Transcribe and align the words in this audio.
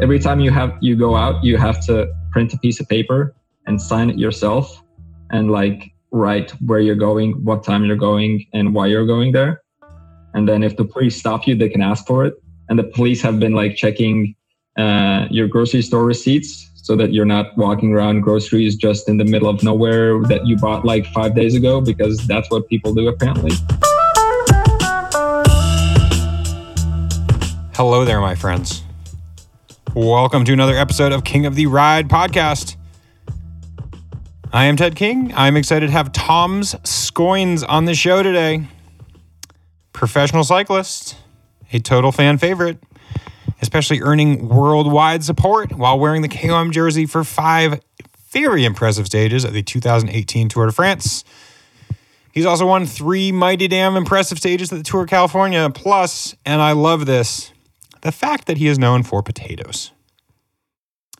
every 0.00 0.18
time 0.18 0.40
you 0.40 0.50
have 0.50 0.76
you 0.80 0.96
go 0.96 1.14
out, 1.14 1.42
you 1.44 1.56
have 1.58 1.84
to 1.86 2.10
print 2.32 2.52
a 2.54 2.58
piece 2.58 2.80
of 2.80 2.88
paper 2.88 3.34
and 3.66 3.80
sign 3.80 4.10
it 4.10 4.18
yourself, 4.18 4.82
and 5.30 5.50
like 5.50 5.92
write 6.10 6.50
where 6.66 6.80
you're 6.80 6.96
going, 6.96 7.32
what 7.44 7.62
time 7.62 7.84
you're 7.84 7.96
going, 7.96 8.46
and 8.52 8.74
why 8.74 8.86
you're 8.86 9.06
going 9.06 9.32
there. 9.32 9.62
And 10.34 10.48
then 10.48 10.62
if 10.62 10.76
the 10.76 10.84
police 10.84 11.16
stop 11.16 11.46
you, 11.46 11.54
they 11.54 11.68
can 11.68 11.82
ask 11.82 12.06
for 12.06 12.24
it. 12.24 12.34
And 12.68 12.78
the 12.78 12.84
police 12.84 13.20
have 13.22 13.38
been 13.38 13.52
like 13.52 13.76
checking 13.76 14.34
uh, 14.78 15.26
your 15.30 15.48
grocery 15.48 15.82
store 15.82 16.04
receipts 16.04 16.70
so 16.76 16.96
that 16.96 17.12
you're 17.12 17.26
not 17.26 17.56
walking 17.56 17.92
around 17.92 18.22
groceries 18.22 18.76
just 18.76 19.08
in 19.08 19.18
the 19.18 19.24
middle 19.24 19.48
of 19.48 19.62
nowhere 19.62 20.20
that 20.22 20.46
you 20.46 20.56
bought 20.56 20.84
like 20.84 21.04
five 21.06 21.34
days 21.34 21.54
ago 21.54 21.80
because 21.80 22.26
that's 22.26 22.50
what 22.50 22.68
people 22.68 22.94
do 22.94 23.08
apparently. 23.08 23.52
Hello 27.74 28.04
there, 28.04 28.20
my 28.20 28.34
friends. 28.34 28.82
Welcome 29.94 30.44
to 30.44 30.52
another 30.52 30.76
episode 30.76 31.10
of 31.10 31.24
King 31.24 31.46
of 31.46 31.56
the 31.56 31.66
Ride 31.66 32.08
podcast. 32.08 32.76
I 34.52 34.66
am 34.66 34.76
Ted 34.76 34.94
King. 34.94 35.32
I'm 35.34 35.56
excited 35.56 35.86
to 35.86 35.92
have 35.92 36.12
Toms 36.12 36.76
Skujiņš 36.76 37.64
on 37.68 37.86
the 37.86 37.94
show 37.94 38.22
today. 38.22 38.68
Professional 39.92 40.44
cyclist, 40.44 41.16
a 41.72 41.80
total 41.80 42.12
fan 42.12 42.38
favorite, 42.38 42.78
especially 43.60 44.00
earning 44.00 44.48
worldwide 44.48 45.24
support 45.24 45.72
while 45.72 45.98
wearing 45.98 46.22
the 46.22 46.28
KOM 46.28 46.70
jersey 46.70 47.04
for 47.04 47.24
five 47.24 47.80
very 48.30 48.64
impressive 48.64 49.06
stages 49.06 49.42
of 49.42 49.52
the 49.52 49.62
2018 49.62 50.48
Tour 50.48 50.66
de 50.66 50.72
France. 50.72 51.24
He's 52.30 52.46
also 52.46 52.64
won 52.64 52.86
three 52.86 53.32
mighty 53.32 53.66
damn 53.66 53.96
impressive 53.96 54.38
stages 54.38 54.72
at 54.72 54.78
the 54.78 54.84
Tour 54.84 55.02
of 55.02 55.08
California. 55.08 55.68
Plus, 55.68 56.36
and 56.46 56.62
I 56.62 56.72
love 56.72 57.06
this, 57.06 57.52
the 58.02 58.12
fact 58.12 58.46
that 58.46 58.56
he 58.56 58.66
is 58.66 58.78
known 58.78 59.02
for 59.02 59.22
potatoes. 59.22 59.92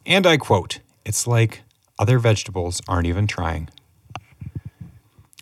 And 0.07 0.27
I 0.27 0.37
quote, 0.37 0.81
it's 1.05 1.27
like 1.27 1.63
other 1.99 2.19
vegetables 2.19 2.81
aren't 2.89 3.07
even 3.07 3.27
trying. 3.27 3.69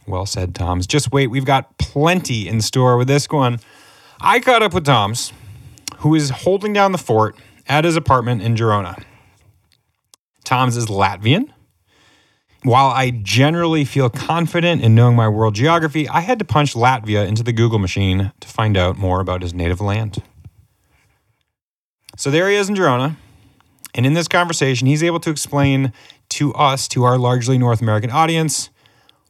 Well 0.07 0.27
said, 0.27 0.55
Toms. 0.55 0.87
Just 0.87 1.13
wait, 1.13 1.29
we've 1.29 1.45
got 1.45 1.79
plenty 1.79 2.49
in 2.49 2.61
store 2.61 2.97
with 2.97 3.09
this 3.09 3.29
one. 3.29 3.61
I 4.21 4.41
caught 4.41 4.63
up 4.63 4.75
with 4.75 4.85
Toms 4.87 5.33
who 5.99 6.15
is 6.15 6.31
holding 6.31 6.73
down 6.73 6.93
the 6.93 6.99
fort 6.99 7.37
at 7.67 7.85
his 7.85 7.97
apartment 7.97 8.43
in 8.43 8.55
Girona. 8.55 9.03
Toms 10.45 10.77
is 10.77 10.87
Latvian. 10.87 11.51
While 12.63 12.87
I 12.87 13.11
generally 13.11 13.85
feel 13.85 14.11
confident 14.11 14.83
in 14.83 14.95
knowing 14.95 15.15
my 15.15 15.29
world 15.29 15.55
geography, 15.55 16.09
I 16.09 16.21
had 16.21 16.39
to 16.41 16.45
punch 16.45 16.75
Latvia 16.75 17.27
into 17.27 17.43
the 17.43 17.53
Google 17.53 17.79
machine 17.79 18.33
to 18.41 18.49
find 18.49 18.77
out 18.77 18.97
more 18.97 19.21
about 19.21 19.43
his 19.43 19.55
native 19.55 19.81
land. 19.81 20.23
So 22.19 22.33
there 22.33 22.51
he 22.51 22.57
is 22.57 22.69
in 22.69 22.75
Girona. 22.75 23.15
And 23.95 24.05
in 24.05 24.15
this 24.15 24.27
conversation, 24.27 24.89
he's 24.89 25.05
able 25.05 25.21
to 25.21 25.31
explain 25.31 25.93
to 26.31 26.53
us, 26.55 26.89
to 26.89 27.05
our 27.05 27.17
largely 27.17 27.59
North 27.59 27.81
American 27.81 28.11
audience, 28.11 28.71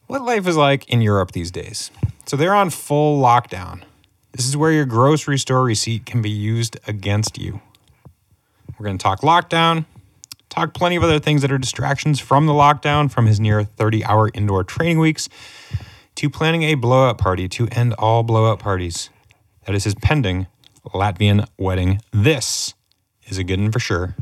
what 0.07 0.23
life 0.23 0.47
is 0.47 0.57
like 0.57 0.89
in 0.89 1.03
Europe 1.03 1.33
these 1.33 1.51
days. 1.51 1.91
So 2.25 2.35
they're 2.35 2.55
on 2.55 2.71
full 2.71 3.23
lockdown. 3.23 3.83
This 4.33 4.49
is 4.49 4.57
where 4.57 4.73
your 4.73 4.87
grocery 4.87 5.39
store 5.39 5.65
receipt 5.65 6.07
can 6.07 6.23
be 6.23 6.31
used 6.31 6.79
against 6.89 7.37
you. 7.37 7.61
We're 8.79 8.87
going 8.87 8.97
to 8.97 9.03
talk 9.03 9.21
lockdown, 9.21 9.85
talk 10.49 10.73
plenty 10.73 10.97
of 10.97 11.03
other 11.03 11.19
things 11.19 11.43
that 11.43 11.53
are 11.53 11.59
distractions 11.59 12.21
from 12.21 12.47
the 12.47 12.55
lockdown, 12.55 13.11
from 13.11 13.27
his 13.27 13.39
near 13.39 13.65
30 13.65 14.03
hour 14.07 14.31
indoor 14.33 14.65
training 14.65 14.99
weeks 14.99 15.29
to 16.15 16.31
planning 16.31 16.63
a 16.63 16.75
blowout 16.75 17.19
party 17.19 17.51
to 17.51 17.69
end 17.69 17.93
all 17.99 18.23
blowout 18.23 18.61
parties. 18.61 19.11
That 19.67 19.75
is 19.75 19.85
his 19.85 19.95
pending 19.95 20.47
Latvian 20.95 21.47
wedding. 21.59 22.01
This 22.13 22.75
is 23.31 23.39
a 23.39 23.45
good 23.45 23.61
one 23.61 23.73
for 23.73 23.81
sure. 23.81 24.17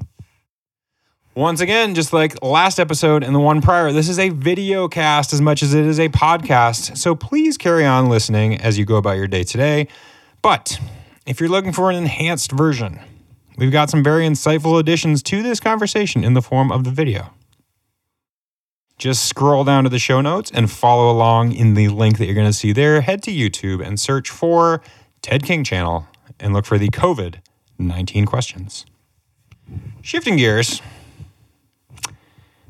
Once 1.37 1.61
again, 1.61 1.95
just 1.95 2.15
like 2.15 2.43
last 2.43 2.81
episode 2.81 3.23
and 3.23 3.35
the 3.35 3.39
one 3.39 3.61
prior, 3.61 3.93
this 3.93 4.09
is 4.09 4.19
a 4.19 4.31
video 4.31 4.89
cast 4.89 5.35
as 5.35 5.41
much 5.43 5.63
as 5.63 5.75
it 5.75 5.85
is 5.85 6.01
a 6.01 6.09
podcast. 6.09 6.97
So 6.97 7.15
please 7.15 7.59
carry 7.59 7.85
on 7.85 8.09
listening 8.09 8.59
as 8.59 8.79
you 8.79 8.87
go 8.87 8.97
about 8.97 9.19
your 9.19 9.27
day 9.27 9.45
today. 9.45 9.87
But 10.41 10.81
if 11.27 11.39
you're 11.39 11.51
looking 11.51 11.73
for 11.73 11.91
an 11.91 11.97
enhanced 11.97 12.53
version, 12.53 13.01
we've 13.59 13.71
got 13.71 13.91
some 13.91 14.03
very 14.03 14.27
insightful 14.27 14.81
additions 14.81 15.23
to 15.25 15.43
this 15.43 15.61
conversation 15.61 16.25
in 16.25 16.33
the 16.33 16.41
form 16.41 16.73
of 16.73 16.85
the 16.85 16.91
video. 16.91 17.35
Just 18.97 19.27
scroll 19.27 19.63
down 19.63 19.85
to 19.85 19.91
the 19.91 19.99
show 19.99 20.23
notes 20.23 20.51
and 20.55 20.71
follow 20.71 21.11
along 21.11 21.53
in 21.53 21.75
the 21.75 21.89
link 21.89 22.17
that 22.17 22.25
you're 22.25 22.35
going 22.35 22.47
to 22.47 22.53
see 22.53 22.73
there. 22.73 23.03
Head 23.03 23.23
to 23.25 23.31
YouTube 23.31 23.87
and 23.87 24.01
search 24.01 24.31
for 24.31 24.81
Ted 25.21 25.45
King 25.45 25.65
channel 25.65 26.09
and 26.41 26.55
look 26.55 26.65
for 26.65 26.79
the 26.79 26.89
COVID 26.89 27.41
19 27.79 28.25
questions. 28.25 28.87
Shifting 30.03 30.37
gears, 30.37 30.81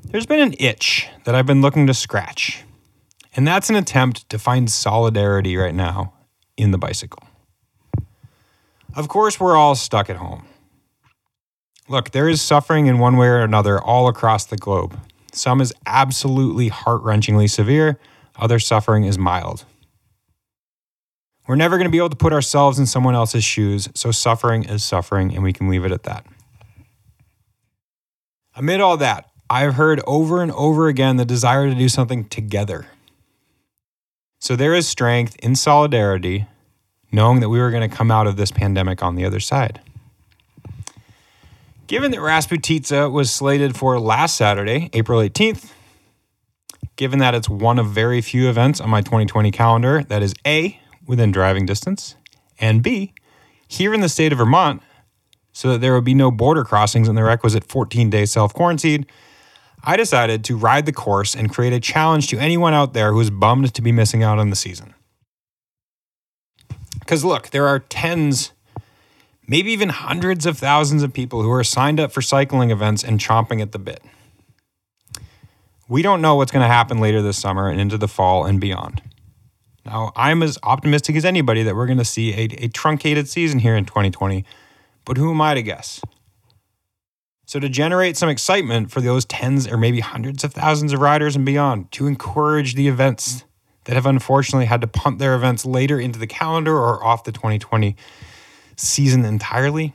there's 0.04 0.26
been 0.26 0.40
an 0.40 0.54
itch 0.58 1.08
that 1.24 1.34
I've 1.34 1.46
been 1.46 1.60
looking 1.60 1.86
to 1.86 1.94
scratch, 1.94 2.64
and 3.34 3.46
that's 3.46 3.68
an 3.68 3.76
attempt 3.76 4.28
to 4.30 4.38
find 4.38 4.70
solidarity 4.70 5.56
right 5.56 5.74
now 5.74 6.14
in 6.56 6.70
the 6.70 6.78
bicycle. 6.78 7.22
Of 8.94 9.08
course, 9.08 9.38
we're 9.38 9.56
all 9.56 9.74
stuck 9.74 10.08
at 10.08 10.16
home. 10.16 10.46
Look, 11.88 12.12
there 12.12 12.28
is 12.28 12.40
suffering 12.40 12.86
in 12.86 12.98
one 12.98 13.16
way 13.16 13.26
or 13.26 13.40
another 13.40 13.78
all 13.80 14.08
across 14.08 14.46
the 14.46 14.56
globe. 14.56 14.98
Some 15.32 15.60
is 15.60 15.74
absolutely 15.84 16.68
heart 16.68 17.02
wrenchingly 17.02 17.50
severe, 17.50 17.98
other 18.36 18.58
suffering 18.58 19.04
is 19.04 19.18
mild. 19.18 19.66
We're 21.46 21.56
never 21.56 21.76
going 21.76 21.86
to 21.86 21.92
be 21.92 21.98
able 21.98 22.10
to 22.10 22.16
put 22.16 22.32
ourselves 22.32 22.78
in 22.78 22.86
someone 22.86 23.14
else's 23.14 23.44
shoes, 23.44 23.88
so 23.94 24.10
suffering 24.10 24.64
is 24.64 24.82
suffering, 24.82 25.34
and 25.34 25.44
we 25.44 25.52
can 25.52 25.68
leave 25.68 25.84
it 25.84 25.92
at 25.92 26.02
that. 26.04 26.26
Amid 28.56 28.80
all 28.80 28.96
that, 28.96 29.28
I've 29.50 29.74
heard 29.74 30.00
over 30.06 30.42
and 30.42 30.50
over 30.52 30.88
again 30.88 31.18
the 31.18 31.26
desire 31.26 31.68
to 31.68 31.74
do 31.74 31.90
something 31.90 32.24
together. 32.24 32.86
So 34.38 34.56
there 34.56 34.74
is 34.74 34.88
strength 34.88 35.36
in 35.40 35.54
solidarity, 35.54 36.46
knowing 37.12 37.40
that 37.40 37.50
we 37.50 37.58
were 37.58 37.70
going 37.70 37.88
to 37.88 37.94
come 37.94 38.10
out 38.10 38.26
of 38.26 38.36
this 38.36 38.50
pandemic 38.50 39.02
on 39.02 39.14
the 39.14 39.26
other 39.26 39.40
side. 39.40 39.80
Given 41.86 42.10
that 42.12 42.20
Rasputitsa 42.20 43.12
was 43.12 43.30
slated 43.30 43.76
for 43.76 44.00
last 44.00 44.36
Saturday, 44.36 44.88
April 44.94 45.20
18th, 45.20 45.70
given 46.96 47.18
that 47.18 47.34
it's 47.34 47.50
one 47.50 47.78
of 47.78 47.88
very 47.88 48.22
few 48.22 48.48
events 48.48 48.80
on 48.80 48.88
my 48.88 49.02
2020 49.02 49.50
calendar 49.50 50.02
that 50.04 50.22
is 50.22 50.34
A, 50.46 50.80
within 51.06 51.30
driving 51.30 51.66
distance, 51.66 52.16
and 52.58 52.82
B, 52.82 53.12
here 53.68 53.92
in 53.92 54.00
the 54.00 54.08
state 54.08 54.32
of 54.32 54.38
Vermont, 54.38 54.82
so 55.56 55.70
that 55.70 55.80
there 55.80 55.94
would 55.94 56.04
be 56.04 56.12
no 56.12 56.30
border 56.30 56.64
crossings 56.64 57.08
and 57.08 57.16
the 57.16 57.24
requisite 57.24 57.64
14 57.64 58.10
day 58.10 58.26
self 58.26 58.52
quarantine, 58.52 59.06
I 59.82 59.96
decided 59.96 60.44
to 60.44 60.56
ride 60.56 60.84
the 60.84 60.92
course 60.92 61.34
and 61.34 61.50
create 61.50 61.72
a 61.72 61.80
challenge 61.80 62.28
to 62.28 62.38
anyone 62.38 62.74
out 62.74 62.92
there 62.92 63.10
who's 63.10 63.30
bummed 63.30 63.72
to 63.72 63.80
be 63.80 63.90
missing 63.90 64.22
out 64.22 64.38
on 64.38 64.50
the 64.50 64.56
season. 64.56 64.92
Because 66.98 67.24
look, 67.24 67.50
there 67.50 67.66
are 67.66 67.78
tens, 67.78 68.52
maybe 69.48 69.72
even 69.72 69.88
hundreds 69.88 70.44
of 70.44 70.58
thousands 70.58 71.02
of 71.02 71.14
people 71.14 71.40
who 71.40 71.50
are 71.50 71.64
signed 71.64 72.00
up 72.00 72.12
for 72.12 72.20
cycling 72.20 72.70
events 72.70 73.02
and 73.02 73.18
chomping 73.18 73.62
at 73.62 73.72
the 73.72 73.78
bit. 73.78 74.02
We 75.88 76.02
don't 76.02 76.20
know 76.20 76.34
what's 76.34 76.52
going 76.52 76.64
to 76.64 76.68
happen 76.68 76.98
later 76.98 77.22
this 77.22 77.38
summer 77.38 77.70
and 77.70 77.80
into 77.80 77.96
the 77.96 78.08
fall 78.08 78.44
and 78.44 78.60
beyond. 78.60 79.00
Now, 79.86 80.12
I'm 80.16 80.42
as 80.42 80.58
optimistic 80.62 81.16
as 81.16 81.24
anybody 81.24 81.62
that 81.62 81.74
we're 81.74 81.86
going 81.86 81.96
to 81.96 82.04
see 82.04 82.34
a, 82.34 82.64
a 82.64 82.68
truncated 82.68 83.26
season 83.26 83.60
here 83.60 83.74
in 83.74 83.86
2020, 83.86 84.44
but 85.06 85.16
who 85.16 85.30
am 85.30 85.40
I 85.40 85.54
to 85.54 85.62
guess? 85.62 86.02
So, 87.46 87.60
to 87.60 87.68
generate 87.68 88.16
some 88.16 88.28
excitement 88.28 88.90
for 88.90 89.00
those 89.00 89.24
tens 89.24 89.66
or 89.68 89.78
maybe 89.78 90.00
hundreds 90.00 90.42
of 90.44 90.52
thousands 90.52 90.92
of 90.92 91.00
riders 91.00 91.36
and 91.36 91.46
beyond, 91.46 91.92
to 91.92 92.08
encourage 92.08 92.74
the 92.74 92.88
events 92.88 93.44
that 93.84 93.94
have 93.94 94.04
unfortunately 94.04 94.66
had 94.66 94.80
to 94.80 94.88
punt 94.88 95.20
their 95.20 95.34
events 95.34 95.64
later 95.64 95.98
into 95.98 96.18
the 96.18 96.26
calendar 96.26 96.76
or 96.76 97.02
off 97.04 97.22
the 97.22 97.30
2020 97.30 97.96
season 98.76 99.24
entirely, 99.24 99.94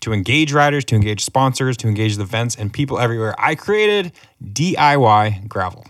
to 0.00 0.12
engage 0.12 0.52
riders, 0.52 0.84
to 0.86 0.94
engage 0.94 1.24
sponsors, 1.24 1.76
to 1.78 1.88
engage 1.88 2.16
the 2.16 2.22
events 2.22 2.54
and 2.54 2.72
people 2.72 3.00
everywhere, 3.00 3.34
I 3.36 3.56
created 3.56 4.12
DIY 4.42 5.48
Gravel. 5.48 5.84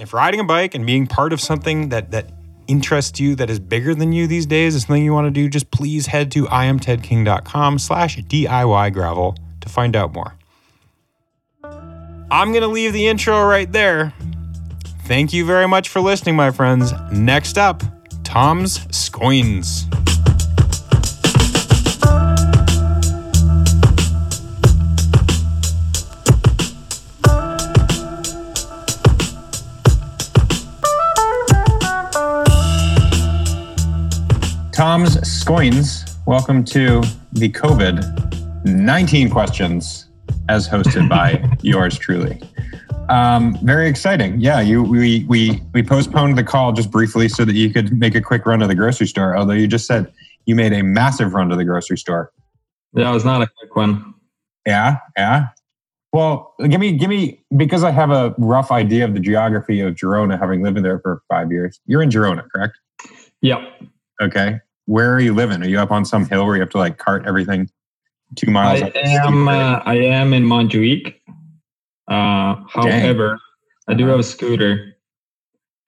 If 0.00 0.14
riding 0.14 0.40
a 0.40 0.44
bike 0.44 0.74
and 0.74 0.86
being 0.86 1.06
part 1.06 1.34
of 1.34 1.40
something 1.40 1.90
that, 1.90 2.12
that 2.12 2.30
interests 2.68 3.18
you 3.18 3.34
that 3.34 3.50
is 3.50 3.58
bigger 3.58 3.94
than 3.94 4.12
you 4.12 4.26
these 4.26 4.46
days 4.46 4.74
is 4.74 4.82
something 4.82 5.02
you 5.02 5.12
want 5.12 5.26
to 5.26 5.30
do, 5.30 5.48
just 5.48 5.70
please 5.70 6.06
head 6.06 6.30
to 6.32 6.44
iamtedking.com 6.44 7.78
slash 7.78 8.18
DIY 8.18 8.92
gravel 8.92 9.36
to 9.60 9.68
find 9.68 9.96
out 9.96 10.12
more. 10.12 10.34
I'm 12.30 12.50
going 12.52 12.62
to 12.62 12.68
leave 12.68 12.92
the 12.92 13.08
intro 13.08 13.44
right 13.44 13.70
there. 13.72 14.12
Thank 15.04 15.32
you 15.32 15.46
very 15.46 15.66
much 15.66 15.88
for 15.88 16.00
listening, 16.00 16.36
my 16.36 16.50
friends. 16.50 16.92
Next 17.10 17.56
up, 17.56 17.82
Toms 18.22 18.78
Skujiņš. 18.88 20.17
Toms 34.78 35.16
Skujiņš, 35.26 36.22
Welcome 36.24 36.62
to 36.66 37.02
the 37.32 37.48
COVID 37.48 38.64
19 38.64 39.28
questions 39.28 40.06
as 40.48 40.68
hosted 40.68 41.08
by 41.16 41.42
yours 41.62 41.98
truly. 41.98 42.40
Um, 43.08 43.58
very 43.64 43.88
exciting. 43.88 44.40
Yeah, 44.40 44.60
you 44.60 44.84
we 44.84 45.24
we 45.24 45.60
we 45.74 45.82
postponed 45.82 46.38
the 46.38 46.44
call 46.44 46.72
just 46.72 46.92
briefly 46.92 47.28
so 47.28 47.44
that 47.44 47.56
you 47.56 47.72
could 47.72 47.92
make 47.98 48.14
a 48.14 48.20
quick 48.20 48.46
run 48.46 48.60
to 48.60 48.68
the 48.68 48.76
grocery 48.76 49.08
store. 49.08 49.36
Although 49.36 49.54
you 49.54 49.66
just 49.66 49.84
said 49.84 50.12
you 50.46 50.54
made 50.54 50.72
a 50.72 50.84
massive 50.84 51.34
run 51.34 51.48
to 51.48 51.56
the 51.56 51.64
grocery 51.64 51.98
store. 51.98 52.30
Yeah, 52.94 53.10
it 53.10 53.14
was 53.14 53.24
not 53.24 53.42
a 53.42 53.48
quick 53.58 53.74
one. 53.74 54.14
Yeah, 54.64 54.98
yeah. 55.16 55.48
Well, 56.12 56.54
give 56.68 56.78
me 56.78 56.92
give 56.92 57.10
me 57.10 57.42
because 57.56 57.82
I 57.82 57.90
have 57.90 58.12
a 58.12 58.32
rough 58.38 58.70
idea 58.70 59.06
of 59.06 59.14
the 59.14 59.20
geography 59.20 59.80
of 59.80 59.96
Girona, 59.96 60.38
having 60.38 60.62
lived 60.62 60.84
there 60.84 61.00
for 61.00 61.24
five 61.28 61.50
years. 61.50 61.80
You're 61.86 62.00
in 62.00 62.10
Girona, 62.10 62.48
correct? 62.54 62.78
Yep. 63.42 63.58
Okay. 64.22 64.60
Where 64.88 65.12
are 65.12 65.20
you 65.20 65.34
living? 65.34 65.62
Are 65.62 65.68
you 65.68 65.78
up 65.78 65.90
on 65.90 66.06
some 66.06 66.24
hill 66.26 66.46
where 66.46 66.54
you 66.56 66.62
have 66.62 66.70
to 66.70 66.78
like 66.78 66.96
cart 66.96 67.26
everything 67.26 67.68
two 68.36 68.50
miles? 68.50 68.80
I 68.80 68.86
up 68.86 68.96
am. 68.96 69.46
Uh, 69.46 69.82
I 69.84 69.96
am 69.96 70.32
in 70.32 70.44
Montjuic. 70.44 71.14
Uh, 72.08 72.56
however, 72.70 73.38
I 73.86 73.92
do 73.92 74.06
have 74.06 74.18
a 74.18 74.22
scooter, 74.22 74.96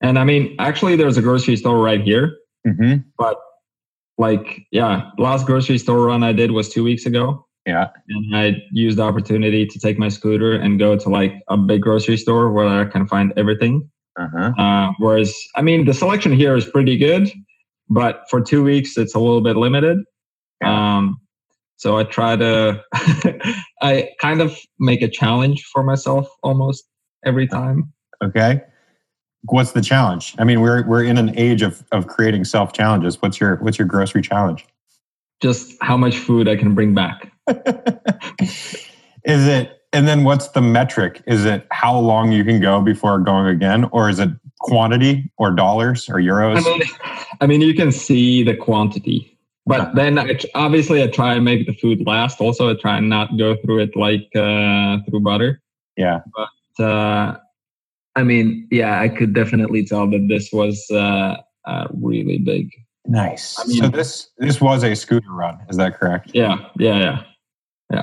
and 0.02 0.18
I 0.18 0.24
mean, 0.24 0.54
actually, 0.58 0.96
there's 0.96 1.16
a 1.16 1.22
grocery 1.22 1.56
store 1.56 1.78
right 1.82 2.02
here. 2.02 2.36
Mhm. 2.66 3.02
But 3.16 3.38
like, 4.18 4.66
yeah, 4.70 5.08
last 5.16 5.46
grocery 5.46 5.78
store 5.78 6.04
run 6.04 6.22
I 6.22 6.34
did 6.34 6.50
was 6.50 6.68
two 6.68 6.84
weeks 6.84 7.06
ago, 7.06 7.46
Yeah. 7.66 7.88
and 8.10 8.36
I 8.36 8.62
used 8.70 8.98
the 8.98 9.02
opportunity 9.02 9.64
to 9.64 9.78
take 9.78 9.98
my 9.98 10.08
scooter 10.08 10.52
and 10.52 10.78
go 10.78 10.94
to 10.94 11.08
like 11.08 11.40
a 11.48 11.56
big 11.56 11.80
grocery 11.80 12.18
store 12.18 12.52
where 12.52 12.68
I 12.68 12.84
can 12.84 13.06
find 13.06 13.32
everything. 13.38 13.88
Uh-huh. 14.18 14.52
Uh, 14.58 14.92
whereas, 14.98 15.34
I 15.56 15.62
mean, 15.62 15.86
the 15.86 15.94
selection 15.94 16.32
here 16.32 16.54
is 16.54 16.66
pretty 16.66 16.98
good, 16.98 17.30
but 17.90 18.22
for 18.30 18.40
two 18.40 18.62
weeks, 18.62 18.96
it's 18.96 19.14
a 19.14 19.18
little 19.18 19.40
bit 19.40 19.56
limited. 19.56 19.98
Um, 20.64 21.20
so 21.76 21.98
I 21.98 22.04
try 22.04 22.36
to, 22.36 22.82
I 23.82 24.10
kind 24.20 24.40
of 24.40 24.56
make 24.78 25.02
a 25.02 25.08
challenge 25.08 25.64
for 25.64 25.82
myself 25.82 26.28
almost 26.42 26.84
every 27.26 27.48
time. 27.48 27.92
Okay. 28.22 28.62
What's 29.44 29.72
the 29.72 29.80
challenge? 29.80 30.34
I 30.38 30.44
mean, 30.44 30.60
we're 30.60 30.86
we're 30.86 31.02
in 31.02 31.16
an 31.16 31.36
age 31.38 31.62
of 31.62 31.82
of 31.92 32.06
creating 32.06 32.44
self 32.44 32.74
challenges. 32.74 33.22
What's 33.22 33.40
your 33.40 33.56
what's 33.56 33.78
your 33.78 33.88
grocery 33.88 34.20
challenge? 34.20 34.66
Just 35.40 35.72
how 35.80 35.96
much 35.96 36.18
food 36.18 36.46
I 36.46 36.56
can 36.56 36.74
bring 36.74 36.94
back. 36.94 37.32
is 39.24 39.48
it 39.48 39.80
and 39.94 40.06
then 40.06 40.24
what's 40.24 40.48
the 40.48 40.60
metric? 40.60 41.22
Is 41.26 41.46
it 41.46 41.66
how 41.70 41.98
long 41.98 42.32
you 42.32 42.44
can 42.44 42.60
go 42.60 42.82
before 42.82 43.18
going 43.18 43.46
again, 43.46 43.84
or 43.92 44.10
is 44.10 44.18
it 44.18 44.28
quantity 44.60 45.30
or 45.38 45.50
dollars 45.50 46.08
or 46.08 46.16
euros? 46.16 46.58
I 46.58 46.60
mean, 46.60 46.82
I 47.40 47.46
mean, 47.46 47.60
you 47.60 47.74
can 47.74 47.90
see 47.92 48.42
the 48.42 48.54
quantity, 48.54 49.36
but 49.66 49.94
then 49.94 50.18
I, 50.18 50.38
obviously 50.54 51.02
I 51.02 51.08
try 51.08 51.34
and 51.34 51.44
make 51.44 51.66
the 51.66 51.74
food 51.74 52.06
last. 52.06 52.40
Also, 52.40 52.70
I 52.70 52.74
try 52.74 52.98
and 52.98 53.08
not 53.08 53.36
go 53.38 53.56
through 53.64 53.80
it 53.80 53.96
like 53.96 54.28
uh, 54.36 54.98
through 55.08 55.20
butter. 55.20 55.60
yeah. 55.96 56.20
But 56.36 56.84
uh, 56.84 57.36
I 58.16 58.22
mean, 58.22 58.66
yeah, 58.70 59.00
I 59.00 59.08
could 59.08 59.34
definitely 59.34 59.84
tell 59.84 60.08
that 60.10 60.26
this 60.28 60.50
was 60.52 60.84
uh, 60.90 61.36
uh, 61.64 61.86
really 61.92 62.38
big. 62.38 62.70
Nice. 63.06 63.58
I 63.58 63.64
mean- 63.66 63.82
so 63.82 63.88
this 63.88 64.28
this 64.38 64.60
was 64.60 64.84
a 64.84 64.94
scooter 64.94 65.32
run, 65.32 65.58
is 65.68 65.76
that 65.78 65.98
correct? 65.98 66.32
Yeah. 66.34 66.58
Yeah, 66.78 66.98
yeah, 66.98 67.22
yeah. 67.92 68.02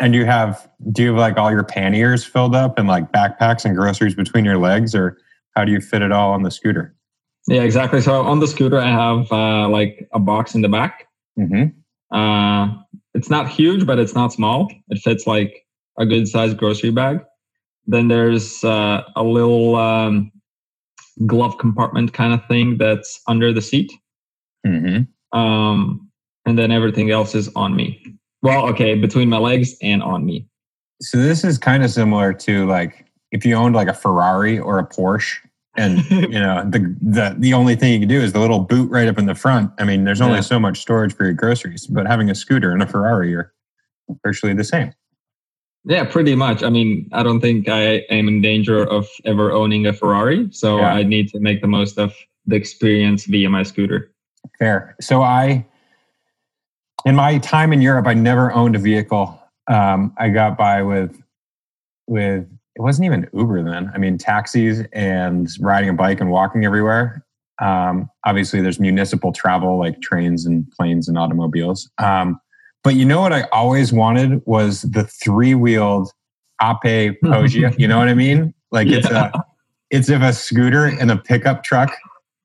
And 0.00 0.14
you 0.14 0.26
have 0.26 0.68
do 0.92 1.02
you 1.02 1.08
have 1.10 1.18
like 1.18 1.38
all 1.38 1.50
your 1.50 1.62
panniers 1.64 2.24
filled 2.24 2.54
up 2.54 2.78
and 2.78 2.88
like 2.88 3.10
backpacks 3.12 3.64
and 3.64 3.74
groceries 3.76 4.14
between 4.14 4.44
your 4.44 4.58
legs, 4.58 4.94
or 4.94 5.16
how 5.54 5.64
do 5.64 5.72
you 5.72 5.80
fit 5.80 6.02
it 6.02 6.12
all 6.12 6.32
on 6.32 6.42
the 6.42 6.50
scooter? 6.50 6.94
Yeah, 7.46 7.62
exactly. 7.62 8.00
So 8.00 8.22
on 8.22 8.40
the 8.40 8.46
scooter, 8.46 8.78
I 8.78 8.88
have 8.88 9.30
uh, 9.30 9.68
like 9.68 10.08
a 10.12 10.18
box 10.18 10.54
in 10.54 10.62
the 10.62 10.68
back. 10.68 11.08
Mm-hmm. 11.38 12.16
Uh, 12.16 12.82
it's 13.14 13.28
not 13.28 13.48
huge, 13.48 13.86
but 13.86 13.98
it's 13.98 14.14
not 14.14 14.32
small. 14.32 14.72
It 14.88 14.98
fits 14.98 15.26
like 15.26 15.66
a 15.98 16.06
good 16.06 16.26
sized 16.26 16.56
grocery 16.56 16.90
bag. 16.90 17.20
Then 17.86 18.08
there's 18.08 18.64
uh, 18.64 19.02
a 19.14 19.22
little 19.22 19.76
um, 19.76 20.32
glove 21.26 21.58
compartment 21.58 22.14
kind 22.14 22.32
of 22.32 22.44
thing 22.46 22.78
that's 22.78 23.20
under 23.26 23.52
the 23.52 23.62
seat. 23.62 23.92
Mm-hmm. 24.66 25.38
Um, 25.38 26.10
and 26.46 26.58
then 26.58 26.70
everything 26.70 27.10
else 27.10 27.34
is 27.34 27.50
on 27.54 27.76
me. 27.76 28.16
Well, 28.42 28.66
okay, 28.68 28.94
between 28.94 29.28
my 29.28 29.38
legs 29.38 29.74
and 29.82 30.02
on 30.02 30.24
me. 30.24 30.46
So 31.00 31.18
this 31.18 31.44
is 31.44 31.58
kind 31.58 31.84
of 31.84 31.90
similar 31.90 32.32
to 32.32 32.66
like 32.66 33.06
if 33.32 33.44
you 33.44 33.54
owned 33.54 33.74
like 33.74 33.88
a 33.88 33.94
Ferrari 33.94 34.58
or 34.58 34.78
a 34.78 34.86
Porsche, 34.86 35.38
and 35.76 35.98
you 36.10 36.28
know 36.40 36.64
the 36.68 36.94
the 37.00 37.34
the 37.38 37.52
only 37.54 37.76
thing 37.76 37.92
you 37.92 37.98
can 38.00 38.08
do 38.08 38.20
is 38.20 38.32
the 38.32 38.40
little 38.40 38.60
boot 38.60 38.90
right 38.90 39.08
up 39.08 39.18
in 39.18 39.26
the 39.26 39.34
front. 39.34 39.70
I 39.78 39.84
mean, 39.84 40.04
there's 40.04 40.20
only 40.20 40.36
Yeah. 40.36 40.40
so 40.42 40.60
much 40.60 40.80
storage 40.80 41.14
for 41.14 41.24
your 41.24 41.32
groceries, 41.34 41.86
but 41.86 42.06
having 42.06 42.30
a 42.30 42.34
scooter 42.34 42.72
and 42.72 42.82
a 42.82 42.86
Ferrari 42.86 43.34
are 43.34 43.52
virtually 44.24 44.54
the 44.54 44.64
same. 44.64 44.92
Yeah, 45.86 46.04
pretty 46.04 46.34
much. 46.34 46.62
I 46.62 46.70
mean, 46.70 47.08
I 47.12 47.22
don't 47.22 47.40
think 47.40 47.68
I 47.68 47.96
am 48.08 48.26
in 48.28 48.40
danger 48.40 48.82
of 48.88 49.06
ever 49.26 49.52
owning 49.52 49.86
a 49.86 49.92
Ferrari, 49.92 50.48
so 50.50 50.78
Yeah. 50.78 50.94
I 50.94 51.02
need 51.02 51.28
to 51.28 51.40
make 51.40 51.60
the 51.60 51.66
most 51.68 51.98
of 51.98 52.14
the 52.46 52.56
experience 52.56 53.26
via 53.26 53.50
my 53.50 53.62
scooter. 53.64 54.10
Fair. 54.58 54.96
So 55.00 55.20
I, 55.22 55.66
in 57.04 57.16
my 57.16 57.36
time 57.38 57.70
in 57.72 57.82
Europe, 57.82 58.06
I 58.06 58.14
never 58.14 58.50
owned 58.52 58.76
a 58.76 58.78
vehicle. 58.78 59.38
Um, 59.66 60.14
I 60.18 60.30
got 60.30 60.56
by 60.56 60.82
with, 60.82 61.20
with 62.06 62.46
it 62.76 62.82
wasn't 62.82 63.06
even 63.06 63.28
Uber 63.32 63.62
then. 63.62 63.90
I 63.94 63.98
mean, 63.98 64.18
taxis 64.18 64.82
and 64.92 65.48
riding 65.60 65.90
a 65.90 65.92
bike 65.92 66.20
and 66.20 66.30
walking 66.30 66.64
everywhere. 66.64 67.24
Um, 67.62 68.08
obviously, 68.26 68.60
there's 68.60 68.80
municipal 68.80 69.32
travel 69.32 69.78
like 69.78 70.00
trains 70.00 70.44
and 70.44 70.68
planes 70.72 71.08
and 71.08 71.16
automobiles. 71.16 71.88
Um, 71.98 72.40
but 72.82 72.96
you 72.96 73.04
know 73.04 73.20
what 73.20 73.32
I 73.32 73.42
always 73.52 73.92
wanted 73.92 74.42
was 74.44 74.82
the 74.82 75.04
three 75.04 75.54
wheeled 75.54 76.10
Ape 76.62 77.20
Piaggio. 77.22 77.74
you 77.78 77.86
know 77.86 77.98
what 77.98 78.08
I 78.08 78.14
mean? 78.14 78.52
Like 78.72 78.88
it's 78.88 79.08
a, 79.08 79.32
it's 79.90 80.08
if 80.08 80.20
a 80.20 80.32
scooter 80.32 80.86
and 80.86 81.10
a 81.10 81.16
pickup 81.16 81.62
truck 81.62 81.94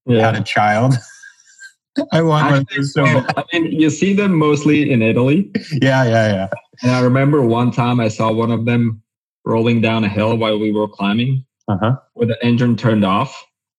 had 0.07 0.35
a 0.35 0.43
child. 0.43 0.93
I 2.11 2.21
want 2.21 2.51
one 2.51 2.83
so. 2.85 3.03
I 3.03 3.43
mean, 3.51 3.71
you 3.71 3.89
see 3.89 4.13
them 4.13 4.35
mostly 4.35 4.89
in 4.91 5.01
Italy. 5.01 5.51
Yeah, 5.81 6.03
yeah, 6.05 6.31
yeah. 6.31 6.47
And 6.83 6.91
I 6.91 7.01
remember 7.01 7.41
one 7.41 7.71
time 7.71 7.99
I 7.99 8.07
saw 8.07 8.31
one 8.31 8.51
of 8.51 8.65
them 8.65 9.01
rolling 9.49 9.81
down 9.81 10.03
a 10.03 10.09
hill 10.09 10.37
while 10.37 10.59
we 10.59 10.71
were 10.71 10.87
climbing 10.87 11.43
Uh 11.67 11.77
huh. 11.81 11.95
with 12.15 12.29
the 12.29 12.37
engine 12.45 12.75
turned 12.77 13.03
off 13.03 13.31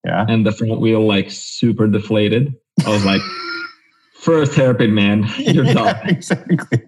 Yeah. 0.05 0.27
and 0.29 0.45
the 0.45 0.53
front 0.53 0.81
wheel 0.81 1.07
like 1.07 1.31
super 1.31 1.87
deflated. 1.87 2.55
I 2.87 2.91
was 2.91 3.05
like, 3.05 3.23
first 4.21 4.55
hairpin, 4.55 4.93
man, 4.95 5.25
you're 5.39 5.65
yeah, 5.65 5.75
done. 5.75 6.09
exactly. 6.09 6.83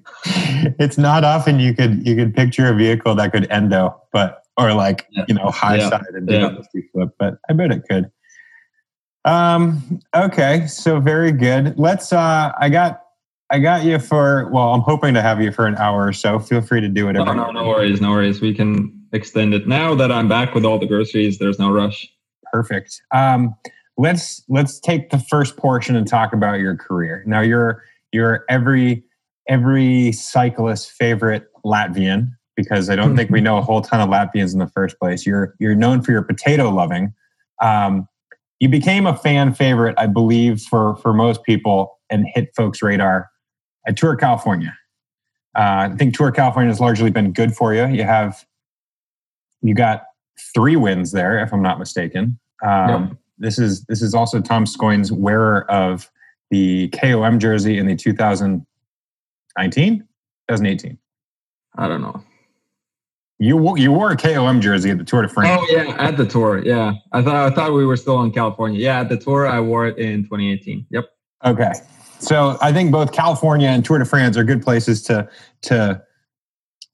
It's 0.79 0.99
not 0.99 1.25
often 1.25 1.59
you 1.61 1.75
could 1.75 2.07
you 2.07 2.15
could 2.17 2.35
picture 2.35 2.67
a 2.69 2.75
vehicle 2.75 3.15
that 3.17 3.33
could 3.33 3.51
endo, 3.51 4.01
but 4.13 4.43
or 4.57 4.75
like 4.75 5.07
Yeah. 5.11 5.25
you 5.29 5.35
know 5.35 5.47
high 5.51 5.77
Yeah. 5.77 5.89
side 5.91 6.13
and 6.15 6.27
do 6.29 6.35
Yeah. 6.35 6.83
flip, 6.93 7.11
but 7.19 7.39
I 7.49 7.53
bet 7.55 7.71
it 7.73 7.83
could. 7.89 8.11
Um. 9.25 10.01
Okay. 10.15 10.67
So 10.67 10.99
very 11.01 11.31
good. 11.33 11.79
Let's. 11.79 12.13
Uh. 12.13 12.53
I 12.59 12.69
got. 12.69 13.02
I 13.53 13.59
got 13.59 13.85
you 13.85 13.99
for. 13.99 14.49
Well, 14.51 14.73
I'm 14.73 14.81
hoping 14.81 15.13
to 15.13 15.21
have 15.21 15.43
you 15.43 15.53
for 15.53 15.67
an 15.67 15.77
hour 15.77 16.07
or 16.07 16.13
so. 16.15 16.39
Feel 16.39 16.63
free 16.63 16.81
to 16.81 16.89
do 16.89 17.05
whatever. 17.05 17.35
No, 17.35 17.51
no, 17.51 17.51
no 17.51 17.69
worries, 17.69 18.01
no 18.01 18.11
worries. 18.11 18.41
We 18.41 18.55
can 18.55 18.99
extend 19.13 19.53
it. 19.53 19.69
Now 19.69 19.95
that 19.95 20.11
I'm 20.11 20.27
back 20.27 20.55
with 20.55 20.65
all 20.65 20.79
the 20.79 20.87
groceries, 20.87 21.39
there's 21.39 21.59
no 21.59 21.71
rush. 21.71 22.11
Perfect. 22.51 23.03
Um, 23.15 23.55
let's 23.99 24.43
let's 24.49 24.81
take 24.81 25.11
the 25.11 25.19
first 25.19 25.59
portion 25.59 25.97
and 25.97 26.09
talk 26.09 26.33
about 26.33 26.61
your 26.61 26.77
career. 26.77 27.23
Now 27.27 27.43
you're 27.43 27.85
you're 28.11 28.47
every 28.49 29.05
every 29.49 30.13
cyclist's 30.13 30.91
favorite 30.91 31.45
Latvian 31.63 32.29
because 32.57 32.89
I 32.89 32.97
don't 32.97 33.15
think 33.17 33.31
we 33.31 33.41
know 33.43 33.59
a 33.59 33.63
whole 33.63 33.83
ton 33.83 34.01
of 34.01 34.09
Latvians 34.09 34.55
in 34.55 34.61
the 34.61 34.69
first 34.69 34.99
place. 34.99 35.27
You're 35.27 35.55
you're 35.59 35.75
known 35.75 36.01
for 36.01 36.13
your 36.13 36.23
potato 36.23 36.71
loving. 36.71 37.13
Um, 37.61 38.09
you 38.61 38.71
became 38.71 39.07
a 39.07 39.15
fan 39.15 39.53
favorite, 39.53 39.95
I 39.99 40.07
believe, 40.07 40.63
for 40.63 40.97
for 40.97 41.13
most 41.13 41.43
people 41.43 41.99
and 42.09 42.27
hit 42.35 42.49
folks' 42.57 42.81
radar 42.81 43.29
at 43.87 43.97
Tour 43.97 44.17
California. 44.17 44.77
Uh, 45.55 45.91
I 45.93 45.97
think 45.97 46.17
Tour 46.17 46.33
California 46.33 46.71
has 46.71 46.81
largely 46.81 47.11
been 47.11 47.33
good 47.33 47.55
for 47.55 47.75
you. 47.75 47.87
You 47.87 48.05
have 48.05 48.45
you 49.61 49.75
got 49.75 50.05
three 50.55 50.77
wins 50.77 51.13
there, 51.13 51.39
if 51.39 51.53
I'm 51.53 51.63
not 51.63 51.79
mistaken. 51.79 52.39
Um, 52.63 53.19
This 53.39 53.59
is 53.59 53.85
this 53.87 54.03
is 54.03 54.15
also 54.15 54.41
Toms 54.41 54.77
Skujiņš 54.77 55.11
wearer 55.13 55.69
of 55.71 56.09
the 56.51 56.89
KOM 56.91 57.41
jersey 57.41 57.79
in 57.79 57.87
the 57.87 57.97
2019, 57.97 59.99
2018. 60.49 60.99
I 61.77 61.89
don't 61.89 62.03
know. 62.03 62.23
You 63.39 63.77
you 63.77 63.91
wore 63.91 64.13
a 64.13 64.17
KOM 64.17 64.61
jersey 64.61 64.91
at 64.91 64.99
the 64.99 65.05
Tour 65.05 65.23
de 65.23 65.29
France. 65.29 65.61
Oh 65.61 65.67
yeah, 65.75 65.97
at 65.99 66.17
the 66.17 66.27
tour. 66.27 66.63
Yeah, 66.65 66.93
I 67.13 67.23
thought 67.23 67.35
I 67.35 67.51
thought 67.53 67.73
we 67.73 67.85
were 67.85 67.97
still 67.97 68.23
in 68.23 68.31
California. 68.31 68.79
Yeah, 68.79 69.01
at 69.01 69.09
the 69.09 69.17
tour, 69.17 69.49
I 69.49 69.59
wore 69.59 69.87
it 69.87 69.99
in 69.99 70.23
2018. 70.23 70.87
Yep. 70.91 71.05
Okay, 71.45 71.73
so 72.23 72.57
I 72.61 72.73
think 72.73 72.93
both 72.93 73.13
California 73.13 73.69
and 73.69 73.85
Tour 73.85 73.99
de 73.99 74.05
France 74.05 74.37
are 74.37 74.45
good 74.45 74.63
places 74.63 75.03
to 75.05 75.29
to 75.63 76.03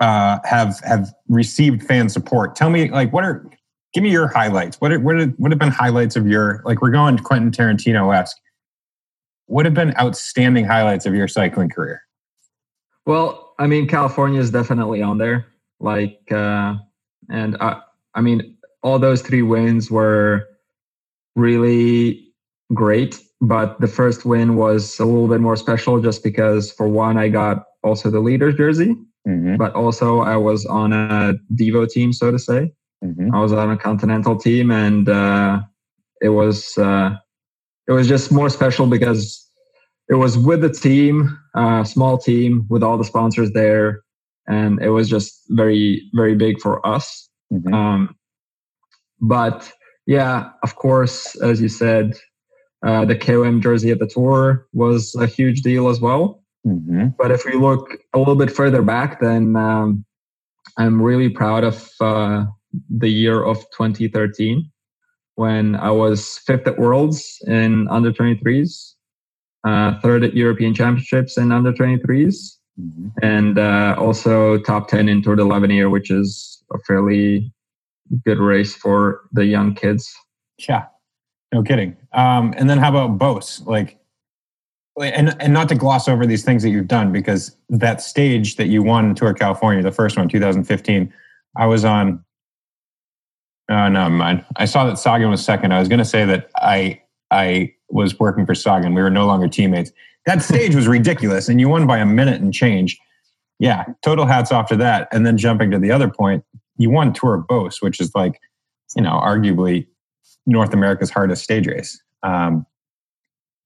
uh, 0.00 0.38
have 0.44 0.80
have 0.84 1.12
received 1.28 1.82
fan 1.82 2.08
support. 2.08 2.56
Tell 2.56 2.70
me, 2.70 2.90
like, 2.90 3.12
what 3.12 3.24
are 3.24 3.44
give 3.92 4.02
me 4.02 4.10
your 4.10 4.28
highlights? 4.28 4.80
What 4.80 4.92
are, 4.92 5.00
what 5.00 5.16
are, 5.16 5.20
have 5.20 5.58
been 5.58 5.70
highlights 5.70 6.16
of 6.16 6.26
your 6.26 6.62
like? 6.64 6.80
We're 6.80 6.90
going 6.90 7.18
Quentin 7.18 7.50
Tarantino 7.50 8.16
esque. 8.16 8.36
what 9.48 9.64
have 9.64 9.74
been 9.74 9.94
outstanding 9.98 10.64
highlights 10.64 11.06
of 11.06 11.14
your 11.14 11.26
cycling 11.26 11.70
career? 11.70 12.02
Well, 13.06 13.54
I 13.58 13.66
mean, 13.66 13.88
California 13.88 14.40
is 14.40 14.50
definitely 14.50 15.02
on 15.02 15.18
there. 15.18 15.46
Like, 15.80 16.30
uh, 16.30 16.74
and 17.30 17.56
I, 17.60 17.80
I 18.14 18.20
mean, 18.20 18.56
all 18.82 18.98
those 18.98 19.22
three 19.22 19.42
wins 19.42 19.90
were 19.90 20.46
really 21.34 22.28
great. 22.74 23.18
But 23.40 23.80
the 23.80 23.86
first 23.86 24.24
win 24.24 24.56
was 24.56 24.98
a 24.98 25.04
little 25.04 25.28
bit 25.28 25.40
more 25.40 25.56
special 25.56 26.00
just 26.00 26.24
because, 26.24 26.72
for 26.72 26.88
one, 26.88 27.16
I 27.16 27.28
got 27.28 27.64
also 27.84 28.10
the 28.10 28.20
leader's 28.20 28.56
jersey, 28.56 28.96
mm-hmm. 29.26 29.56
but 29.56 29.72
also 29.74 30.20
I 30.20 30.36
was 30.36 30.66
on 30.66 30.92
a 30.92 31.34
Devo 31.54 31.88
team, 31.88 32.12
so 32.12 32.32
to 32.32 32.38
say. 32.38 32.72
Mm-hmm. 33.04 33.32
I 33.32 33.40
was 33.40 33.52
on 33.52 33.70
a 33.70 33.76
continental 33.76 34.36
team, 34.36 34.72
and 34.72 35.08
uh, 35.08 35.60
it 36.20 36.30
was 36.30 36.76
uh, 36.78 37.16
it 37.86 37.92
was 37.92 38.08
just 38.08 38.32
more 38.32 38.50
special 38.50 38.86
because 38.86 39.48
it 40.08 40.14
was 40.14 40.36
with 40.36 40.62
the 40.62 40.70
team, 40.70 41.38
a 41.54 41.60
uh, 41.60 41.84
small 41.84 42.18
team 42.18 42.66
with 42.68 42.82
all 42.82 42.98
the 42.98 43.04
sponsors 43.04 43.52
there, 43.52 44.02
and 44.48 44.82
it 44.82 44.90
was 44.90 45.08
just 45.08 45.42
very 45.50 46.10
very 46.12 46.34
big 46.34 46.60
for 46.60 46.84
us. 46.84 47.28
Mm-hmm. 47.52 47.72
Um, 47.72 48.16
but 49.20 49.70
yeah, 50.06 50.50
of 50.62 50.74
course, 50.74 51.36
as 51.36 51.60
you 51.60 51.68
said, 51.68 52.16
uh, 52.84 53.04
the 53.04 53.16
KOM 53.16 53.60
jersey 53.60 53.90
at 53.90 53.98
the 53.98 54.06
tour 54.06 54.66
was 54.72 55.14
a 55.16 55.26
huge 55.26 55.62
deal 55.62 55.88
as 55.88 56.00
well. 56.00 56.42
Mm-hmm. 56.66 57.08
But 57.18 57.30
if 57.30 57.44
we 57.44 57.54
look 57.54 57.98
a 58.14 58.18
little 58.18 58.36
bit 58.36 58.50
further 58.50 58.82
back, 58.82 59.20
then 59.20 59.56
um, 59.56 60.04
I'm 60.76 61.00
really 61.00 61.28
proud 61.28 61.64
of 61.64 61.88
uh, 62.00 62.44
the 62.90 63.08
year 63.08 63.42
of 63.42 63.58
2013 63.76 64.70
when 65.38 65.76
I 65.76 65.92
was 65.92 66.38
fifth 66.38 66.66
at 66.66 66.80
Worlds 66.80 67.40
in 67.46 67.86
under 67.88 68.12
23s, 68.12 68.94
uh, 69.62 70.00
third 70.00 70.24
at 70.24 70.34
European 70.34 70.74
Championships 70.74 71.38
in 71.38 71.52
under 71.52 71.72
23s, 71.72 72.56
mm-hmm. 72.78 73.08
and 73.22 73.56
uh, 73.56 73.94
also 73.96 74.58
top 74.58 74.88
10 74.88 75.08
in 75.08 75.22
Tour 75.22 75.36
de 75.36 75.44
l'Avenir, 75.44 75.90
which 75.90 76.10
is 76.10 76.60
a 76.74 76.78
fairly 76.80 77.52
good 78.24 78.38
race 78.38 78.74
for 78.74 79.20
the 79.30 79.46
young 79.46 79.76
kids. 79.76 80.12
Yeah, 80.68 80.86
no 81.52 81.62
kidding. 81.62 81.96
Um, 82.12 82.54
and 82.56 82.68
then 82.68 82.78
how 82.78 82.90
about 82.90 83.18
Beauce? 83.18 83.64
Like, 83.66 83.98
and 85.00 85.36
and 85.40 85.52
not 85.52 85.68
to 85.68 85.74
gloss 85.74 86.08
over 86.08 86.26
these 86.26 86.44
things 86.44 86.62
that 86.62 86.70
you've 86.70 86.88
done 86.88 87.12
because 87.12 87.54
that 87.68 88.02
stage 88.02 88.56
that 88.56 88.66
you 88.66 88.82
won 88.82 89.14
Tour 89.14 89.32
California, 89.32 89.82
the 89.82 89.92
first 89.92 90.16
one, 90.16 90.28
2015, 90.28 91.12
I 91.56 91.66
was 91.66 91.84
on. 91.84 92.24
Uh, 93.68 93.88
no, 93.88 94.08
mind. 94.08 94.44
I 94.56 94.64
saw 94.64 94.86
that 94.86 94.98
Sagan 94.98 95.30
was 95.30 95.44
second. 95.44 95.72
I 95.72 95.78
was 95.78 95.88
going 95.88 95.98
to 95.98 96.04
say 96.04 96.24
that 96.24 96.50
I 96.56 97.00
I 97.30 97.74
was 97.90 98.18
working 98.18 98.46
for 98.46 98.54
Sagan. 98.54 98.94
We 98.94 99.02
were 99.02 99.10
no 99.10 99.26
longer 99.26 99.48
teammates. 99.48 99.92
That 100.26 100.42
stage 100.42 100.74
was 100.74 100.88
ridiculous, 100.88 101.48
and 101.48 101.60
you 101.60 101.68
won 101.68 101.86
by 101.86 101.98
a 101.98 102.06
minute 102.06 102.40
and 102.40 102.52
change. 102.52 102.98
Yeah, 103.58 103.84
total 104.02 104.26
hats 104.26 104.52
off 104.52 104.68
to 104.68 104.76
that. 104.76 105.08
And 105.12 105.26
then 105.26 105.36
jumping 105.36 105.70
to 105.70 105.78
the 105.78 105.90
other 105.90 106.08
point, 106.08 106.44
you 106.76 106.90
won 106.90 107.12
Tour 107.12 107.34
of 107.34 107.46
Beauce, 107.46 107.82
which 107.82 108.00
is 108.00 108.12
like, 108.14 108.40
you 108.96 109.02
know, 109.02 109.20
arguably 109.22 109.86
North 110.48 110.72
America's 110.72 111.10
hardest 111.10 111.44
stage 111.44 111.66
race. 111.66 112.02
Um, 112.22 112.66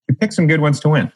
you 0.09 0.15
picked 0.17 0.35
some 0.35 0.47
good 0.47 0.61
ones 0.61 0.81
to 0.81 0.91
win. 0.91 1.11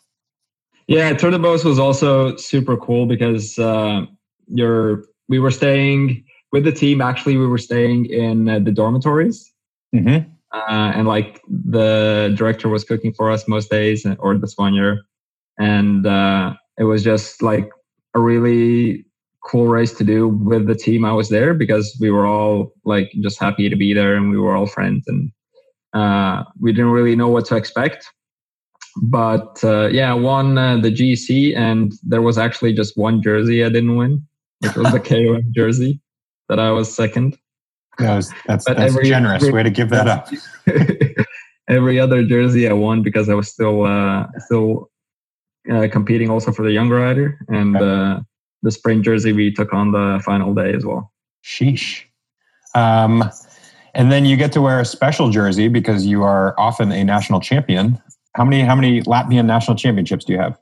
Yeah, 0.87 1.13
Tour 1.13 1.33
de 1.33 1.39
Beauce 1.39 1.65
was 1.65 1.79
also 1.79 2.37
super 2.37 2.77
cool 2.77 3.07
because 3.07 3.59
uh, 3.59 4.07
you're 4.47 5.05
we 5.29 5.41
were 5.41 5.51
staying 5.51 6.25
with 6.53 6.65
the 6.65 6.73
team. 6.73 7.01
Actually, 7.01 7.37
we 7.37 7.47
were 7.47 7.59
staying 7.59 8.07
in 8.07 8.49
uh, 8.49 8.61
the 8.61 8.71
dormitories, 8.71 9.53
mm-hmm. 9.93 10.31
uh, 10.57 10.93
and 10.95 11.09
like 11.09 11.43
the 11.49 12.33
director 12.39 12.69
was 12.69 12.85
cooking 12.85 13.13
for 13.13 13.33
us 13.33 13.49
most 13.49 13.69
days, 13.69 14.07
or 14.21 14.39
this 14.39 14.57
one 14.57 14.75
year, 14.75 15.03
and 15.59 16.07
uh, 16.07 16.55
it 16.79 16.85
was 16.85 17.03
just 17.03 17.43
like 17.43 17.69
a 18.15 18.21
really 18.21 19.05
cool 19.45 19.67
race 19.67 19.93
to 19.95 20.05
do 20.05 20.29
with 20.29 20.67
the 20.67 20.75
team 20.75 21.05
I 21.05 21.13
was 21.13 21.29
there 21.29 21.53
because 21.55 21.97
we 22.01 22.11
were 22.11 22.27
all 22.27 22.73
like 22.85 23.13
just 23.21 23.41
happy 23.41 23.69
to 23.69 23.77
be 23.77 23.93
there 23.93 24.15
and 24.15 24.31
we 24.31 24.39
were 24.39 24.57
all 24.57 24.67
friends 24.67 25.07
and 25.07 25.31
uh, 25.97 26.45
we 26.61 26.73
didn't 26.73 26.91
really 26.91 27.17
know 27.17 27.29
what 27.29 27.47
to 27.47 27.57
expect. 27.57 28.07
But 29.03 29.63
uh, 29.63 29.89
yeah, 29.89 30.13
won 30.15 30.57
uh, 30.57 30.79
the 30.79 30.91
GC 30.91 31.57
and 31.57 31.93
there 32.03 32.23
was 32.23 32.39
actually 32.39 32.73
just 32.73 32.97
one 32.97 33.23
jersey 33.23 33.63
I 33.65 33.69
didn't 33.69 33.97
win, 33.97 34.27
which 34.61 34.75
was 34.75 34.93
the 34.93 35.01
KOM 35.09 35.53
jersey 35.53 36.01
that 36.49 36.59
I 36.59 36.71
was 36.71 36.95
second. 36.95 37.37
That 37.99 38.17
was, 38.17 38.33
that's, 38.47 38.65
that's 38.65 38.79
every, 38.79 39.05
generous 39.05 39.43
every, 39.43 39.55
way 39.55 39.63
to 39.63 39.71
give 39.71 39.91
that 39.91 40.09
up. 40.09 40.29
every 41.69 41.99
other 41.99 42.25
jersey 42.25 42.69
I 42.69 42.73
won 42.73 43.03
because 43.03 43.29
I 43.29 43.35
was 43.35 43.49
still 43.49 43.85
uh, 43.85 44.27
still 44.39 44.91
uh, 45.71 45.89
competing 45.91 46.31
also 46.31 46.53
for 46.53 46.63
the 46.63 46.73
young 46.73 46.91
rider 46.91 47.39
and. 47.49 47.77
Okay 47.77 48.23
the 48.67 48.73
sprint 48.73 49.05
jersey 49.05 49.33
we 49.33 49.53
took 49.53 49.73
on 49.73 49.93
the 49.93 50.21
final 50.25 50.53
day 50.53 50.73
as 50.75 50.85
well. 50.85 51.13
Sheesh. 51.45 52.03
Um, 52.75 53.31
and 53.97 54.13
then 54.13 54.27
you 54.27 54.37
get 54.37 54.53
to 54.53 54.61
wear 54.61 54.79
a 54.79 54.85
special 54.85 55.31
jersey 55.31 55.69
because 55.69 56.07
you 56.07 56.23
are 56.23 56.55
often 56.61 56.93
a 56.93 57.03
national 57.03 57.41
champion. 57.41 58.01
How 58.37 58.45
many 58.45 58.61
how 58.63 58.77
many 58.77 59.03
Latvian 59.03 59.47
national 59.47 59.77
championships 59.77 60.25
do 60.27 60.35
you 60.35 60.39
have? 60.39 60.57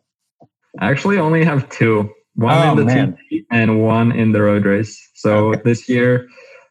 I 0.78 0.90
actually 0.90 1.18
only 1.18 1.44
have 1.44 1.68
two. 1.68 2.08
One 2.36 2.56
oh, 2.56 2.70
in 2.72 2.76
the 2.78 2.84
man. 2.84 3.18
team 3.28 3.44
and 3.50 3.82
one 3.82 4.12
in 4.12 4.32
the 4.32 4.42
road 4.42 4.64
race. 4.64 5.00
So 5.14 5.48
okay. 5.48 5.62
this 5.64 5.88
year, 5.88 6.28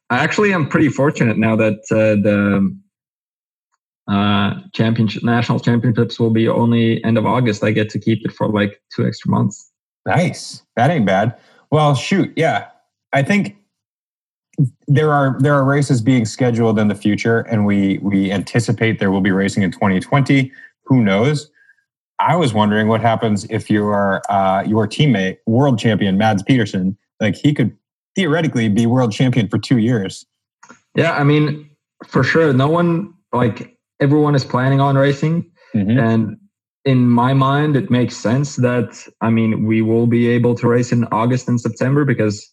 I 0.10 0.18
actually 0.20 0.54
am 0.54 0.68
pretty 0.68 0.90
fortunate 0.90 1.38
now 1.38 1.56
that 1.58 1.80
uh, 1.92 2.22
the 2.22 2.78
uh, 4.08 4.56
championship 4.74 5.24
national 5.24 5.60
championships 5.60 6.20
will 6.20 6.32
be 6.32 6.48
only 6.48 7.04
end 7.04 7.18
of 7.18 7.26
August. 7.26 7.64
I 7.64 7.72
get 7.72 7.90
to 7.92 8.00
keep 8.00 8.26
it 8.26 8.32
for 8.32 8.48
like 8.50 8.82
two 8.94 9.06
extra 9.06 9.32
months. 9.32 9.72
Nice. 10.06 10.64
That 10.76 10.90
ain't 10.90 11.06
bad. 11.06 11.36
Well, 11.72 11.96
shoot, 11.96 12.32
yeah. 12.36 12.68
I 13.14 13.24
think 13.24 13.56
there 14.88 15.12
are 15.12 15.38
there 15.40 15.54
are 15.54 15.64
races 15.64 16.02
being 16.02 16.26
scheduled 16.26 16.78
in 16.80 16.88
the 16.88 16.96
future, 16.96 17.40
and 17.42 17.66
we 17.66 17.98
we 18.00 18.32
anticipate 18.32 19.00
there 19.00 19.12
will 19.12 19.22
be 19.22 19.32
racing 19.32 19.64
in 19.64 19.72
2020. 19.72 20.52
Who 20.86 21.02
knows? 21.02 21.50
I 22.20 22.36
was 22.36 22.54
wondering 22.54 22.88
what 22.88 23.02
happens 23.02 23.46
if 23.50 23.70
your 23.70 24.22
uh, 24.30 24.64
your 24.64 24.88
teammate, 24.88 25.38
world 25.46 25.80
champion 25.80 26.18
Mads 26.18 26.44
Pedersen, 26.44 26.98
like 27.20 27.36
he 27.36 27.54
could 27.54 27.76
theoretically 28.16 28.70
be 28.70 28.86
world 28.86 29.12
champion 29.12 29.48
for 29.48 29.58
two 29.58 29.78
years. 29.78 30.26
Yeah, 30.96 31.14
I 31.14 31.24
mean, 31.24 31.70
for 32.08 32.24
sure. 32.24 32.54
No 32.54 32.68
one 32.68 33.14
like 33.32 33.76
everyone 34.00 34.36
is 34.36 34.46
planning 34.46 34.80
on 34.80 34.96
racing, 34.96 35.50
mm-hmm. 35.74 35.98
and 35.98 36.38
in 36.86 37.10
my 37.10 37.34
mind, 37.34 37.76
it 37.76 37.90
makes 37.90 38.18
sense 38.18 38.58
that, 38.58 39.08
I 39.22 39.30
mean, 39.30 39.66
we 39.66 39.82
will 39.82 40.08
be 40.08 40.28
able 40.28 40.56
to 40.56 40.68
race 40.68 40.92
in 40.92 41.06
August 41.06 41.48
and 41.48 41.60
September 41.60 42.04
because, 42.04 42.53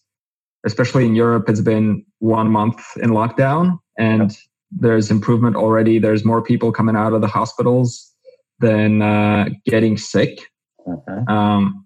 especially 0.65 1.05
in 1.05 1.15
Europe, 1.15 1.49
it's 1.49 1.61
been 1.61 2.05
one 2.19 2.49
month 2.49 2.81
in 2.97 3.11
lockdown 3.11 3.79
and 3.97 4.37
there's 4.71 5.11
improvement 5.11 5.55
already. 5.55 5.99
There's 5.99 6.23
more 6.23 6.41
people 6.41 6.71
coming 6.71 6.95
out 6.95 7.13
of 7.13 7.21
the 7.21 7.27
hospitals 7.27 8.11
than 8.59 9.01
uh, 9.01 9.49
getting 9.65 9.97
sick. 9.97 10.39
Okay. 10.87 11.21
Um, 11.27 11.85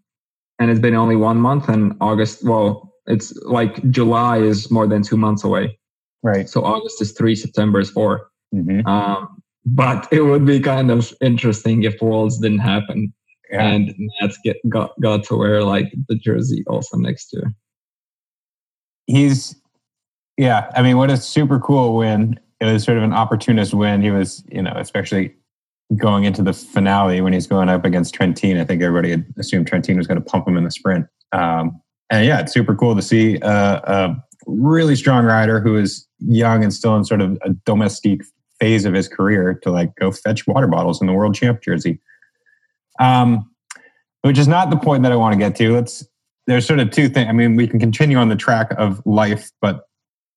and 0.59 0.69
it's 0.69 0.79
been 0.79 0.95
only 0.95 1.15
one 1.15 1.37
month 1.37 1.69
and 1.69 1.95
August, 1.99 2.45
well, 2.45 2.93
it's 3.07 3.35
like 3.43 3.89
July 3.91 4.39
is 4.39 4.71
more 4.71 4.87
than 4.87 5.03
two 5.03 5.17
months 5.17 5.43
away. 5.43 5.77
Right. 6.23 6.49
So 6.49 6.63
August 6.63 7.01
is 7.01 7.11
three, 7.11 7.35
September 7.35 7.79
is 7.79 7.89
4 7.91 8.27
mm-hmm. 8.53 8.87
um, 8.87 9.41
but 9.65 10.07
it 10.11 10.21
would 10.21 10.45
be 10.45 10.59
kind 10.59 10.91
of 10.91 11.13
interesting 11.21 11.83
if 11.83 12.01
Worlds 12.01 12.39
didn't 12.39 12.59
happen 12.59 13.13
yeah. 13.51 13.67
and 13.67 13.93
Nats 14.21 14.37
get 14.43 14.57
got, 14.69 14.91
got 15.01 15.23
to 15.25 15.35
wear 15.35 15.63
like 15.63 15.91
the 16.07 16.15
jersey 16.15 16.63
also 16.67 16.97
next 16.97 17.33
year. 17.33 17.53
He's, 19.07 19.55
yeah, 20.37 20.71
I 20.75 20.81
mean, 20.81 20.97
what 20.97 21.11
a 21.11 21.17
super 21.17 21.59
cool 21.59 21.95
win. 21.95 22.39
It 22.59 22.65
was 22.65 22.83
sort 22.83 22.97
of 22.97 23.03
an 23.03 23.13
opportunist 23.13 23.73
win. 23.73 24.01
He 24.01 24.11
was, 24.11 24.43
you 24.51 24.61
know, 24.61 24.73
especially 24.75 25.35
going 25.95 26.23
into 26.23 26.41
the 26.41 26.53
finale 26.53 27.21
when 27.21 27.33
he's 27.33 27.47
going 27.47 27.69
up 27.69 27.85
against 27.85 28.15
Trentin. 28.15 28.59
I 28.59 28.65
think 28.65 28.81
everybody 28.81 29.11
had 29.11 29.25
assumed 29.37 29.69
Trentin 29.69 29.97
was 29.97 30.07
going 30.07 30.19
to 30.19 30.25
pump 30.25 30.47
him 30.47 30.57
in 30.57 30.63
the 30.63 30.71
sprint. 30.71 31.05
Um, 31.31 31.79
and 32.09 32.25
yeah, 32.25 32.39
it's 32.39 32.53
super 32.53 32.75
cool 32.75 32.95
to 32.95 33.01
see 33.01 33.37
a 33.41 34.15
really 34.47 34.95
strong 34.95 35.25
rider 35.25 35.59
who 35.59 35.75
is 35.75 36.07
young 36.19 36.63
and 36.63 36.73
still 36.73 36.95
in 36.95 37.03
sort 37.03 37.21
of 37.21 37.37
a 37.43 37.49
domestique 37.65 38.23
phase 38.59 38.85
of 38.85 38.93
his 38.93 39.07
career 39.07 39.59
to 39.63 39.69
like 39.69 39.93
go 39.95 40.11
fetch 40.11 40.47
water 40.47 40.67
bottles 40.67 41.01
in 41.01 41.07
the 41.07 41.13
world 41.13 41.35
champ 41.35 41.61
jersey. 41.61 41.99
Um, 42.99 43.49
which 44.21 44.39
is 44.39 44.47
not 44.47 44.71
the 44.71 44.77
point 44.77 45.03
that 45.03 45.11
I 45.11 45.15
want 45.15 45.33
to 45.33 45.37
get 45.37 45.55
to. 45.57 45.73
Let's 45.73 46.03
there's 46.47 46.65
sort 46.65 46.79
of 46.79 46.91
two 46.91 47.09
things. 47.09 47.27
I 47.27 47.31
mean, 47.31 47.55
we 47.55 47.67
can 47.67 47.79
continue 47.79 48.17
on 48.17 48.29
the 48.29 48.35
track 48.35 48.71
of 48.77 49.01
life, 49.05 49.51
but 49.61 49.87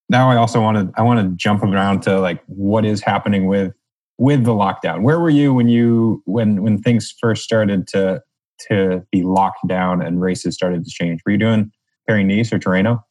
now 0.09 0.31
I 0.31 0.37
also 0.37 0.61
want 0.61 0.79
to 0.79 1.01
I 1.01 1.03
want 1.03 1.21
to 1.21 1.37
jump 1.37 1.63
around 1.63 2.03
to 2.03 2.21
like 2.21 2.43
what 2.47 2.85
is 2.85 3.03
happening 3.03 3.47
with 3.47 3.73
with 4.17 4.45
the 4.45 4.53
lockdown. 4.53 5.03
Where 5.03 5.21
were 5.21 5.31
you 5.31 5.53
when 5.53 5.69
you 5.69 6.23
when 6.25 6.63
when 6.63 6.81
things 6.83 7.15
first 7.21 7.45
started 7.45 7.87
to 7.89 8.23
to 8.69 9.07
be 9.13 9.23
locked 9.23 9.67
down 9.69 10.03
and 10.03 10.21
races 10.21 10.55
started 10.55 10.85
to 10.85 10.91
change? 10.91 11.21
Were 11.25 11.33
you 11.33 11.39
doing 11.39 11.71
Paris 12.09 12.25
Nice 12.27 12.53
or 12.53 12.59
Tirreno? 12.59 13.03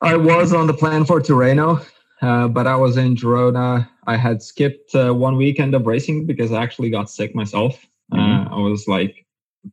I 0.00 0.16
was 0.16 0.52
on 0.52 0.66
the 0.66 0.74
plan 0.74 1.04
for 1.04 1.20
Tirreno. 1.20 1.84
Uh, 2.22 2.48
but 2.48 2.66
I 2.66 2.76
was 2.76 2.96
in 2.96 3.16
Girona. 3.16 3.86
I 4.06 4.16
had 4.16 4.40
skipped 4.40 4.94
uh, 4.94 5.12
one 5.12 5.36
weekend 5.36 5.74
of 5.74 5.86
racing 5.86 6.24
because 6.24 6.52
I 6.52 6.62
actually 6.62 6.88
got 6.88 7.10
sick 7.10 7.34
myself. 7.34 7.84
Uh, 8.12 8.46
I 8.50 8.58
was 8.58 8.86
like 8.86 9.23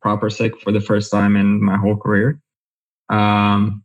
proper 0.02 0.30
sick 0.30 0.60
for 0.62 0.72
the 0.72 0.82
first 0.82 1.12
time 1.12 1.36
in 1.36 1.64
my 1.64 1.78
whole 1.78 1.98
career. 1.98 2.42
Um, 3.10 3.84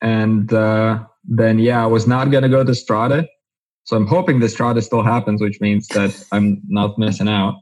and 0.00 0.52
uh, 0.52 1.04
then, 1.24 1.58
yeah, 1.58 1.82
I 1.82 1.86
was 1.86 2.06
not 2.06 2.30
going 2.30 2.42
to 2.42 2.48
go 2.48 2.64
to 2.64 2.72
Strade. 2.72 3.26
So 3.84 3.96
I'm 3.96 4.06
hoping 4.06 4.40
the 4.40 4.46
Strade 4.46 4.82
still 4.82 5.02
happens, 5.02 5.40
which 5.40 5.60
means 5.60 5.88
that 5.88 6.22
I'm 6.32 6.60
not 6.68 6.98
missing 6.98 7.28
out 7.28 7.54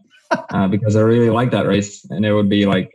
uh, 0.50 0.68
because 0.68 0.96
I 0.96 1.00
really 1.00 1.30
like 1.30 1.50
that 1.52 1.66
race 1.66 2.04
and 2.10 2.24
it 2.24 2.32
would 2.32 2.48
be 2.48 2.66
like 2.66 2.90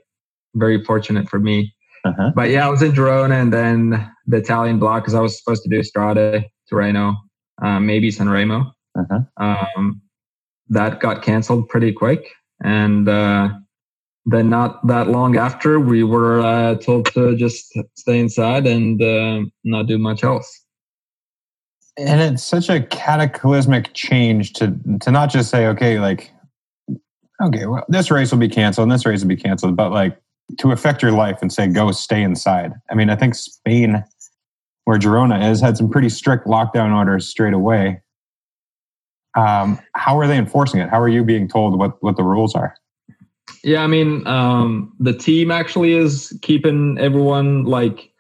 very 0.56 0.84
fortunate 0.84 1.30
for 1.30 1.40
me. 1.40 1.74
Uh-huh. 2.04 2.32
But 2.36 2.50
yeah, 2.50 2.66
I 2.66 2.70
was 2.70 2.82
in 2.82 2.92
Girona 2.92 3.42
and 3.42 3.54
then 3.54 4.12
the 4.28 4.38
Italian 4.38 4.80
block 4.80 5.04
because 5.04 5.14
I 5.14 5.22
was 5.22 5.38
supposed 5.38 5.64
to 5.64 5.70
do 5.70 5.80
Strade, 5.80 6.46
Tirreno, 6.72 7.16
uh, 7.62 7.80
maybe 7.80 8.12
Sanremo. 8.12 8.72
Uh-huh. 8.98 9.20
Um, 9.38 10.02
that 10.70 11.00
got 11.00 11.22
canceled 11.22 11.70
pretty 11.70 11.94
quick. 11.94 12.28
And 12.64 13.08
uh, 13.08 13.50
then 14.26 14.50
not 14.50 14.86
that 14.88 15.08
long 15.08 15.38
after, 15.38 15.80
we 15.80 16.04
were 16.04 16.42
uh, 16.42 16.76
told 16.76 17.06
to 17.14 17.36
just 17.36 17.76
stay 17.96 18.20
inside 18.20 18.68
and 18.68 19.02
uh, 19.02 19.42
not 19.64 19.88
do 19.88 19.98
much 19.98 20.24
else. 20.24 20.66
And 21.98 22.22
it's 22.22 22.44
such 22.44 22.70
a 22.70 22.82
cataclysmic 22.82 23.94
change 23.94 24.54
to 24.54 24.76
to 25.02 25.12
not 25.12 25.30
just 25.30 25.50
say, 25.50 25.68
okay, 25.68 26.00
like, 26.00 26.32
okay, 27.44 27.66
well, 27.66 27.84
this 27.90 28.10
race 28.10 28.32
will 28.32 28.40
be 28.40 28.48
canceled 28.48 28.86
and 28.86 28.92
this 28.92 29.06
race 29.06 29.22
will 29.22 29.28
be 29.28 29.36
canceled, 29.36 29.76
but 29.76 29.92
like 29.92 30.18
to 30.60 30.72
affect 30.72 31.02
your 31.02 31.12
life 31.12 31.40
and 31.42 31.52
say, 31.52 31.68
go 31.68 31.92
stay 31.92 32.22
inside. 32.22 32.74
I 32.90 32.96
mean, 32.96 33.10
I 33.10 33.16
think 33.16 33.36
Spain, 33.36 34.04
where 34.86 34.98
Girona 34.98 35.50
is, 35.50 35.62
had 35.62 35.78
some 35.78 35.90
pretty 35.90 36.10
strict 36.10 36.46
lockdown 36.48 36.96
orders 36.96 37.28
straight 37.28 37.54
away. 37.54 38.02
Um, 39.36 39.80
how 39.96 40.18
are 40.20 40.28
they 40.28 40.38
enforcing 40.38 40.80
it? 40.80 40.90
How 40.90 41.00
are 41.00 41.10
you 41.10 41.24
being 41.24 41.48
told 41.48 41.78
what 41.78 42.02
what 42.02 42.18
the 42.18 42.24
rules 42.24 42.56
are? 42.56 42.76
Yeah, 43.64 43.84
I 43.84 43.88
mean, 43.88 44.26
um, 44.28 44.94
the 45.00 45.14
team 45.14 45.52
actually 45.52 45.94
is 45.94 46.38
keeping 46.42 46.98
everyone 47.00 47.66
like 47.66 48.12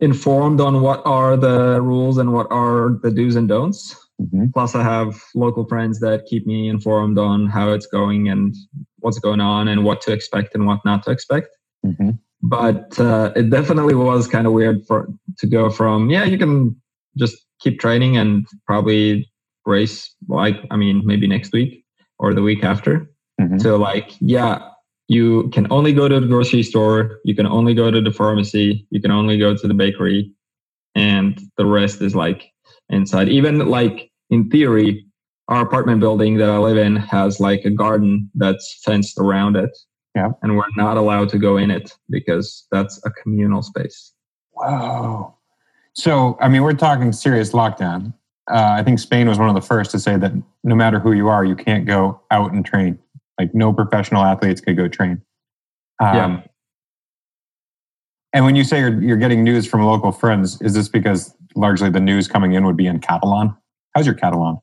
informed 0.00 0.60
on 0.60 0.82
what 0.82 1.02
are 1.04 1.36
the 1.36 1.80
rules 1.80 2.18
and 2.18 2.32
what 2.32 2.46
are 2.50 2.98
the 3.02 3.10
do's 3.10 3.36
and 3.36 3.48
don'ts. 3.48 3.96
Mm-hmm. 4.20 4.46
Plus, 4.52 4.74
I 4.74 4.82
have 4.82 5.20
local 5.34 5.66
friends 5.66 6.00
that 6.00 6.26
keep 6.26 6.46
me 6.46 6.68
informed 6.68 7.18
on 7.18 7.46
how 7.46 7.72
it's 7.72 7.86
going 7.86 8.28
and 8.28 8.54
what's 8.98 9.18
going 9.18 9.40
on 9.40 9.68
and 9.68 9.84
what 9.84 10.00
to 10.02 10.12
expect 10.12 10.54
and 10.54 10.66
what 10.66 10.80
not 10.84 11.02
to 11.04 11.10
expect. 11.10 11.48
Mm-hmm. 11.84 12.10
But 12.42 12.98
uh, 12.98 13.32
it 13.36 13.50
definitely 13.50 13.94
was 13.94 14.28
kind 14.28 14.46
of 14.46 14.52
weird 14.52 14.84
for 14.86 15.08
to 15.38 15.46
go 15.46 15.70
from 15.70 16.10
yeah, 16.10 16.24
you 16.24 16.38
can 16.38 16.76
just 17.16 17.36
keep 17.60 17.80
training 17.80 18.16
and 18.16 18.46
probably 18.66 19.30
race 19.64 20.12
like 20.28 20.56
I 20.70 20.76
mean 20.76 21.02
maybe 21.04 21.26
next 21.26 21.52
week 21.52 21.84
or 22.18 22.34
the 22.34 22.42
week 22.42 22.64
after 22.64 23.08
Mm-hmm. 23.42 23.58
to 23.58 23.76
like 23.76 24.12
yeah 24.20 24.60
you 25.08 25.48
can 25.50 25.66
only 25.72 25.92
go 25.92 26.06
to 26.08 26.20
the 26.20 26.26
grocery 26.26 26.62
store 26.62 27.18
you 27.24 27.34
can 27.34 27.46
only 27.46 27.74
go 27.74 27.90
to 27.90 28.00
the 28.00 28.12
pharmacy 28.12 28.86
you 28.90 29.00
can 29.00 29.10
only 29.10 29.36
go 29.38 29.56
to 29.56 29.66
the 29.68 29.74
bakery 29.74 30.32
and 30.94 31.40
the 31.56 31.66
rest 31.66 32.00
is 32.00 32.14
like 32.14 32.50
inside 32.88 33.28
even 33.28 33.58
like 33.68 34.10
in 34.30 34.48
theory 34.48 35.04
our 35.48 35.60
apartment 35.62 36.00
building 36.00 36.36
that 36.36 36.48
i 36.50 36.56
live 36.58 36.76
in 36.76 36.94
has 36.96 37.40
like 37.40 37.64
a 37.64 37.70
garden 37.70 38.30
that's 38.36 38.80
fenced 38.84 39.18
around 39.18 39.56
it 39.56 39.76
Yeah. 40.14 40.28
and 40.42 40.56
we're 40.56 40.64
not 40.76 40.96
allowed 40.96 41.28
to 41.30 41.38
go 41.38 41.56
in 41.56 41.70
it 41.70 41.92
because 42.10 42.66
that's 42.70 43.00
a 43.04 43.10
communal 43.10 43.62
space 43.62 44.12
Wow. 44.54 45.38
So, 45.94 46.36
I 46.40 46.48
mean, 46.48 46.62
we're 46.62 46.74
talking 46.74 47.12
serious 47.12 47.52
lockdown. 47.52 48.12
Uh, 48.50 48.74
I 48.78 48.82
think 48.82 48.98
Spain 48.98 49.28
was 49.28 49.38
one 49.38 49.48
of 49.48 49.54
the 49.54 49.60
first 49.62 49.90
to 49.92 49.98
say 49.98 50.16
that 50.16 50.32
no 50.62 50.74
matter 50.74 50.98
who 50.98 51.12
you 51.12 51.28
are, 51.28 51.44
you 51.44 51.56
can't 51.56 51.86
go 51.86 52.20
out 52.30 52.52
and 52.52 52.64
train. 52.64 52.98
Like, 53.42 53.54
no 53.54 53.72
professional 53.72 54.24
athletes 54.24 54.60
could 54.60 54.76
go 54.76 54.88
train. 54.88 55.22
Um, 56.00 56.16
Yeah. 56.16 56.40
And 58.34 58.46
when 58.46 58.56
you 58.56 58.64
say 58.64 58.80
you're, 58.80 59.02
you're 59.02 59.18
getting 59.18 59.44
news 59.44 59.66
from 59.66 59.82
local 59.84 60.10
friends, 60.10 60.60
is 60.62 60.72
this 60.72 60.88
because 60.88 61.34
largely 61.54 61.90
the 61.90 62.00
news 62.00 62.28
coming 62.28 62.54
in 62.54 62.64
would 62.64 62.78
be 62.78 62.86
in 62.86 62.98
Catalan? 62.98 63.54
How's 63.94 64.06
your 64.06 64.14
Catalan? 64.14 64.58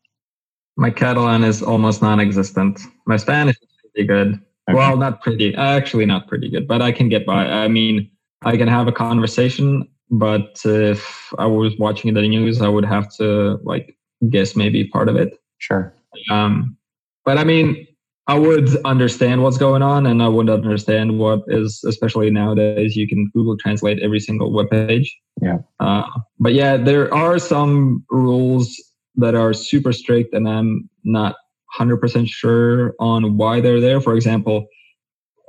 my 0.77 0.89
catalan 0.89 1.43
is 1.43 1.61
almost 1.61 2.01
non-existent 2.01 2.79
my 3.05 3.17
spanish 3.17 3.57
is 3.61 3.67
pretty 3.93 4.07
good 4.07 4.39
Okay. 4.69 4.77
Well, 4.77 4.97
not 4.97 5.21
pretty. 5.21 5.55
Actually, 5.55 6.05
not 6.05 6.27
pretty 6.27 6.47
good, 6.47 6.67
but 6.67 6.79
I 6.79 6.91
can 6.91 7.09
get 7.09 7.25
by. 7.25 7.43
I 7.43 7.67
mean, 7.67 8.07
I 8.43 8.55
can 8.55 8.67
have 8.67 8.87
a 8.87 8.91
conversation, 8.91 9.87
but 10.11 10.61
if 10.63 11.33
I 11.39 11.47
was 11.47 11.75
watching 11.79 12.13
the 12.13 12.21
news, 12.21 12.61
I 12.61 12.67
would 12.67 12.85
have 12.85 13.11
to 13.15 13.59
like 13.63 13.97
guess 14.29 14.55
maybe 14.55 14.85
part 14.85 15.09
of 15.09 15.15
it. 15.15 15.39
Sure. 15.57 15.91
Um, 16.29 16.77
but 17.25 17.39
I 17.39 17.43
mean, 17.43 17.87
I 18.29 18.37
would 18.37 18.69
understand 18.85 19.41
what's 19.41 19.57
going 19.57 19.81
on, 19.81 20.05
and 20.05 20.21
I 20.21 20.27
would 20.27 20.51
understand 20.51 21.17
what 21.17 21.41
is, 21.47 21.83
especially 21.83 22.29
nowadays, 22.29 22.95
you 22.95 23.07
can 23.07 23.27
Google 23.33 23.57
Translate 23.57 23.97
every 24.03 24.19
single 24.19 24.53
web 24.53 24.69
page. 24.69 25.17
Yeah. 25.41 25.57
Uh, 25.79 26.03
but 26.39 26.53
yeah, 26.53 26.77
there 26.77 27.11
are 27.11 27.39
some 27.39 28.05
rules 28.11 28.79
that 29.15 29.33
are 29.33 29.51
super 29.51 29.91
strict, 29.91 30.35
and 30.35 30.47
I'm 30.47 30.87
not 31.03 31.37
100% 31.75 32.27
sure 32.27 32.93
on 32.99 33.35
why 33.35 33.61
they're 33.61 33.81
there. 33.81 33.99
For 33.99 34.13
example, 34.13 34.67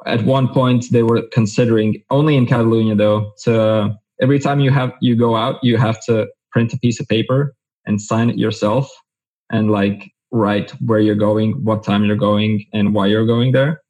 at 0.07 0.25
one 0.25 0.49
point 0.49 0.87
they 0.91 1.03
were 1.03 1.21
considering 1.33 2.03
only 2.09 2.35
in 2.35 2.47
Catalonia 2.47 2.95
though. 2.95 3.33
So 3.37 3.95
every 4.23 4.39
time 4.39 4.59
you 4.59 4.71
have 4.71 4.95
you 5.03 5.17
go 5.17 5.37
out, 5.37 5.63
you 5.63 5.77
have 5.77 6.03
to 6.07 6.29
print 6.51 6.73
a 6.73 6.79
piece 6.79 6.99
of 6.99 7.07
paper 7.09 7.55
and 7.85 8.01
sign 8.01 8.31
it 8.31 8.39
yourself, 8.39 8.91
and 9.51 9.71
like 9.71 10.11
write 10.31 10.71
where 10.81 11.01
you're 11.01 11.15
going, 11.15 11.65
what 11.65 11.83
time 11.83 12.05
you're 12.05 12.17
going, 12.17 12.67
and 12.73 12.95
why 12.95 13.07
you're 13.07 13.27
going 13.27 13.53
there. 13.53 13.83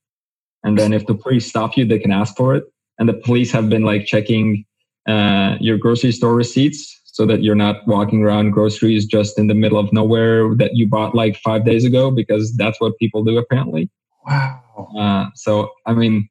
And 0.63 0.79
then 0.79 0.93
if 0.93 1.07
the 1.07 1.15
police 1.15 1.47
stop 1.47 1.77
you, 1.77 1.85
they 1.85 1.99
can 1.99 2.13
ask 2.13 2.37
for 2.37 2.55
it. 2.55 2.65
And 2.99 3.09
the 3.09 3.15
police 3.15 3.51
have 3.53 3.69
been 3.69 3.83
like 3.83 4.05
checking 4.05 4.65
uh, 5.09 5.57
your 5.61 5.79
grocery 5.79 6.13
store 6.13 6.35
receipts 6.35 7.01
so 7.07 7.27
that 7.27 7.43
you're 7.43 7.55
not 7.55 7.87
walking 7.87 8.23
around 8.23 8.51
groceries 8.51 9.07
just 9.07 9.39
in 9.39 9.47
the 9.47 9.55
middle 9.55 9.79
of 9.79 9.93
nowhere 9.93 10.55
that 10.57 10.75
you 10.75 10.87
bought 10.87 11.15
like 11.15 11.37
five 11.37 11.65
days 11.65 11.85
ago 11.85 12.11
because 12.11 12.55
that's 12.57 12.81
what 12.81 12.97
people 12.99 13.25
do 13.25 13.39
apparently. 13.39 13.91
Wow. 14.27 14.61
Uh, 14.99 15.27
so 15.35 15.71
I 15.87 15.95
mean, 15.95 16.29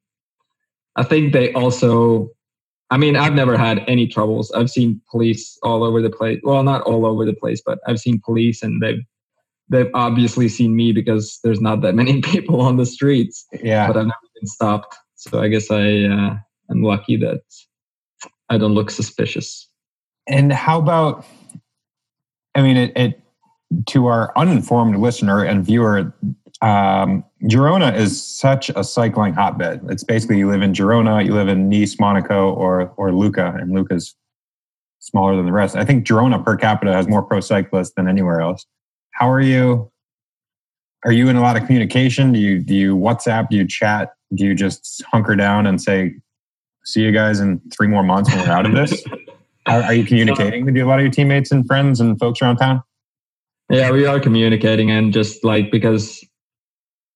I 0.96 1.04
think 1.04 1.34
they 1.34 1.54
also. 1.54 2.30
I 2.92 2.98
mean, 2.98 3.16
I've 3.16 3.34
never 3.34 3.56
had 3.56 3.84
any 3.88 4.08
troubles. 4.08 4.52
I've 4.52 4.72
seen 4.72 5.00
police 5.12 5.60
all 5.62 5.84
over 5.84 6.02
the 6.02 6.10
place. 6.10 6.40
Well, 6.44 6.64
not 6.64 6.82
all 6.82 7.06
over 7.06 7.24
the 7.24 7.34
place, 7.36 7.62
but 7.64 7.78
I've 7.86 8.00
seen 8.00 8.20
police, 8.26 8.64
and 8.64 8.82
they've 8.82 9.04
they've 9.70 9.90
obviously 9.94 10.50
seen 10.50 10.76
me 10.76 10.92
because 10.92 11.40
there's 11.44 11.62
not 11.62 11.82
that 11.82 11.96
many 11.96 12.22
people 12.24 12.62
on 12.62 12.78
the 12.78 12.86
streets. 12.86 13.46
Yeah. 13.64 13.88
But 13.88 13.98
I've 13.98 14.06
never 14.06 14.28
been 14.36 14.48
stopped. 14.48 14.96
So 15.16 15.40
I 15.40 15.48
guess 15.48 15.70
I 15.70 16.04
uh, 16.04 16.38
am 16.72 16.84
lucky 16.84 17.18
that 17.18 17.42
I 18.50 18.58
don't 18.58 18.74
look 18.74 18.90
suspicious. 18.90 19.68
And 20.28 20.52
how 20.52 20.80
about, 20.80 21.26
I 22.56 22.62
mean, 22.62 22.78
it, 22.78 22.94
it 22.96 23.22
to 23.88 24.08
our 24.08 24.32
uninformed 24.36 24.98
listener 24.98 25.44
and 25.44 25.64
viewer, 25.66 26.14
um, 26.62 27.24
Girona 27.44 27.96
is 27.96 28.22
such 28.24 28.70
a 28.70 28.84
cycling 28.84 29.34
hotbed. 29.34 29.82
It's 29.90 30.04
basically 30.04 30.40
you 30.40 30.50
live 30.50 30.62
in 30.62 30.74
Girona, 30.74 31.24
you 31.26 31.34
live 31.34 31.48
in 31.48 31.70
Nice, 31.70 32.00
Monaco, 32.00 32.52
or 32.54 32.94
or 32.98 33.14
Lucca, 33.14 33.56
and 33.60 33.72
Lucca's 33.72 34.16
smaller 35.00 35.36
than 35.36 35.46
the 35.46 35.52
rest. 35.52 35.76
I 35.76 35.86
think 35.86 36.06
Girona 36.06 36.44
per 36.44 36.58
capita 36.58 36.92
has 36.92 37.08
more 37.08 37.24
pro 37.24 37.40
cyclists 37.40 37.94
than 37.96 38.08
anywhere 38.08 38.42
else. 38.42 38.66
How 39.20 39.30
are 39.30 39.42
you? 39.42 39.92
Are 41.04 41.12
you 41.12 41.28
in 41.28 41.36
a 41.36 41.42
lot 41.42 41.58
of 41.58 41.66
communication? 41.66 42.32
Do 42.32 42.40
you 42.40 42.60
do 42.60 42.74
you 42.74 42.96
WhatsApp? 42.96 43.50
Do 43.50 43.58
you 43.58 43.68
chat? 43.68 44.14
Do 44.34 44.46
you 44.46 44.56
just 44.56 45.04
hunker 45.12 45.36
down 45.36 45.68
and 45.68 45.82
say, 45.82 46.16
"See 46.86 47.02
you 47.02 47.12
guys 47.12 47.42
in 47.42 47.62
three 47.76 47.88
more 47.88 48.04
months 48.04 48.30
when 48.30 48.40
we're 48.40 48.54
out 48.54 48.66
of 48.66 48.72
this"? 48.72 49.04
Are, 49.66 49.84
are 49.84 49.94
you 49.94 50.04
communicating 50.04 50.66
with 50.66 50.76
a 50.76 50.84
lot 50.84 50.98
of 50.98 51.04
your 51.04 51.12
teammates 51.12 51.52
and 51.52 51.68
friends 51.68 52.00
and 52.00 52.18
folks 52.18 52.42
around 52.42 52.58
town? 52.58 52.82
Yeah, 53.70 53.92
we 53.92 54.06
are 54.06 54.20
communicating, 54.20 54.90
and 54.90 55.14
just 55.14 55.44
like 55.44 55.70
because 55.70 56.26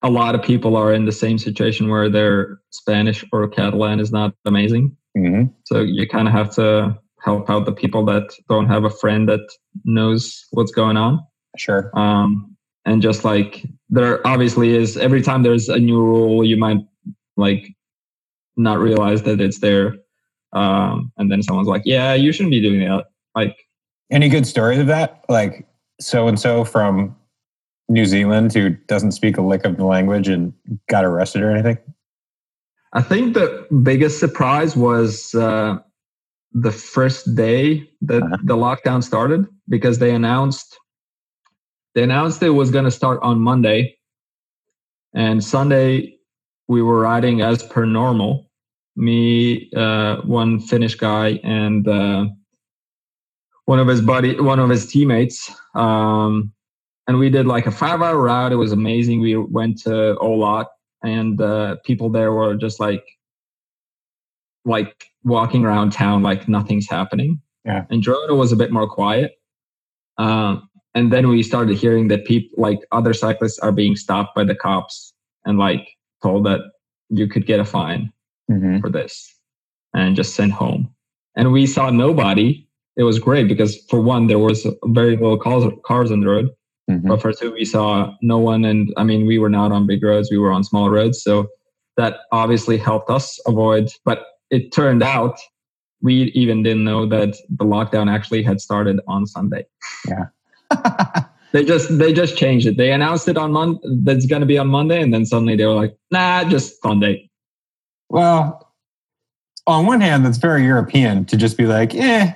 a 0.03 0.09
lot 0.09 0.35
of 0.35 0.43
people 0.43 0.75
are 0.75 0.93
in 0.93 1.05
the 1.05 1.11
same 1.11 1.39
situation 1.39 1.89
where 1.89 2.09
their 2.09 2.59
Spanish 2.69 3.25
or 3.31 3.47
Catalan 3.47 3.99
is 3.99 4.11
not 4.11 4.35
amazing. 4.45 4.95
Mm-hmm. 5.17 5.45
So 5.63 5.79
you 5.79 6.07
kind 6.07 6.27
of 6.27 6.33
have 6.33 6.53
to 6.55 6.95
help 7.23 7.49
out 7.49 7.65
the 7.65 7.71
people 7.71 8.05
that 8.05 8.29
don't 8.49 8.67
have 8.67 8.83
a 8.83 8.89
friend 8.89 9.27
that 9.29 9.49
knows 9.85 10.45
what's 10.51 10.71
going 10.71 10.97
on. 10.97 11.25
Sure. 11.57 11.91
Um, 11.97 12.55
and 12.85 13.01
just 13.01 13.23
like 13.23 13.65
there 13.89 14.25
obviously 14.27 14.75
is 14.75 14.97
every 14.97 15.21
time 15.21 15.43
there's 15.43 15.69
a 15.69 15.79
new 15.79 16.01
rule, 16.01 16.43
you 16.43 16.57
might 16.57 16.79
like 17.37 17.67
not 18.57 18.79
realize 18.79 19.23
that 19.23 19.39
it's 19.41 19.59
there. 19.59 19.95
Um, 20.51 21.11
and 21.17 21.31
then 21.31 21.41
someone's 21.41 21.67
like, 21.67 21.83
yeah, 21.85 22.13
you 22.13 22.31
shouldn't 22.31 22.51
be 22.51 22.61
doing 22.61 22.79
that. 22.81 23.05
Like, 23.35 23.55
Any 24.11 24.29
good 24.29 24.45
stories 24.45 24.79
of 24.79 24.87
that? 24.87 25.23
Like 25.29 25.67
so 26.01 26.27
and 26.27 26.39
so 26.39 26.63
from 26.65 27.15
New 27.89 28.05
Zealand 28.05 28.53
who 28.53 28.69
doesn't 28.69 29.11
speak 29.13 29.37
a 29.37 29.41
lick 29.41 29.65
of 29.65 29.77
the 29.77 29.85
language 29.85 30.27
and 30.27 30.53
got 30.89 31.05
arrested 31.05 31.41
or 31.41 31.51
anything? 31.51 31.77
I 32.93 33.01
think 33.01 33.33
the 33.33 33.65
biggest 33.83 34.19
surprise 34.19 34.75
was 34.75 35.33
uh, 35.33 35.77
the 36.51 36.71
first 36.71 37.33
day 37.35 37.89
that 38.01 38.21
Uh-huh. 38.23 38.37
the 38.43 38.55
lockdown 38.55 39.03
started 39.03 39.47
because 39.69 39.97
they 39.99 40.13
announced 40.13 40.77
they 41.95 42.03
announced 42.03 42.41
it 42.43 42.49
was 42.49 42.71
going 42.71 42.85
to 42.85 42.91
start 42.91 43.19
on 43.21 43.39
Monday, 43.39 43.97
and 45.13 45.43
Sunday 45.43 46.17
we 46.67 46.81
were 46.81 46.99
riding 46.99 47.41
as 47.41 47.63
per 47.63 47.85
normal. 47.85 48.49
Me, 48.95 49.71
uh, 49.75 50.17
one 50.17 50.59
Finnish 50.59 50.93
guy, 50.95 51.39
and 51.43 51.87
uh, 51.87 52.25
one 53.65 53.79
of 53.79 53.87
his 53.87 54.01
buddy, 54.01 54.39
one 54.39 54.59
of 54.59 54.69
his 54.69 54.85
teammates. 54.85 55.51
Um, 55.73 56.53
and 57.07 57.17
we 57.17 57.29
did 57.29 57.47
like 57.47 57.65
a 57.65 57.71
five-hour 57.71 58.21
route. 58.21 58.51
It 58.51 58.57
was 58.57 58.71
amazing. 58.71 59.19
We 59.19 59.35
went 59.35 59.81
to 59.81 60.15
Olot, 60.21 60.67
and 61.03 61.41
uh, 61.41 61.77
people 61.83 62.09
there 62.11 62.33
were 62.33 62.55
just 62.55 62.79
like, 62.79 63.03
like 64.63 65.07
walking 65.23 65.65
around 65.65 65.91
town 65.91 66.21
like 66.21 66.47
nothing's 66.47 66.87
happening. 66.87 67.41
Yeah. 67.65 67.85
And 67.89 68.03
Girona 68.03 68.37
was 68.37 68.51
a 68.51 68.55
bit 68.55 68.71
more 68.71 68.87
quiet. 68.87 69.33
Um, 70.17 70.69
and 70.95 71.11
then 71.11 71.27
we 71.29 71.43
started 71.43 71.77
hearing 71.77 72.07
that 72.09 72.25
people 72.25 72.49
like 72.61 72.79
other 72.91 73.13
cyclists 73.13 73.59
are 73.59 73.71
being 73.71 73.95
stopped 73.95 74.35
by 74.35 74.43
the 74.43 74.55
cops 74.55 75.13
and 75.45 75.57
like 75.57 75.87
told 76.21 76.45
that 76.45 76.61
you 77.09 77.27
could 77.27 77.45
get 77.45 77.59
a 77.59 77.65
fine 77.65 78.11
Mhm. 78.51 78.81
for 78.81 78.89
this 78.89 79.35
and 79.93 80.15
just 80.15 80.35
sent 80.35 80.51
home. 80.51 80.89
And 81.35 81.51
we 81.51 81.65
saw 81.65 81.89
nobody. 81.89 82.67
It 82.97 83.03
was 83.03 83.17
great 83.19 83.47
because 83.47 83.77
for 83.89 83.99
one, 84.01 84.27
there 84.27 84.39
was 84.39 84.67
very 84.85 85.15
little 85.17 85.37
cars, 85.37 85.63
cars 85.85 86.11
on 86.11 86.19
the 86.21 86.27
road. 86.27 86.49
Mhm. 86.89 87.07
But 87.07 87.21
for 87.21 87.31
two, 87.33 87.51
we 87.53 87.65
saw 87.65 88.13
no 88.21 88.37
one. 88.37 88.65
And 88.65 88.93
I 88.97 89.03
mean, 89.03 89.25
we 89.25 89.39
were 89.39 89.49
not 89.49 89.71
on 89.71 89.87
big 89.87 90.03
roads, 90.03 90.29
we 90.31 90.37
were 90.37 90.51
on 90.51 90.63
small 90.63 90.89
roads. 90.89 91.23
So 91.23 91.47
that 91.97 92.17
obviously 92.31 92.77
helped 92.77 93.09
us 93.09 93.39
avoid. 93.47 93.89
But 94.05 94.25
it 94.51 94.71
turned 94.71 95.01
out 95.03 95.39
we 96.01 96.23
even 96.35 96.61
didn't 96.63 96.83
know 96.83 97.05
that 97.07 97.35
the 97.49 97.63
lockdown 97.65 98.11
actually 98.11 98.43
had 98.43 98.59
started 98.59 98.99
on 99.07 99.25
Sunday. 99.25 99.65
They 101.51 101.63
just 101.63 101.95
they 101.99 102.13
just 102.13 102.35
changed 102.35 102.65
it. 102.65 102.77
They 102.77 102.91
announced 102.91 103.27
it 103.27 103.37
on 103.37 103.51
Monday 103.51 103.79
that's 104.01 104.25
going 104.25 104.39
to 104.39 104.47
be 104.47 104.57
on 104.57 104.69
Monday, 104.69 104.99
and 104.99 105.13
then 105.13 105.23
suddenly 105.23 105.55
they 105.55 105.67
were 105.67 105.75
like, 105.75 105.95
"Nah, 106.09 106.45
just 106.45 106.81
Sunday." 106.81 107.29
well, 108.13 108.71
on 109.65 109.85
one 109.87 110.01
hand, 110.01 110.25
that's 110.25 110.37
very 110.37 110.63
European 110.63 111.25
to 111.25 111.35
just 111.35 111.57
be 111.57 111.65
like, 111.65 111.95
eh, 111.95 112.31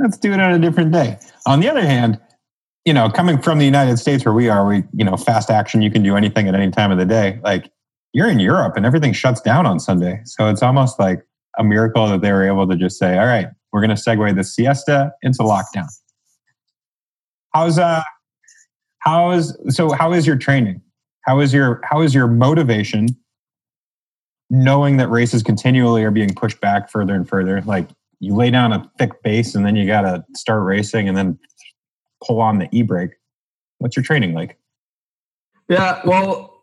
let's 0.00 0.18
do 0.18 0.32
it 0.32 0.40
on 0.40 0.52
a 0.52 0.58
different 0.58 0.92
day. 0.92 1.18
On 1.46 1.60
the 1.60 1.68
other 1.68 1.82
hand, 1.82 2.20
you 2.84 2.92
know, 2.92 3.08
coming 3.08 3.40
from 3.40 3.58
the 3.58 3.64
United 3.64 3.98
States 3.98 4.24
where 4.24 4.34
we 4.34 4.48
are, 4.48 4.66
we, 4.66 4.82
you 4.92 5.04
know, 5.04 5.16
fast 5.16 5.50
action, 5.50 5.82
you 5.82 5.90
can 5.90 6.02
do 6.02 6.16
anything 6.16 6.48
at 6.48 6.54
any 6.54 6.70
time 6.70 6.90
of 6.90 6.98
the 6.98 7.04
day. 7.04 7.38
Like 7.44 7.70
you're 8.12 8.28
in 8.28 8.40
Europe 8.40 8.76
and 8.76 8.84
everything 8.84 9.12
shuts 9.12 9.40
down 9.40 9.66
on 9.66 9.78
Sunday. 9.78 10.20
So 10.24 10.48
it's 10.48 10.62
almost 10.62 10.98
like 10.98 11.24
a 11.58 11.64
miracle 11.64 12.08
that 12.08 12.20
they 12.20 12.32
were 12.32 12.46
able 12.46 12.66
to 12.68 12.76
just 12.76 12.98
say, 12.98 13.18
all 13.18 13.26
right, 13.26 13.46
we're 13.72 13.80
going 13.80 13.94
to 13.94 14.02
segue 14.02 14.34
the 14.34 14.44
siesta 14.44 15.12
into 15.22 15.42
lockdown. 15.42 15.86
How's, 17.54 17.78
uh, 17.78 18.02
how's, 18.98 19.56
so 19.74 19.92
how 19.92 20.12
is 20.12 20.26
your 20.26 20.36
training? 20.36 20.82
How 21.22 21.40
is 21.40 21.54
your, 21.54 21.80
how 21.84 22.02
is 22.02 22.14
your 22.14 22.26
motivation 22.26 23.08
knowing 24.50 24.96
that 24.96 25.08
races 25.08 25.42
continually 25.42 26.02
are 26.02 26.10
being 26.10 26.34
pushed 26.34 26.60
back 26.60 26.90
further 26.90 27.14
and 27.14 27.28
further? 27.28 27.60
Like 27.62 27.88
you 28.20 28.34
lay 28.34 28.50
down 28.50 28.72
a 28.72 28.90
thick 28.98 29.22
base 29.22 29.54
and 29.54 29.64
then 29.64 29.76
you 29.76 29.86
got 29.86 30.02
to 30.02 30.24
start 30.34 30.64
racing 30.64 31.08
and 31.08 31.16
then 31.16 31.38
pull 32.22 32.40
on 32.40 32.58
the 32.58 32.68
e-brake. 32.72 33.12
What's 33.78 33.96
your 33.96 34.02
training 34.02 34.34
like? 34.34 34.58
Yeah, 35.68 36.00
well, 36.04 36.60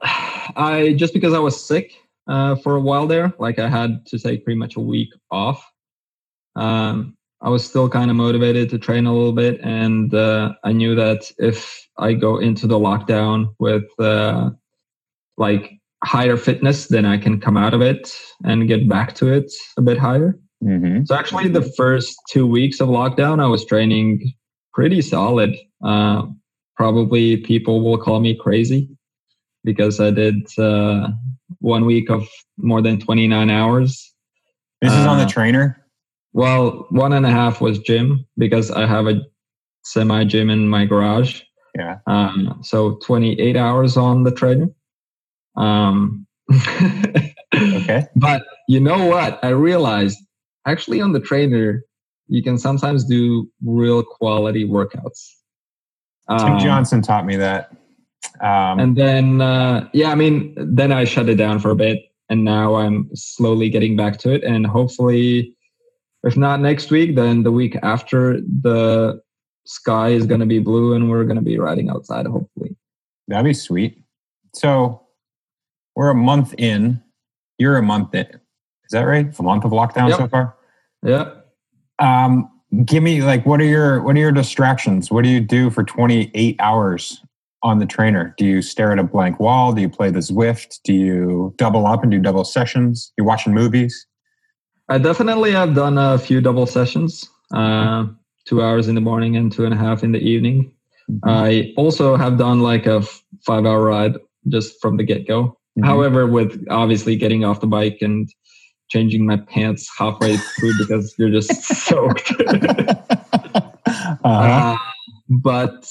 I 0.55 0.93
just 0.97 1.13
because 1.13 1.33
I 1.33 1.39
was 1.39 1.65
sick 1.65 1.93
uh, 2.27 2.55
for 2.55 2.75
a 2.75 2.81
while 2.81 3.07
there, 3.07 3.33
like 3.39 3.59
I 3.59 3.67
had 3.67 4.05
to 4.07 4.19
take 4.19 4.43
pretty 4.43 4.57
much 4.57 4.75
a 4.75 4.79
week 4.79 5.09
off. 5.31 5.65
Um, 6.55 7.15
I 7.43 7.49
was 7.49 7.65
still 7.65 7.89
kind 7.89 8.11
of 8.11 8.17
motivated 8.17 8.69
to 8.69 8.77
train 8.77 9.07
a 9.07 9.13
little 9.13 9.33
bit, 9.33 9.59
and 9.61 10.13
uh, 10.13 10.53
I 10.63 10.73
knew 10.73 10.93
that 10.95 11.31
if 11.39 11.87
I 11.97 12.13
go 12.13 12.37
into 12.37 12.67
the 12.67 12.77
lockdown 12.77 13.55
with 13.59 13.85
uh, 13.99 14.51
like 15.37 15.79
higher 16.03 16.37
fitness, 16.37 16.87
then 16.87 17.05
I 17.05 17.17
can 17.17 17.39
come 17.39 17.57
out 17.57 17.73
of 17.73 17.81
it 17.81 18.15
and 18.43 18.67
get 18.67 18.87
back 18.87 19.15
to 19.15 19.33
it 19.33 19.51
a 19.77 19.81
bit 19.81 19.97
higher. 19.97 20.37
Mm-hmm. 20.63 21.05
So 21.05 21.15
actually, 21.15 21.47
the 21.47 21.63
first 21.75 22.15
two 22.29 22.45
weeks 22.45 22.79
of 22.79 22.89
lockdown, 22.89 23.41
I 23.41 23.47
was 23.47 23.65
training 23.65 24.33
pretty 24.73 25.01
solid. 25.01 25.55
Uh, 25.83 26.27
probably 26.75 27.37
people 27.37 27.81
will 27.81 27.97
call 27.97 28.19
me 28.19 28.35
crazy 28.35 28.89
because 29.63 29.99
I 29.99 30.11
did 30.11 30.47
uh, 30.59 31.09
one 31.59 31.85
week 31.85 32.09
of 32.09 32.27
more 32.57 32.81
than 32.81 32.99
29 32.99 33.49
hours. 33.49 34.13
This 34.81 34.93
is 34.93 35.05
on 35.05 35.17
the 35.17 35.25
Uh, 35.25 35.29
trainer. 35.29 35.80
Well, 36.33 36.87
one 36.89 37.13
and 37.13 37.25
a 37.25 37.29
half 37.31 37.59
was 37.61 37.79
gym 37.79 38.25
because 38.37 38.71
I 38.71 38.85
have 38.85 39.07
a 39.07 39.21
semi 39.83 40.23
gym 40.23 40.49
in 40.49 40.67
my 40.69 40.85
garage. 40.85 41.41
Yeah. 41.77 41.97
Um, 42.07 42.59
so 42.63 42.95
28 43.05 43.55
hours 43.55 43.97
on 43.97 44.23
the 44.23 44.31
trainer. 44.31 44.69
Um, 45.55 46.25
Okay. 47.53 48.05
but 48.15 48.43
you 48.69 48.79
know 48.79 49.07
what? 49.07 49.37
I 49.43 49.49
realized 49.49 50.17
actually 50.65 51.01
on 51.01 51.11
the 51.11 51.19
trainer, 51.19 51.83
you 52.27 52.41
can 52.41 52.57
sometimes 52.57 53.03
do 53.03 53.49
real 53.63 54.03
quality 54.03 54.65
workouts. 54.65 55.27
Tim 56.29 56.53
Um, 56.53 56.59
Johnson 56.59 57.01
taught 57.01 57.25
me 57.25 57.35
that. 57.35 57.71
Um, 58.39 58.79
and 58.79 58.95
then, 58.95 59.41
uh, 59.41 59.89
yeah, 59.93 60.11
I 60.11 60.15
mean, 60.15 60.55
then 60.57 60.93
I 60.93 61.03
shut 61.03 61.27
it 61.27 61.35
down 61.35 61.59
for 61.59 61.71
a 61.71 61.75
bit, 61.75 61.99
and 62.29 62.45
now 62.45 62.75
I'm 62.75 63.09
slowly 63.15 63.69
getting 63.69 63.97
back 63.97 64.17
to 64.19 64.31
it. 64.31 64.43
And 64.43 64.65
hopefully, 64.65 65.53
if 66.23 66.37
not 66.37 66.59
next 66.61 66.91
week, 66.91 67.15
then 67.15 67.43
the 67.43 67.51
week 67.51 67.77
after, 67.83 68.39
the 68.41 69.21
sky 69.65 70.09
is 70.09 70.25
going 70.25 70.39
to 70.39 70.45
be 70.45 70.59
blue, 70.59 70.93
and 70.93 71.09
we're 71.09 71.23
going 71.23 71.35
to 71.37 71.41
be 71.41 71.57
riding 71.59 71.89
outside. 71.89 72.25
Hopefully, 72.25 72.75
that'd 73.27 73.45
be 73.45 73.53
sweet. 73.53 74.03
So 74.53 75.01
we're 75.95 76.09
a 76.09 76.15
month 76.15 76.53
in. 76.57 77.01
You're 77.57 77.77
a 77.77 77.83
month 77.83 78.13
in. 78.15 78.25
Is 78.25 78.91
that 78.91 79.01
right? 79.03 79.27
A 79.37 79.43
month 79.43 79.63
of 79.65 79.71
lockdown 79.71 80.09
Yep. 80.09 80.17
so 80.17 80.27
far. 80.27 80.55
yeah. 81.03 81.31
Um, 81.99 82.49
give 82.85 83.03
me 83.03 83.21
like 83.21 83.45
what 83.45 83.59
are 83.61 83.65
your 83.65 84.01
what 84.01 84.15
are 84.15 84.19
your 84.19 84.31
distractions? 84.31 85.11
What 85.11 85.23
do 85.23 85.29
you 85.29 85.39
do 85.39 85.69
for 85.69 85.83
28 85.83 86.55
hours 86.59 87.21
on 87.63 87.77
the 87.79 87.85
trainer? 87.85 88.33
Do 88.37 88.45
you 88.45 88.61
stare 88.61 88.91
at 88.91 88.97
a 88.99 89.03
blank 89.03 89.39
wall? 89.39 89.71
Do 89.73 89.81
you 89.81 89.89
play 89.89 90.09
the 90.09 90.19
Zwift? 90.19 90.79
Do 90.83 90.93
you 90.93 91.53
double 91.57 91.85
up 91.85 92.01
and 92.01 92.11
do 92.11 92.19
double 92.19 92.43
sessions? 92.43 93.13
You're 93.17 93.27
watching 93.27 93.53
movies? 93.53 94.07
I 94.91 94.97
definitely 94.97 95.51
have 95.51 95.73
done 95.73 95.97
a 95.97 96.17
few 96.17 96.41
double 96.41 96.65
sessions, 96.65 97.29
uh, 97.53 98.07
two 98.45 98.61
hours 98.61 98.89
in 98.89 98.95
the 98.95 98.99
morning 98.99 99.37
and 99.37 99.49
two 99.49 99.63
and 99.63 99.73
a 99.73 99.77
half 99.77 100.03
in 100.03 100.11
the 100.11 100.19
evening. 100.19 100.73
I 101.23 101.73
also 101.77 102.17
have 102.17 102.37
done 102.37 102.59
like 102.59 102.85
a 102.87 102.97
f- 102.97 103.23
five 103.45 103.65
hour 103.65 103.81
ride 103.85 104.17
just 104.49 104.81
from 104.81 104.97
the 104.97 105.03
get 105.03 105.25
go. 105.25 105.57
Mhm. 105.79 105.85
However, 105.85 106.27
with 106.27 106.65
obviously 106.69 107.15
getting 107.15 107.45
off 107.45 107.61
the 107.61 107.67
bike 107.67 107.99
and 108.01 108.27
changing 108.89 109.25
my 109.25 109.37
pants 109.37 109.89
halfway 109.97 110.35
through 110.35 110.73
because 110.77 111.15
you're 111.17 111.29
just 111.29 111.53
soaked. 111.87 112.29
uh-huh. 113.87 114.25
Uh, 114.25 114.77
but 115.29 115.89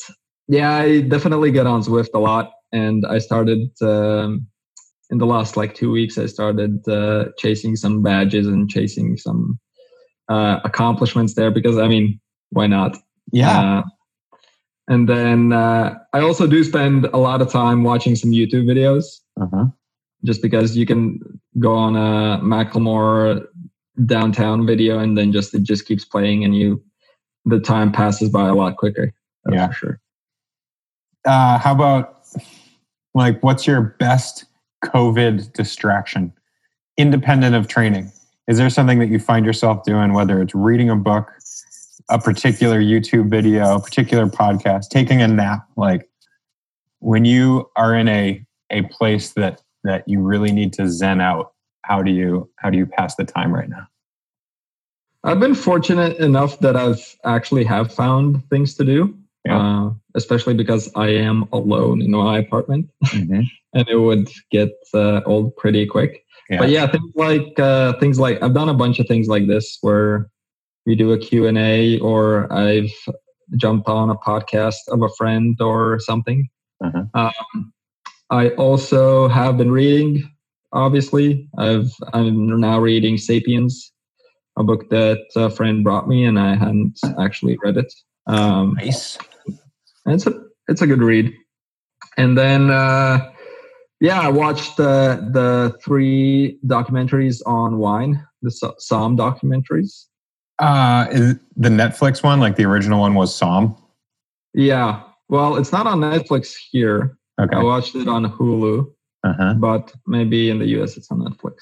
yeah, 0.48 0.76
I 0.76 1.00
definitely 1.00 1.52
get 1.52 1.66
on 1.66 1.80
Zwift 1.82 2.10
a 2.12 2.18
lot. 2.18 2.52
And 2.72 3.06
I 3.06 3.18
started 3.18 3.70
um, 3.80 4.46
in 5.10 5.18
the 5.18 5.26
last 5.26 5.56
like 5.56 5.74
two 5.74 5.90
weeks, 5.90 6.18
I 6.18 6.26
started 6.26 6.86
uh, 6.88 7.26
chasing 7.38 7.76
some 7.76 8.02
badges 8.02 8.46
and 8.46 8.68
chasing 8.70 9.16
some 9.16 9.58
uh, 10.28 10.60
accomplishments 10.64 11.34
there 11.34 11.50
because 11.50 11.78
I 11.78 11.88
mean, 11.88 12.20
why 12.50 12.66
not? 12.66 12.96
yeah. 13.32 13.78
Uh, 13.78 13.82
and 14.88 15.08
then 15.08 15.52
uh, 15.52 15.96
I 16.12 16.20
also 16.20 16.46
do 16.48 16.64
spend 16.64 17.06
a 17.06 17.16
lot 17.18 17.40
of 17.42 17.50
time 17.50 17.84
watching 17.84 18.16
some 18.16 18.30
YouTube 18.30 18.64
videos 18.66 19.04
Uh-huh. 19.40 19.66
just 20.24 20.42
because 20.42 20.76
you 20.76 20.84
can 20.86 21.20
go 21.58 21.74
on 21.74 21.94
a 21.96 22.40
Macklemore 22.42 23.46
downtown 24.06 24.66
video 24.66 24.98
and 24.98 25.16
then 25.18 25.30
just 25.32 25.54
it 25.54 25.62
just 25.62 25.86
keeps 25.86 26.04
playing 26.04 26.44
and 26.44 26.54
you 26.56 26.82
the 27.44 27.60
time 27.60 27.92
passes 27.92 28.28
by 28.30 28.48
a 28.48 28.54
lot 28.54 28.76
quicker. 28.76 29.12
That's 29.44 29.54
Yeah. 29.54 29.66
for 29.68 29.72
sure. 29.74 30.00
uh, 31.24 31.58
how 31.58 31.72
about 31.74 32.22
like 33.14 33.42
what's 33.42 33.66
your 33.66 33.80
best 33.98 34.44
COVID 34.84 35.52
distraction, 35.52 36.32
independent 36.96 37.54
of 37.54 37.68
training? 37.68 38.12
Is 38.48 38.58
there 38.58 38.70
something 38.70 38.98
that 38.98 39.08
you 39.08 39.18
find 39.18 39.46
yourself 39.46 39.84
doing, 39.84 40.12
whether 40.12 40.42
it's 40.42 40.54
reading 40.54 40.90
a 40.90 40.96
book, 40.96 41.30
a 42.08 42.18
particular 42.18 42.80
YouTube 42.80 43.30
video, 43.30 43.76
a 43.76 43.80
particular 43.80 44.26
podcast, 44.26 44.88
taking 44.88 45.22
a 45.22 45.28
nap? 45.28 45.66
Like 45.76 46.08
when 46.98 47.24
you 47.24 47.70
are 47.76 47.94
in 47.94 48.08
a 48.08 48.44
a 48.70 48.82
place 48.82 49.32
that 49.34 49.62
that 49.84 50.06
you 50.06 50.20
really 50.20 50.52
need 50.52 50.72
to 50.74 50.88
zen 50.88 51.20
out, 51.20 51.52
how 51.82 52.02
do 52.02 52.10
you 52.10 52.48
how 52.56 52.70
do 52.70 52.78
you 52.78 52.86
pass 52.86 53.14
the 53.16 53.24
time 53.24 53.54
right 53.54 53.68
now? 53.68 53.86
I've 55.22 55.40
been 55.40 55.54
fortunate 55.54 56.16
enough 56.16 56.58
that 56.60 56.76
I've 56.76 57.16
actually 57.24 57.64
have 57.64 57.92
found 57.92 58.48
things 58.48 58.74
to 58.76 58.84
do, 58.84 59.18
Yeah. 59.46 59.58
uh, 59.58 59.90
especially 60.14 60.52
because 60.54 60.90
I 60.96 61.08
am 61.08 61.48
alone 61.52 62.02
in 62.02 62.10
my 62.10 62.38
apartment 62.38 62.90
Mhm. 63.06 63.44
and 63.74 63.88
it 63.88 63.96
would 63.96 64.28
get 64.50 64.70
uh, 64.92 65.22
old 65.24 65.56
pretty 65.56 65.86
quick. 65.86 66.24
Yeah. 66.50 66.58
But 66.58 66.68
yeah, 66.70 66.86
things 66.88 67.12
like 67.14 67.58
uh, 67.58 67.94
things 67.98 68.18
like 68.18 68.42
I've 68.42 68.54
done 68.54 68.68
a 68.68 68.74
bunch 68.74 68.98
of 68.98 69.06
things 69.06 69.28
like 69.28 69.46
this 69.46 69.78
where 69.80 70.28
we 70.84 70.94
do 70.94 71.12
a 71.12 71.18
Q&A 71.18 71.98
or 72.00 72.52
I've 72.52 72.90
jumped 73.56 73.88
on 73.88 74.10
a 74.10 74.16
podcast 74.16 74.76
of 74.88 75.02
a 75.02 75.08
friend 75.16 75.56
or 75.60 75.98
something. 76.00 76.48
Uh-huh. 76.84 77.04
Um, 77.14 77.72
I 78.30 78.50
also 78.50 79.28
have 79.28 79.56
been 79.56 79.70
reading 79.72 80.28
obviously. 80.72 81.48
I've 81.58 81.90
I'm 82.12 82.60
now 82.60 82.78
reading 82.78 83.16
*Sapiens*, 83.16 83.92
a 84.58 84.64
book 84.64 84.88
that 84.90 85.18
a 85.36 85.50
friend 85.50 85.82
brought 85.84 86.08
me, 86.08 86.24
and 86.24 86.38
I 86.38 86.54
hadn't 86.56 86.98
actually 87.18 87.58
read 87.62 87.76
it. 87.76 87.92
Um, 88.26 88.74
Nice. 88.74 89.18
It's 90.10 90.26
a 90.26 90.32
it's 90.68 90.82
a 90.82 90.86
good 90.86 91.02
read. 91.02 91.32
And 92.16 92.36
then 92.36 92.70
uh, 92.70 93.30
yeah, 94.00 94.20
I 94.20 94.28
watched 94.28 94.76
the 94.76 95.28
the 95.32 95.76
three 95.84 96.58
documentaries 96.66 97.42
on 97.46 97.78
wine, 97.78 98.24
the 98.42 98.50
Sa- 98.50 98.74
Somm 98.80 99.16
documentaries. 99.16 100.06
Uh, 100.58 101.06
is 101.10 101.36
the 101.56 101.70
Netflix 101.70 102.22
one, 102.22 102.38
like 102.40 102.56
the 102.56 102.64
original 102.66 103.00
one, 103.00 103.14
was 103.14 103.38
Somm. 103.38 103.76
Yeah, 104.52 105.02
well, 105.28 105.56
it's 105.56 105.72
not 105.72 105.86
on 105.86 106.00
Netflix 106.00 106.54
here. 106.70 107.16
Okay. 107.40 107.56
I 107.56 107.62
watched 107.62 107.94
it 107.94 108.08
on 108.08 108.24
Hulu, 108.30 108.84
Uh-huh. 109.24 109.54
but 109.54 109.94
maybe 110.06 110.50
in 110.50 110.58
the 110.58 110.66
US 110.80 110.96
it's 110.98 111.10
on 111.10 111.20
Netflix. 111.20 111.54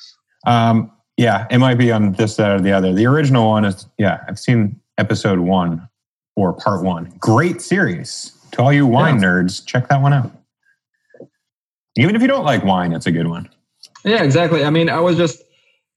Um, 0.47 0.91
yeah, 1.17 1.47
it 1.51 1.59
might 1.59 1.77
be 1.77 1.93
on 1.93 2.13
this 2.13 2.37
side 2.37 2.53
or 2.59 2.61
the 2.61 2.73
other. 2.73 2.93
The 2.93 3.07
original 3.07 3.49
one 3.49 3.65
is, 3.65 3.87
yeah, 3.99 4.25
I've 4.27 4.39
seen 4.39 4.81
episode 4.97 5.41
one 5.41 5.89
or 6.37 6.53
part 6.53 6.83
one. 6.83 7.13
Great 7.21 7.61
series. 7.61 8.33
To 8.53 8.63
all 8.63 8.73
you 8.73 8.87
wine 8.87 9.19
nerds, 9.21 9.65
check 9.65 9.89
that 9.89 10.01
one 10.01 10.13
out. 10.13 10.33
Even 11.97 12.17
if 12.17 12.23
you 12.23 12.29
don't 12.29 12.45
like 12.45 12.65
wine, 12.65 12.93
it's 12.93 13.07
a 13.07 13.13
good 13.13 13.27
one. 13.27 13.49
Yeah, 14.05 14.23
exactly. 14.23 14.65
I 14.65 14.71
mean, 14.71 14.89
I 14.89 15.01
was 15.01 15.17
just, 15.17 15.43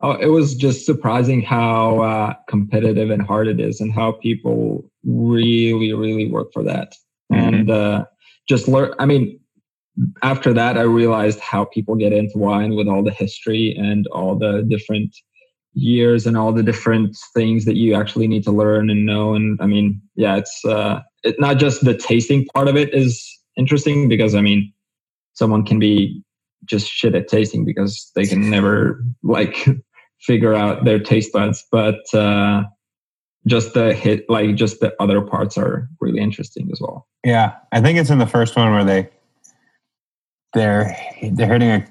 uh, 0.04 0.18
it 0.20 0.28
was 0.28 0.56
just 0.56 0.86
surprising 0.86 1.42
how 1.42 2.02
uh, 2.02 2.34
competitive 2.48 3.12
and 3.12 3.22
hard 3.22 3.48
it 3.48 3.60
is, 3.60 3.80
and 3.80 3.94
how 3.94 4.14
people 4.14 4.84
really, 5.04 5.94
really 5.94 6.28
work 6.30 6.52
for 6.54 6.64
that. 6.64 6.96
Mhm. 7.32 7.48
And 7.48 7.70
uh, 7.70 8.06
just 8.50 8.68
learn. 8.68 8.94
I 9.00 9.06
mean, 9.06 9.40
after 10.24 10.54
that, 10.54 10.78
I 10.78 10.82
realized 10.82 11.40
how 11.40 11.66
people 11.66 11.96
get 11.96 12.14
into 12.14 12.38
wine 12.38 12.76
with 12.76 12.88
all 12.88 13.04
the 13.04 13.12
history 13.12 13.76
and 13.78 14.08
all 14.08 14.36
the 14.36 14.64
different 14.68 15.16
years 15.74 16.26
and 16.26 16.36
all 16.36 16.52
the 16.52 16.64
different 16.64 17.16
things 17.34 17.66
that 17.66 17.78
you 17.78 17.94
actually 17.94 18.28
need 18.28 18.44
to 18.44 18.52
learn 18.52 18.90
and 18.90 19.06
know. 19.06 19.36
And 19.36 19.60
I 19.62 19.68
mean, 19.68 20.02
yeah, 20.16 20.36
it's 20.38 20.66
uh, 20.66 21.02
it, 21.24 21.36
not 21.40 21.58
just 21.58 21.84
the 21.84 21.96
tasting 21.96 22.46
part 22.54 22.68
of 22.68 22.76
it 22.76 22.94
is 22.94 23.28
interesting 23.58 24.08
because 24.08 24.36
I 24.36 24.42
mean, 24.42 24.72
someone 25.34 25.66
can 25.66 25.80
be 25.80 26.24
just 26.66 26.88
shit 26.88 27.16
at 27.16 27.28
tasting 27.28 27.66
because 27.66 28.12
they 28.16 28.26
can 28.26 28.50
never 28.50 29.04
like 29.24 29.68
figure 30.20 30.54
out 30.54 30.86
their 30.86 31.00
taste 31.00 31.34
buds. 31.34 31.66
But 31.72 32.14
uh 32.14 32.64
just 33.48 33.74
the 33.74 33.94
hit 33.94 34.30
like 34.30 34.56
just 34.56 34.80
the 34.82 34.94
other 35.02 35.20
parts 35.22 35.58
are 35.58 35.90
really 36.00 36.20
interesting 36.20 36.70
as 36.72 36.80
well. 36.80 37.08
Yeah, 37.24 37.56
I 37.72 37.82
think 37.82 37.98
it's 37.98 38.10
in 38.10 38.20
the 38.20 38.28
first 38.28 38.56
one 38.56 38.72
where 38.72 38.84
they 38.84 39.10
they're 40.54 40.96
they're 41.32 41.48
hitting 41.48 41.70
a, 41.70 41.88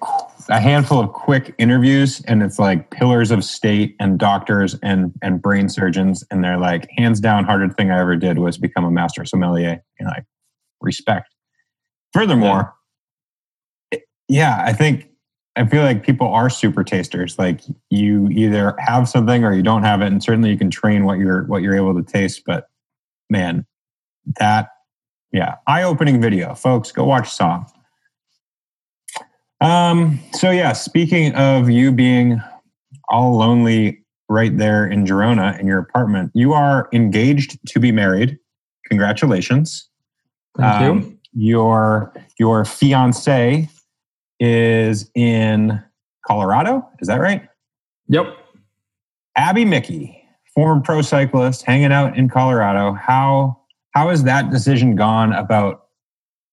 a 0.51 0.61
handful 0.61 1.01
of 1.01 1.13
quick 1.13 1.55
interviews, 1.59 2.21
and 2.23 2.43
it's 2.43 2.59
like 2.59 2.91
pillars 2.91 3.31
of 3.31 3.45
state 3.45 3.97
and 4.01 4.19
doctors 4.19 4.75
and 4.83 5.13
and 5.23 5.41
brain 5.41 5.69
surgeons, 5.69 6.25
and 6.31 6.43
they're 6.45 6.59
like 6.59 6.89
hands 6.97 7.21
down 7.21 7.45
hardest 7.45 7.77
thing 7.77 7.91
I 7.91 8.01
ever 8.01 8.17
did 8.17 8.39
was 8.39 8.59
become 8.59 8.85
a 8.85 8.91
master 8.91 9.25
sommelier. 9.25 9.83
And 9.99 10.09
like 10.09 10.25
respect. 10.81 11.35
Furthermore, 12.13 12.75
it- 13.91 14.03
yeah, 14.29 14.63
I 14.65 14.73
think 14.73 15.09
I 15.57 15.67
feel 15.67 15.83
like 15.83 16.05
people 16.05 16.29
are 16.29 16.51
super 16.51 16.85
tasters. 16.85 17.39
Like 17.39 17.61
you 17.91 18.29
either 18.29 18.75
have 18.79 19.09
something 19.09 19.45
or 19.45 19.53
you 19.53 19.63
don't 19.63 19.83
have 19.83 20.03
it, 20.03 20.07
and 20.07 20.23
certainly 20.23 20.51
you 20.51 20.59
can 20.59 20.71
train 20.71 21.05
what 21.05 21.19
you're 21.19 21.45
what 21.45 21.63
you're 21.63 21.77
able 21.77 21.95
to 21.95 22.03
taste. 22.03 22.43
But 22.45 22.67
man, 23.29 23.67
that 24.39 24.71
yeah, 25.33 25.57
eye-opening 25.69 26.21
video, 26.21 26.55
folks. 26.55 26.91
Go 26.91 27.05
watch 27.05 27.29
Somm. 27.29 27.67
Um. 29.61 30.19
So 30.33 30.51
yeah, 30.51 30.73
speaking 30.73 31.35
of 31.35 31.69
you 31.69 31.93
being 31.93 32.41
all 33.09 33.37
lonely 33.37 34.05
right 34.29 34.57
there 34.57 34.87
in 34.87 35.05
Girona 35.05 35.59
in 35.59 35.67
your 35.67 35.79
apartment, 35.79 36.31
you 36.35 36.53
are 36.53 36.89
engaged 36.93 37.59
to 37.69 37.81
be 37.81 37.93
married. 37.93 38.39
Congratulations. 38.89 39.89
thank 40.57 40.83
Um, 40.83 41.19
you 41.33 41.53
Your 41.55 42.13
your 42.39 42.65
fiance 42.65 43.69
is 44.39 45.11
in 45.15 45.83
Colorado. 46.27 46.87
Is 47.01 47.09
that 47.09 47.21
right? 47.21 47.47
yep 48.09 48.27
Abby 49.37 49.65
Mickey, 49.65 50.23
former 50.55 50.83
pro 50.83 51.03
cyclist, 51.03 51.63
hanging 51.65 51.93
out 51.93 52.17
in 52.17 52.29
Colorado. 52.29 52.95
How 52.95 53.59
how 53.93 54.09
has 54.09 54.25
that 54.25 54.51
decision 54.51 54.97
gone 54.97 55.33
about 55.33 55.80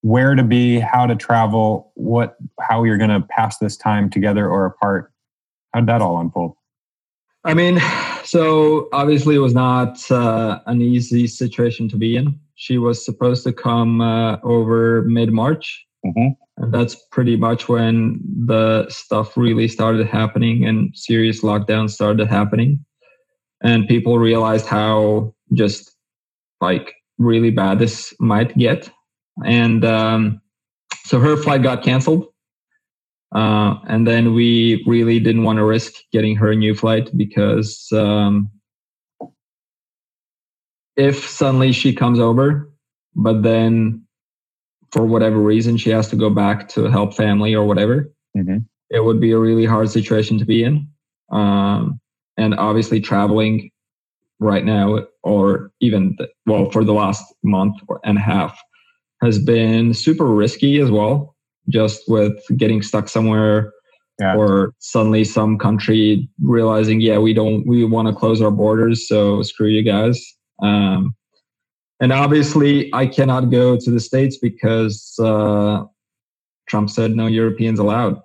where 0.08 0.34
to 0.36 0.44
be, 0.44 0.80
how 0.80 1.06
to 1.06 1.16
travel, 1.16 1.92
what 1.96 2.38
how 2.68 2.84
you're 2.84 2.98
going 2.98 3.16
to 3.22 3.26
pass 3.38 3.58
this 3.58 3.76
time 3.78 4.10
together 4.10 4.50
or 4.50 4.66
apart? 4.66 5.12
How 5.74 5.82
did 5.82 5.90
that 5.90 6.02
all 6.02 6.20
unfold? 6.20 6.54
i 7.46 7.54
mean 7.54 7.80
so 8.24 8.90
obviously 8.94 9.36
it 9.36 9.40
was 9.40 9.54
not 9.54 9.94
uh, 10.12 10.60
an 10.66 10.82
easy 10.82 11.28
situation 11.28 11.88
to 11.88 11.96
be 11.96 12.16
in 12.16 12.38
she 12.56 12.78
was 12.78 13.04
supposed 13.06 13.44
to 13.44 13.54
come 13.54 14.02
uh, 14.02 14.38
over 14.44 15.04
mid-march 15.04 15.86
Mhm. 16.06 16.36
and 16.58 16.74
that's 16.74 16.96
pretty 17.12 17.36
much 17.36 17.68
when 17.70 18.20
the 18.46 18.86
stuff 18.90 19.38
really 19.38 19.68
started 19.68 20.08
happening 20.08 20.66
and 20.66 20.92
serious 20.94 21.42
lockdowns 21.42 21.92
started 21.92 22.28
happening 22.28 22.84
and 23.64 23.88
people 23.88 24.18
realized 24.20 24.68
how 24.68 25.34
just 25.54 25.96
like 26.62 26.94
really 27.18 27.52
bad 27.52 27.80
this 27.80 28.14
might 28.20 28.58
get 28.58 28.90
and 29.46 29.86
um, 29.86 30.42
so 31.06 31.20
her 31.20 31.38
flight 31.38 31.64
got 31.64 31.84
canceled 31.84 32.28
uh, 33.36 33.76
and 33.88 34.08
then 34.08 34.34
we 34.34 34.84
really 34.88 35.20
didn't 35.20 35.44
want 35.44 35.58
to 35.58 35.66
risk 35.66 35.94
getting 36.14 36.36
her 36.36 36.52
a 36.52 36.56
new 36.56 36.74
flight 36.74 37.10
because 37.18 37.88
um, 37.92 38.50
if 40.96 41.28
suddenly 41.28 41.72
she 41.72 41.94
comes 41.94 42.20
over 42.20 42.72
but 43.16 43.44
then 43.44 44.02
for 44.92 45.06
whatever 45.06 45.38
reason 45.38 45.78
she 45.78 45.90
has 45.90 46.10
to 46.10 46.16
go 46.16 46.30
back 46.30 46.68
to 46.70 46.86
help 46.86 47.14
family 47.14 47.54
or 47.54 47.66
whatever 47.66 48.12
Mhm. 48.36 48.66
it 48.90 49.04
would 49.04 49.20
be 49.20 49.32
a 49.32 49.40
really 49.40 49.66
hard 49.66 49.90
situation 49.90 50.38
to 50.38 50.46
be 50.46 50.64
in 50.64 50.88
um, 51.32 52.00
and 52.38 52.56
obviously 52.56 53.02
traveling 53.02 53.70
right 54.40 54.64
now 54.64 55.00
or 55.24 55.72
even 55.82 56.16
the, 56.18 56.30
well 56.46 56.70
for 56.70 56.84
the 56.84 56.94
last 56.94 57.34
month 57.44 57.76
or 57.88 58.00
and 58.04 58.18
a 58.18 58.22
half 58.22 58.58
has 59.22 59.40
been 59.40 59.94
super 59.94 60.28
risky 60.28 60.80
as 60.80 60.92
well 60.92 61.36
just 61.70 62.04
with 62.08 62.38
getting 62.56 62.82
stuck 62.82 63.10
somewhere 63.10 63.74
Yeah. 64.20 64.36
or 64.36 64.74
suddenly 64.80 65.24
some 65.24 65.58
country 65.58 66.28
realizing 66.42 67.02
yeah 67.02 67.20
we 67.20 67.34
don't 67.34 67.68
we 67.68 67.84
want 67.86 68.08
to 68.08 68.14
close 68.14 68.42
our 68.42 68.52
borders 68.52 69.08
so 69.08 69.44
screw 69.44 69.68
you 69.68 69.84
guys 69.84 70.18
um, 70.62 71.14
and 72.00 72.12
obviously 72.12 72.90
i 72.94 73.06
cannot 73.06 73.52
go 73.52 73.78
to 73.78 73.92
the 73.92 74.00
states 74.00 74.38
because 74.42 75.14
uh, 75.20 75.84
trump 76.68 76.90
said 76.90 77.12
no 77.16 77.28
europeans 77.28 77.80
allowed 77.80 78.18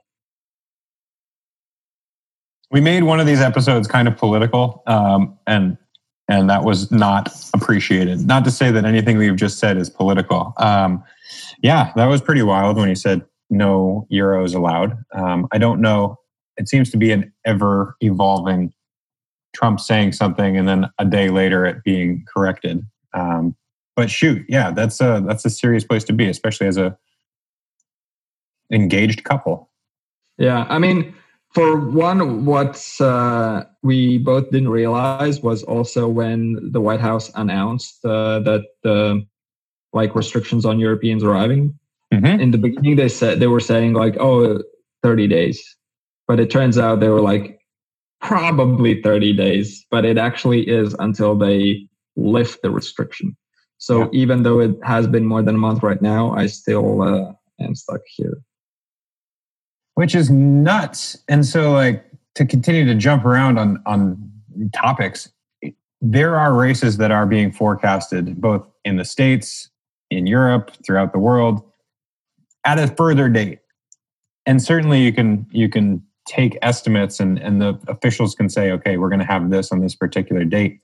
We 2.72 2.80
made 2.80 3.02
one 3.04 3.20
of 3.20 3.26
these 3.26 3.42
episodes 3.42 3.86
kind 3.86 4.08
of 4.08 4.16
political, 4.16 4.82
um, 4.86 5.36
and 5.46 5.76
and 6.28 6.48
that 6.48 6.64
was 6.64 6.90
not 6.90 7.32
appreciated. 7.54 8.26
Not 8.26 8.44
to 8.44 8.50
say 8.50 8.70
that 8.70 8.84
anything 8.84 9.18
we've 9.18 9.36
just 9.36 9.58
said 9.58 9.76
is 9.76 9.90
political. 9.90 10.54
Um, 10.56 11.02
yeah, 11.62 11.92
that 11.96 12.06
was 12.06 12.20
pretty 12.20 12.42
wild 12.42 12.76
when 12.76 12.88
he 12.88 12.94
said 12.94 13.22
no 13.50 14.06
euros 14.10 14.54
allowed. 14.54 14.96
Um, 15.14 15.46
I 15.52 15.58
don't 15.58 15.80
know. 15.80 16.18
It 16.56 16.68
seems 16.68 16.90
to 16.90 16.96
be 16.96 17.12
an 17.12 17.32
ever 17.44 17.96
evolving 18.00 18.72
Trump 19.54 19.80
saying 19.80 20.12
something 20.12 20.56
and 20.56 20.66
then 20.66 20.86
a 20.98 21.04
day 21.04 21.28
later 21.28 21.66
it 21.66 21.84
being 21.84 22.24
corrected. 22.32 22.84
Um, 23.14 23.54
but 23.94 24.10
shoot, 24.10 24.44
yeah, 24.48 24.70
that's 24.70 25.00
a 25.00 25.22
that's 25.26 25.44
a 25.44 25.50
serious 25.50 25.84
place 25.84 26.04
to 26.04 26.12
be, 26.14 26.26
especially 26.26 26.66
as 26.66 26.78
a 26.78 26.96
engaged 28.72 29.24
couple. 29.24 29.70
Yeah, 30.38 30.66
I 30.70 30.78
mean, 30.78 31.14
for 31.52 31.76
one, 31.76 32.44
what 32.46 32.82
uh, 33.00 33.64
we 33.82 34.18
both 34.18 34.50
didn't 34.50 34.70
realize 34.70 35.40
was 35.40 35.62
also 35.62 36.08
when 36.08 36.70
the 36.72 36.80
White 36.80 37.00
House 37.00 37.30
announced 37.34 38.04
uh, 38.04 38.40
that 38.40 38.64
the 38.82 39.26
like 39.92 40.14
restrictions 40.14 40.64
on 40.64 40.80
Europeans 40.80 41.22
arriving. 41.22 41.78
Mhm. 42.12 42.40
In 42.40 42.50
the 42.50 42.58
beginning, 42.58 42.96
they 42.96 43.08
said 43.08 43.40
they 43.40 43.46
were 43.46 43.60
saying 43.60 43.92
like, 43.92 44.16
"Oh, 44.18 44.62
30 45.02 45.26
days," 45.26 45.60
but 46.26 46.40
it 46.40 46.50
turns 46.50 46.78
out 46.78 47.00
they 47.00 47.08
were 47.08 47.20
like 47.20 47.58
probably 48.20 49.02
30 49.02 49.32
days, 49.34 49.84
but 49.90 50.04
it 50.04 50.16
actually 50.16 50.66
is 50.68 50.94
until 50.98 51.34
they 51.34 51.86
lift 52.16 52.62
the 52.62 52.70
restriction. 52.70 53.36
So 53.78 54.02
Yeah. 54.02 54.08
even 54.12 54.42
though 54.44 54.60
it 54.60 54.76
has 54.84 55.06
been 55.08 55.26
more 55.26 55.42
than 55.42 55.56
a 55.56 55.58
month 55.58 55.82
right 55.82 56.00
now, 56.00 56.32
I 56.32 56.46
still 56.46 57.02
uh, 57.02 57.32
am 57.60 57.74
stuck 57.74 58.02
here. 58.06 58.38
Which 59.94 60.14
is 60.14 60.30
nuts. 60.30 61.18
And 61.28 61.44
so, 61.44 61.72
like, 61.72 62.04
to 62.34 62.46
continue 62.46 62.84
to 62.86 62.94
jump 62.94 63.24
around 63.24 63.58
on 63.58 63.82
on 63.86 64.30
topics, 64.74 65.30
there 66.00 66.38
are 66.38 66.54
races 66.54 66.96
that 66.96 67.10
are 67.10 67.26
being 67.26 67.52
forecasted 67.52 68.40
both 68.40 68.66
in 68.84 68.96
the 68.96 69.04
states, 69.04 69.70
in 70.10 70.26
Europe, 70.26 70.72
throughout 70.84 71.12
the 71.12 71.18
world, 71.18 71.62
at 72.64 72.78
a 72.78 72.88
further 72.88 73.28
date. 73.28 73.60
And 74.46 74.62
certainly, 74.62 75.02
you 75.02 75.12
can 75.12 75.46
you 75.50 75.68
can 75.68 76.02
take 76.26 76.56
estimates 76.62 77.20
and 77.20 77.38
and 77.38 77.60
the 77.60 77.78
officials 77.88 78.34
can 78.34 78.48
say, 78.48 78.70
okay, 78.72 78.96
we're 78.96 79.08
going 79.08 79.18
to 79.20 79.24
have 79.24 79.50
this 79.50 79.72
on 79.72 79.80
this 79.80 79.94
particular 79.94 80.44
date. 80.44 80.80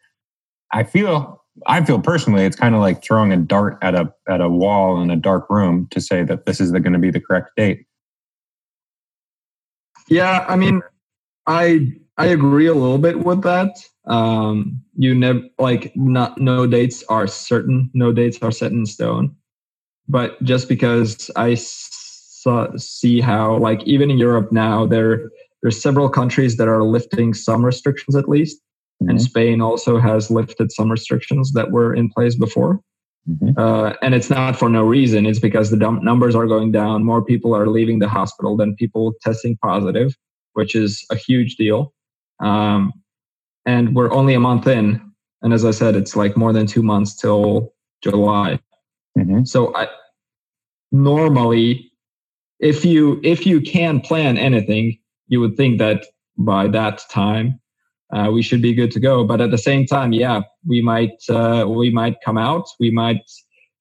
I 0.72 0.84
feel 0.84 1.42
I 1.66 1.84
feel 1.84 2.00
personally 2.00 2.44
it's 2.44 2.56
kind 2.56 2.74
of 2.74 2.80
like 2.80 3.02
throwing 3.02 3.32
a 3.32 3.36
dart 3.36 3.78
at 3.82 3.94
a 3.94 4.12
at 4.28 4.40
a 4.40 4.48
wall 4.48 5.00
in 5.00 5.10
a 5.10 5.16
dark 5.16 5.48
room 5.50 5.88
to 5.90 6.00
say 6.00 6.22
that 6.24 6.46
this 6.46 6.60
is 6.60 6.70
going 6.70 6.92
to 6.92 6.98
be 6.98 7.10
the 7.10 7.20
correct 7.20 7.50
date. 7.56 7.86
Yeah, 10.08 10.44
I 10.48 10.56
mean, 10.56 10.82
I 11.46 11.92
I 12.16 12.26
agree 12.26 12.66
a 12.66 12.74
little 12.74 12.98
bit 12.98 13.20
with 13.24 13.42
that. 13.42 13.78
Um, 14.06 14.82
you 14.96 15.14
never 15.14 15.40
like 15.58 15.92
not 15.94 16.38
no 16.38 16.66
dates 16.66 17.04
are 17.08 17.26
certain, 17.26 17.90
no 17.94 18.12
dates 18.12 18.38
are 18.42 18.50
set 18.50 18.72
in 18.72 18.86
stone. 18.86 19.36
But 20.08 20.42
just 20.42 20.68
because 20.68 21.30
I 21.36 21.54
saw, 21.54 22.74
see 22.76 23.20
how 23.20 23.58
like 23.58 23.82
even 23.84 24.10
in 24.10 24.18
Europe 24.18 24.50
now 24.52 24.86
there 24.86 25.30
there's 25.62 25.80
several 25.80 26.08
countries 26.08 26.56
that 26.56 26.68
are 26.68 26.82
lifting 26.82 27.34
some 27.34 27.64
restrictions 27.64 28.16
at 28.16 28.28
least, 28.28 28.58
mm-hmm. 29.02 29.10
and 29.10 29.22
Spain 29.22 29.60
also 29.60 29.98
has 29.98 30.30
lifted 30.30 30.72
some 30.72 30.90
restrictions 30.90 31.52
that 31.52 31.70
were 31.70 31.94
in 31.94 32.08
place 32.08 32.34
before. 32.34 32.80
Mm-hmm. 33.28 33.58
Uh, 33.58 33.92
and 34.00 34.14
it's 34.14 34.30
not 34.30 34.56
for 34.56 34.68
no 34.68 34.82
reason. 34.82 35.26
It's 35.26 35.38
because 35.38 35.70
the 35.70 35.76
numbers 35.76 36.34
are 36.34 36.46
going 36.46 36.72
down. 36.72 37.04
More 37.04 37.22
people 37.22 37.54
are 37.54 37.66
leaving 37.66 37.98
the 37.98 38.08
hospital 38.08 38.56
than 38.56 38.74
people 38.76 39.14
testing 39.20 39.58
positive, 39.62 40.16
which 40.54 40.74
is 40.74 41.04
a 41.10 41.16
huge 41.16 41.56
deal. 41.56 41.92
Um, 42.40 42.92
and 43.66 43.94
we're 43.94 44.12
only 44.12 44.34
a 44.34 44.40
month 44.40 44.66
in. 44.66 45.12
And 45.42 45.52
as 45.52 45.64
I 45.64 45.72
said, 45.72 45.94
it's 45.94 46.16
like 46.16 46.36
more 46.36 46.52
than 46.52 46.66
two 46.66 46.82
months 46.82 47.14
till 47.14 47.74
July. 48.02 48.58
Mm-hmm. 49.18 49.44
So 49.44 49.74
I 49.74 49.88
normally, 50.90 51.92
if 52.60 52.84
you 52.84 53.20
if 53.22 53.46
you 53.46 53.60
can 53.60 54.00
plan 54.00 54.38
anything, 54.38 54.98
you 55.26 55.40
would 55.40 55.56
think 55.56 55.78
that 55.78 56.06
by 56.38 56.68
that 56.68 57.02
time 57.10 57.60
uh, 58.14 58.30
we 58.32 58.42
should 58.42 58.62
be 58.62 58.74
good 58.74 58.90
to 58.92 59.00
go. 59.00 59.24
But 59.24 59.40
at 59.40 59.50
the 59.50 59.58
same 59.58 59.86
time, 59.86 60.12
yeah, 60.12 60.42
we 60.66 60.80
might 60.80 61.22
uh, 61.28 61.66
we 61.68 61.90
might 61.90 62.16
come 62.24 62.38
out, 62.38 62.68
we 62.80 62.90
might 62.90 63.22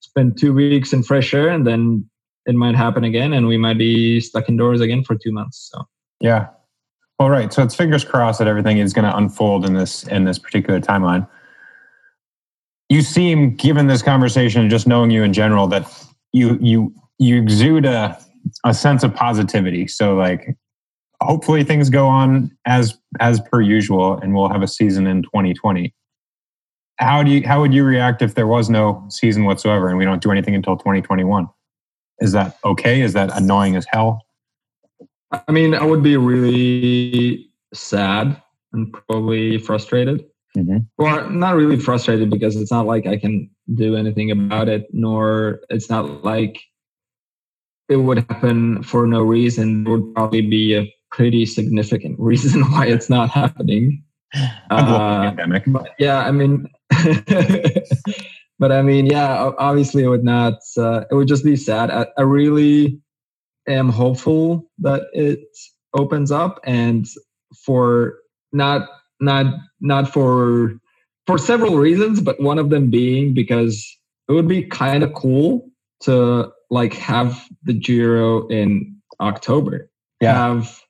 spend 0.02 0.38
two 0.38 0.54
weeks 0.54 0.94
in 0.94 1.04
fresh 1.04 1.34
air, 1.34 1.50
and 1.50 1.66
then 1.66 2.10
it 2.46 2.56
might 2.56 2.76
happen 2.76 3.04
again, 3.04 3.34
and 3.34 3.48
we 3.48 3.58
might 3.58 3.78
be 3.78 4.20
stuck 4.20 4.50
indoors 4.50 4.82
again 4.82 5.04
for 5.04 5.16
two 5.16 5.32
months. 5.32 5.70
So 5.72 5.84
yeah, 6.20 6.48
all 7.20 7.30
right. 7.30 7.52
So 7.52 7.64
it's 7.64 7.76
fingers 7.76 8.04
crossed 8.04 8.40
that 8.40 8.48
everything 8.48 8.78
is 8.78 8.94
going 8.94 9.06
to 9.06 9.16
unfold 9.16 9.66
in 9.66 9.74
this 9.74 10.04
in 10.04 10.26
this 10.26 10.40
particular 10.40 10.80
timeline. 10.80 11.28
You 12.90 13.02
seem, 13.02 13.56
given 13.56 13.88
this 13.88 14.02
conversation 14.02 14.62
and 14.62 14.70
just 14.70 14.88
knowing 14.88 15.12
you 15.12 15.24
in 15.24 15.34
general, 15.34 15.68
that 15.68 15.92
you 16.34 16.58
you 16.62 16.94
you 17.18 17.42
exude 17.42 17.86
a 17.86 18.18
a 18.66 18.74
sense 18.74 19.04
of 19.04 19.14
positivity. 19.14 19.88
So 19.88 20.16
like 20.16 20.56
hopefully 21.22 21.64
things 21.64 21.90
go 21.90 22.08
on 22.08 22.52
as 22.66 22.98
as 23.20 23.40
per 23.40 23.62
usual 23.62 24.18
and 24.18 24.36
we'll 24.36 24.50
have 24.50 24.62
a 24.62 24.68
season 24.68 25.08
in 25.08 25.24
2020 25.24 25.94
how 26.98 27.24
do 27.24 27.32
you 27.32 27.48
how 27.48 27.60
would 27.62 27.74
you 27.74 27.84
react 27.84 28.22
if 28.22 28.36
there 28.36 28.48
was 28.48 28.70
no 28.70 29.06
season 29.10 29.46
whatsoever 29.46 29.88
and 29.90 29.98
we 29.98 30.06
don't 30.06 30.22
do 30.22 30.32
anything 30.32 30.56
until 30.56 30.76
2021 30.78 31.48
is 32.20 32.32
that 32.32 32.58
okay? 32.66 33.02
Is 33.02 33.14
that 33.14 33.30
annoying 33.38 33.76
as 33.76 33.86
hell? 33.92 34.26
I 35.32 35.52
mean 35.52 35.74
i 35.74 35.84
would 35.84 36.04
be 36.04 36.18
really 36.18 37.50
sad 37.74 38.42
and 38.74 38.92
probably 38.92 39.58
frustrated. 39.58 40.26
Mm-hmm. 40.56 40.78
well 40.98 41.30
not 41.30 41.56
really 41.56 41.78
frustrated 41.78 42.32
because 42.32 42.56
it's 42.56 42.72
not 42.72 42.88
like 42.88 43.06
i 43.06 43.16
can 43.16 43.48
do 43.76 43.96
anything 43.96 44.32
about 44.32 44.70
it 44.70 44.88
nor 44.92 45.60
it's 45.70 45.88
not 45.88 46.24
like 46.24 46.60
it 47.90 47.98
would 47.98 48.20
happen 48.30 48.84
for 48.84 49.08
no 49.08 49.22
reason. 49.22 49.86
It 49.86 49.90
would 49.90 50.14
probably 50.14 50.42
be 50.42 50.76
a 50.76 50.94
pretty 51.12 51.46
significant 51.46 52.20
reason 52.20 52.62
why 52.72 52.88
it's 52.88 53.10
not 53.10 53.30
happening. 53.30 54.04
Uh, 54.70 55.32
but 55.68 55.88
yeah, 56.00 56.20
I 56.20 56.32
mean, 56.32 56.68
but 58.60 58.74
I 58.74 58.82
mean, 58.82 59.06
yeah, 59.06 59.52
obviously 59.58 60.04
it 60.04 60.10
would 60.10 60.26
not. 60.26 60.56
Uh, 60.78 61.06
it 61.10 61.16
would 61.16 61.30
just 61.30 61.46
be 61.46 61.56
sad. 61.56 61.90
I, 61.90 62.08
I 62.18 62.24
really 62.24 63.00
am 63.70 63.88
hopeful 63.88 64.70
that 64.80 65.04
it 65.14 65.40
opens 65.94 66.30
up, 66.30 66.60
and 66.66 67.08
for 67.56 68.18
not 68.52 68.90
not 69.22 69.46
not 69.80 70.12
for 70.12 70.78
for 71.26 71.38
several 71.38 71.78
reasons, 71.78 72.20
but 72.20 72.42
one 72.42 72.60
of 72.60 72.70
them 72.70 72.90
being 72.90 73.34
because 73.34 73.98
it 74.28 74.34
would 74.34 74.48
be 74.48 74.64
kind 74.64 75.04
of 75.04 75.14
cool 75.14 75.70
to 76.02 76.52
like 76.70 76.94
have 76.94 77.48
the 77.64 77.74
Giro 77.74 78.48
in 78.48 78.98
October. 79.20 79.90
Yeah. 80.22 80.34
Have 80.34 80.82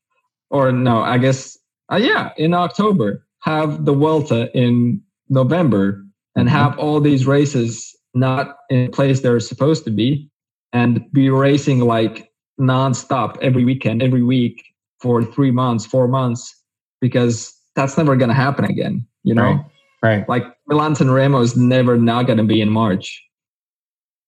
or 0.49 0.71
no, 0.71 1.01
I 1.01 1.17
guess, 1.17 1.57
uh, 1.91 1.97
yeah, 1.97 2.31
in 2.37 2.53
October, 2.53 3.25
have 3.41 3.85
the 3.85 3.93
Vuelta 3.93 4.51
in 4.57 5.01
November 5.29 6.03
and 6.35 6.47
mm-hmm. 6.47 6.57
have 6.57 6.77
all 6.77 6.99
these 6.99 7.25
races 7.25 7.95
not 8.13 8.57
in 8.69 8.91
place 8.91 9.21
they're 9.21 9.39
supposed 9.39 9.83
to 9.85 9.91
be 9.91 10.29
and 10.73 11.01
be 11.11 11.29
racing 11.29 11.79
like 11.79 12.31
nonstop 12.59 13.37
every 13.41 13.63
weekend, 13.63 14.01
every 14.01 14.23
week 14.23 14.63
for 14.99 15.23
three 15.23 15.51
months, 15.51 15.85
four 15.85 16.07
months, 16.07 16.55
because 17.01 17.53
that's 17.75 17.97
never 17.97 18.15
going 18.15 18.29
to 18.29 18.35
happen 18.35 18.65
again, 18.65 19.05
you 19.23 19.33
know? 19.33 19.63
Right. 20.01 20.19
right. 20.19 20.29
Like 20.29 20.43
Milan 20.67 20.95
San 20.95 21.11
Remo 21.11 21.41
is 21.41 21.55
never 21.55 21.97
not 21.97 22.25
going 22.25 22.37
to 22.37 22.43
be 22.43 22.59
in 22.59 22.69
March. 22.69 23.23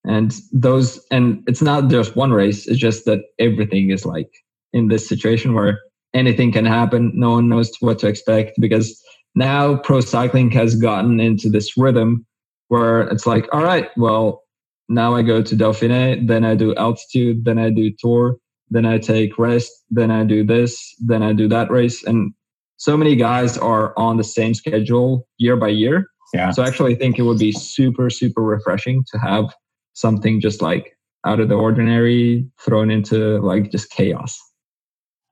And 0.05 0.35
those, 0.51 1.03
and 1.11 1.43
it's 1.47 1.61
not 1.61 1.89
just 1.89 2.15
one 2.15 2.31
race, 2.31 2.67
it's 2.67 2.79
just 2.79 3.05
that 3.05 3.21
everything 3.37 3.89
is 3.89 4.05
like 4.05 4.29
in 4.71 4.87
this 4.87 5.07
situation 5.09 5.53
where 5.53 5.79
anything 6.13 6.51
can 6.51 6.65
happen. 6.65 7.11
No 7.15 7.31
one 7.31 7.49
knows 7.49 7.71
what 7.79 7.99
to 7.99 8.07
expect 8.07 8.59
because 8.59 9.01
now 9.35 9.77
pro 9.77 10.01
cycling 10.01 10.51
has 10.51 10.75
gotten 10.75 11.19
into 11.19 11.49
this 11.49 11.77
rhythm 11.77 12.25
where 12.69 13.01
it's 13.01 13.25
like, 13.25 13.47
all 13.51 13.63
right, 13.63 13.89
well, 13.97 14.43
now 14.87 15.15
I 15.15 15.21
go 15.21 15.41
to 15.41 15.55
Dauphiné, 15.55 16.27
then 16.27 16.43
I 16.43 16.55
do 16.55 16.73
altitude, 16.75 17.45
then 17.45 17.59
I 17.59 17.69
do 17.69 17.91
tour, 17.99 18.37
then 18.69 18.85
I 18.85 18.97
take 18.97 19.37
rest, 19.37 19.71
then 19.89 20.11
I 20.11 20.23
do 20.23 20.43
this, 20.43 20.95
then 20.99 21.21
I 21.21 21.33
do 21.33 21.47
that 21.49 21.69
race. 21.69 22.03
And 22.03 22.33
so 22.77 22.95
many 22.97 23.15
guys 23.15 23.57
are 23.57 23.93
on 23.97 24.17
the 24.17 24.23
same 24.23 24.53
schedule 24.53 25.27
year 25.37 25.57
by 25.57 25.67
year. 25.69 26.07
Yeah. 26.33 26.51
So 26.51 26.63
actually, 26.63 26.95
I 26.95 26.97
think 26.97 27.17
it 27.17 27.23
would 27.23 27.39
be 27.39 27.51
super, 27.51 28.09
super 28.09 28.41
refreshing 28.41 29.03
to 29.11 29.19
have 29.19 29.45
something 29.93 30.39
just 30.39 30.61
like 30.61 30.95
out 31.25 31.39
of 31.39 31.49
the 31.49 31.55
ordinary 31.55 32.47
thrown 32.63 32.89
into 32.89 33.39
like 33.39 33.71
just 33.71 33.89
chaos. 33.91 34.39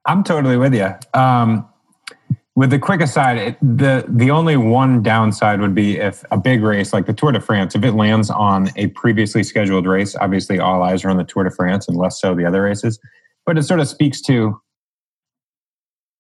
I'm 0.08 0.24
totally 0.24 0.58
with 0.58 0.74
you. 0.74 0.90
Um, 1.14 1.68
with 2.56 2.72
the 2.72 2.80
quick 2.80 3.02
aside, 3.02 3.38
it, 3.38 3.58
the 3.62 4.06
the 4.08 4.32
only 4.32 4.58
one 4.58 5.04
downside 5.04 5.62
would 5.62 5.76
be 5.76 5.98
if 5.98 6.24
a 6.32 6.38
big 6.38 6.64
race 6.64 6.92
like 6.92 7.06
the 7.06 7.14
Tour 7.14 7.32
de 7.32 7.40
France, 7.40 7.76
if 7.76 7.84
it 7.84 7.92
lands 7.92 8.32
on 8.32 8.70
a 8.78 8.88
previously 8.88 9.44
scheduled 9.44 9.86
race, 9.86 10.16
obviously 10.16 10.58
all 10.58 10.82
eyes 10.82 11.06
are 11.06 11.10
on 11.10 11.18
the 11.18 11.24
Tour 11.24 11.44
de 11.44 11.52
France 11.52 11.88
and 11.88 11.98
less 11.98 12.20
so 12.20 12.34
the 12.34 12.46
other 12.46 12.64
races. 12.64 13.00
But 13.46 13.60
it 13.60 13.64
sort 13.64 13.80
of 13.80 13.88
speaks 13.88 14.22
to 14.22 14.60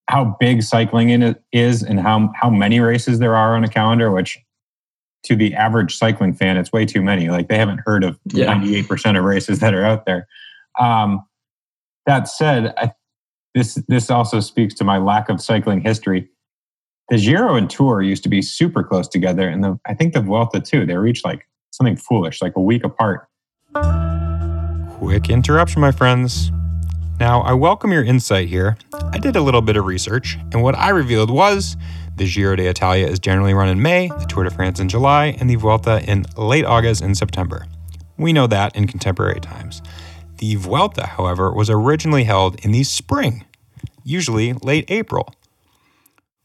how 0.09 0.37
big 0.39 0.61
cycling 0.61 1.09
in 1.09 1.23
it 1.23 1.41
is 1.51 1.81
and 1.81 1.99
how 1.99 2.31
how 2.39 2.51
many 2.51 2.79
races 2.81 3.17
there 3.17 3.35
are 3.35 3.55
on 3.55 3.63
a 3.63 3.69
calendar, 3.69 4.11
which 4.11 4.37
to 5.23 5.35
the 5.35 5.55
average 5.55 5.95
cycling 5.97 6.33
fan, 6.33 6.57
it's 6.57 6.71
way 6.71 6.85
too 6.85 7.01
many. 7.01 7.29
Like 7.29 7.47
they 7.47 7.57
haven't 7.57 7.81
heard 7.83 8.03
of 8.03 8.19
ninety 8.47 8.75
eight 8.75 8.87
percent 8.87 9.17
of 9.17 9.23
races 9.23 9.59
that 9.59 9.73
are 9.73 9.83
out 9.83 10.05
there. 10.05 10.27
Um, 10.79 11.25
that 12.05 12.27
said, 12.27 12.75
I 12.77 12.91
this 13.57 13.75
this 13.87 14.09
also 14.09 14.39
speaks 14.39 14.73
to 14.75 14.83
my 14.83 14.97
lack 14.97 15.29
of 15.29 15.41
cycling 15.41 15.81
history. 15.81 16.29
The 17.09 17.17
Giro 17.17 17.55
and 17.55 17.69
Tour 17.69 18.01
used 18.01 18.23
to 18.23 18.29
be 18.29 18.41
super 18.41 18.83
close 18.83 19.07
together, 19.07 19.47
and 19.47 19.63
the, 19.63 19.79
I 19.87 19.93
think 19.93 20.13
the 20.13 20.21
Vuelta 20.21 20.59
too. 20.59 20.85
They 20.85 20.95
reached 20.95 21.25
like 21.25 21.47
something 21.71 21.95
foolish, 21.95 22.41
like 22.41 22.55
a 22.55 22.61
week 22.61 22.83
apart. 22.83 23.27
Quick 24.97 25.29
interruption, 25.29 25.81
my 25.81 25.91
friends. 25.91 26.51
Now, 27.19 27.41
I 27.41 27.53
welcome 27.53 27.91
your 27.91 28.03
insight 28.03 28.47
here. 28.47 28.77
I 29.11 29.17
did 29.17 29.35
a 29.35 29.41
little 29.41 29.61
bit 29.61 29.75
of 29.75 29.85
research, 29.85 30.37
and 30.51 30.61
what 30.61 30.75
I 30.75 30.89
revealed 30.89 31.31
was 31.31 31.77
the 32.15 32.27
Giro 32.27 32.55
d'Italia 32.55 33.07
is 33.07 33.19
generally 33.19 33.53
run 33.53 33.69
in 33.69 33.81
May, 33.81 34.09
the 34.09 34.25
Tour 34.27 34.43
de 34.43 34.51
France 34.51 34.79
in 34.79 34.89
July, 34.89 35.35
and 35.39 35.49
the 35.49 35.55
Vuelta 35.55 36.03
in 36.07 36.25
late 36.35 36.65
August 36.65 37.01
and 37.01 37.17
September. 37.17 37.65
We 38.17 38.33
know 38.33 38.47
that 38.47 38.75
in 38.75 38.85
contemporary 38.87 39.39
times. 39.39 39.81
The 40.37 40.55
Vuelta, 40.55 41.07
however, 41.07 41.51
was 41.51 41.69
originally 41.69 42.25
held 42.25 42.63
in 42.63 42.71
the 42.71 42.83
spring, 42.83 43.45
usually 44.03 44.53
late 44.53 44.85
April, 44.89 45.33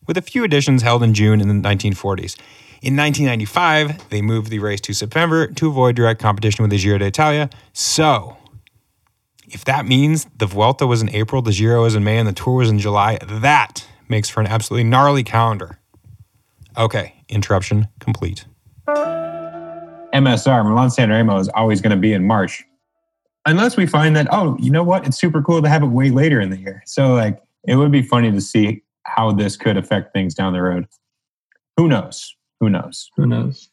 with 0.06 0.16
a 0.16 0.22
few 0.22 0.44
editions 0.44 0.82
held 0.82 1.02
in 1.02 1.14
June 1.14 1.40
in 1.40 1.48
the 1.48 1.68
1940s. 1.68 2.38
In 2.80 2.96
1995, 2.96 4.08
they 4.08 4.22
moved 4.22 4.50
the 4.50 4.58
race 4.58 4.80
to 4.82 4.92
September 4.92 5.46
to 5.46 5.68
avoid 5.68 5.94
direct 5.94 6.20
competition 6.20 6.62
with 6.62 6.70
the 6.70 6.78
Giro 6.78 6.98
d'Italia. 6.98 7.50
So, 7.72 8.38
if 9.46 9.64
that 9.66 9.86
means 9.86 10.26
the 10.36 10.46
Vuelta 10.46 10.86
was 10.86 11.02
in 11.02 11.10
April, 11.10 11.42
the 11.42 11.52
Giro 11.52 11.82
was 11.82 11.94
in 11.94 12.02
May, 12.02 12.18
and 12.18 12.26
the 12.26 12.32
Tour 12.32 12.54
was 12.54 12.70
in 12.70 12.78
July, 12.78 13.18
that 13.22 13.86
makes 14.08 14.28
for 14.28 14.40
an 14.40 14.46
absolutely 14.46 14.84
gnarly 14.84 15.22
calendar. 15.22 15.78
Okay, 16.76 17.14
interruption 17.28 17.88
complete. 18.00 18.46
MSR, 18.88 20.64
Milan 20.64 20.90
San 20.90 21.10
Remo, 21.10 21.38
is 21.38 21.48
always 21.50 21.80
going 21.80 21.90
to 21.90 21.96
be 21.96 22.12
in 22.12 22.26
March 22.26 22.64
unless 23.46 23.76
we 23.76 23.86
find 23.86 24.14
that 24.16 24.26
oh 24.30 24.56
you 24.58 24.70
know 24.70 24.82
what 24.82 25.06
it's 25.06 25.18
super 25.18 25.42
cool 25.42 25.60
to 25.60 25.68
have 25.68 25.82
it 25.82 25.86
way 25.86 26.10
later 26.10 26.40
in 26.40 26.50
the 26.50 26.58
year 26.58 26.82
so 26.86 27.14
like 27.14 27.42
it 27.66 27.76
would 27.76 27.92
be 27.92 28.02
funny 28.02 28.30
to 28.30 28.40
see 28.40 28.82
how 29.04 29.32
this 29.32 29.56
could 29.56 29.76
affect 29.76 30.12
things 30.12 30.34
down 30.34 30.52
the 30.52 30.62
road. 30.62 30.86
Who 31.76 31.88
knows? 31.88 32.34
Who 32.60 32.68
knows? 32.68 33.10
Who 33.16 33.26
knows? 33.26 33.68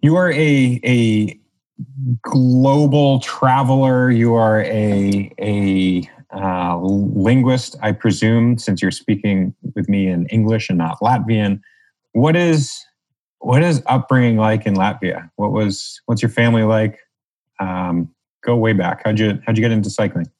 You 0.00 0.16
are 0.16 0.32
a 0.32 0.80
a 0.84 1.38
global 2.22 3.20
traveler. 3.20 4.10
You 4.10 4.34
are 4.34 4.62
a 4.62 5.32
a 5.40 6.10
uh, 6.32 6.78
linguist, 6.78 7.76
I 7.82 7.92
presume, 7.92 8.56
since 8.58 8.80
you're 8.80 8.90
speaking 8.90 9.54
with 9.74 9.88
me 9.88 10.06
in 10.06 10.26
English 10.26 10.68
and 10.68 10.78
not 10.78 11.00
Latvian. 11.00 11.60
What 12.12 12.36
is 12.36 12.84
what 13.38 13.62
is 13.62 13.82
upbringing 13.86 14.36
like 14.36 14.66
in 14.66 14.74
Latvia? 14.74 15.30
What 15.36 15.52
was 15.52 16.00
what's 16.06 16.22
your 16.22 16.30
family 16.30 16.64
like? 16.64 16.98
Um, 17.58 18.14
go 18.42 18.56
way 18.56 18.72
back. 18.72 19.02
How'd 19.04 19.18
you 19.18 19.40
how'd 19.46 19.56
you 19.56 19.62
get 19.62 19.72
into 19.72 19.90
cycling? 19.90 20.30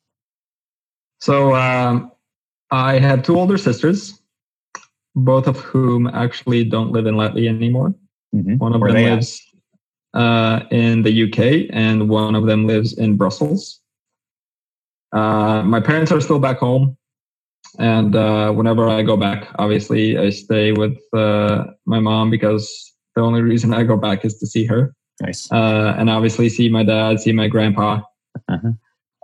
So 1.21 1.55
um, 1.55 2.13
I 2.71 2.99
have 2.99 3.23
two 3.23 3.39
older 3.39 3.59
sisters, 3.59 4.21
both 5.15 5.47
of 5.47 5.59
whom 5.59 6.07
actually 6.07 6.65
don't 6.65 6.93
live 6.93 7.07
in 7.07 7.15
Latvia 7.15 7.49
anymore. 7.49 7.95
Mm-hmm. 8.35 8.57
One 8.57 8.75
of 8.75 8.81
Where 8.81 8.93
them 8.93 9.03
lives 9.03 9.43
uh, 10.15 10.61
in 10.71 11.03
the 11.03 11.25
UK, 11.25 11.71
and 11.73 12.09
one 12.09 12.35
of 12.35 12.47
them 12.47 12.67
lives 12.67 12.97
in 12.97 13.17
Brussels. 13.17 13.81
Uh, 15.13 15.63
my 15.63 15.81
parents 15.81 16.13
are 16.13 16.21
still 16.21 16.39
back 16.39 16.59
home, 16.59 16.97
and 17.79 18.15
uh, 18.15 18.53
whenever 18.53 18.89
I 18.89 19.03
go 19.03 19.17
back, 19.17 19.49
obviously 19.59 20.17
I 20.17 20.31
stay 20.31 20.73
with 20.73 20.99
uh, 21.13 21.65
my 21.87 22.01
mom 22.01 22.31
because 22.31 22.93
the 23.17 23.23
only 23.23 23.43
reason 23.43 23.75
I 23.75 23.83
go 23.83 23.97
back 23.97 24.25
is 24.25 24.39
to 24.39 24.47
see 24.47 24.65
her, 24.67 24.95
Nice. 25.21 25.51
uh, 25.53 25.95
and 25.99 26.11
obviously 26.11 26.49
see 26.49 26.69
my 26.69 26.85
dad, 26.85 27.21
see 27.21 27.33
my 27.33 27.49
grandpa. 27.49 28.01
Uh-huh. 28.49 28.73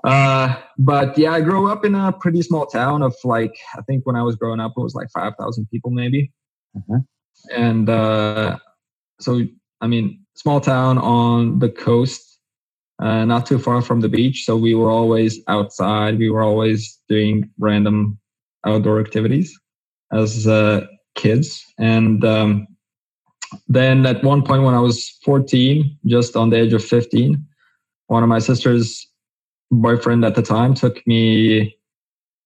Uh, 0.04 0.56
but 0.78 1.16
yeah, 1.18 1.32
I 1.32 1.40
grew 1.42 1.70
up 1.70 1.84
in 1.84 1.94
a 1.94 2.12
pretty 2.12 2.42
small 2.42 2.66
town 2.66 3.02
of 3.02 3.14
like 3.24 3.56
I 3.76 3.82
think 3.82 4.06
when 4.06 4.16
I 4.16 4.22
was 4.22 4.36
growing 4.36 4.60
up, 4.60 4.72
it 4.76 4.80
was 4.80 4.94
like 4.94 5.08
five 5.12 5.34
thousand 5.38 5.68
people 5.70 5.90
maybe, 5.90 6.32
Mhm. 6.76 7.04
and 7.56 7.88
uh, 7.90 8.58
so 9.20 9.42
I 9.80 9.86
mean, 9.88 10.24
small 10.36 10.60
town 10.60 10.98
on 10.98 11.58
the 11.60 11.70
coast, 11.70 12.40
uh, 13.00 13.24
not 13.26 13.46
too 13.46 13.58
far 13.58 13.82
from 13.82 14.00
the 14.00 14.08
beach. 14.08 14.44
So 14.44 14.56
we 14.56 14.74
were 14.74 14.90
always 14.90 15.40
outside. 15.48 16.18
We 16.18 16.30
were 16.30 16.42
always 16.42 17.00
doing 17.08 17.50
random 17.58 18.18
outdoor 18.66 19.00
activities 19.00 19.58
as 20.12 20.46
uh, 20.46 20.86
kids. 21.16 21.64
And 21.78 22.24
um, 22.24 22.66
then 23.68 24.06
at 24.06 24.22
one 24.22 24.42
point 24.42 24.62
when 24.62 24.74
I 24.74 24.80
was 24.80 25.08
14, 25.24 25.98
just 26.06 26.36
on 26.36 26.50
the 26.50 26.56
age 26.56 26.72
of 26.72 26.84
15, 26.84 27.44
one 28.08 28.22
of 28.22 28.28
my 28.28 28.38
sister's 28.38 29.06
boyfriend 29.70 30.24
at 30.24 30.34
the 30.34 30.42
time 30.42 30.74
took 30.74 31.04
me 31.06 31.76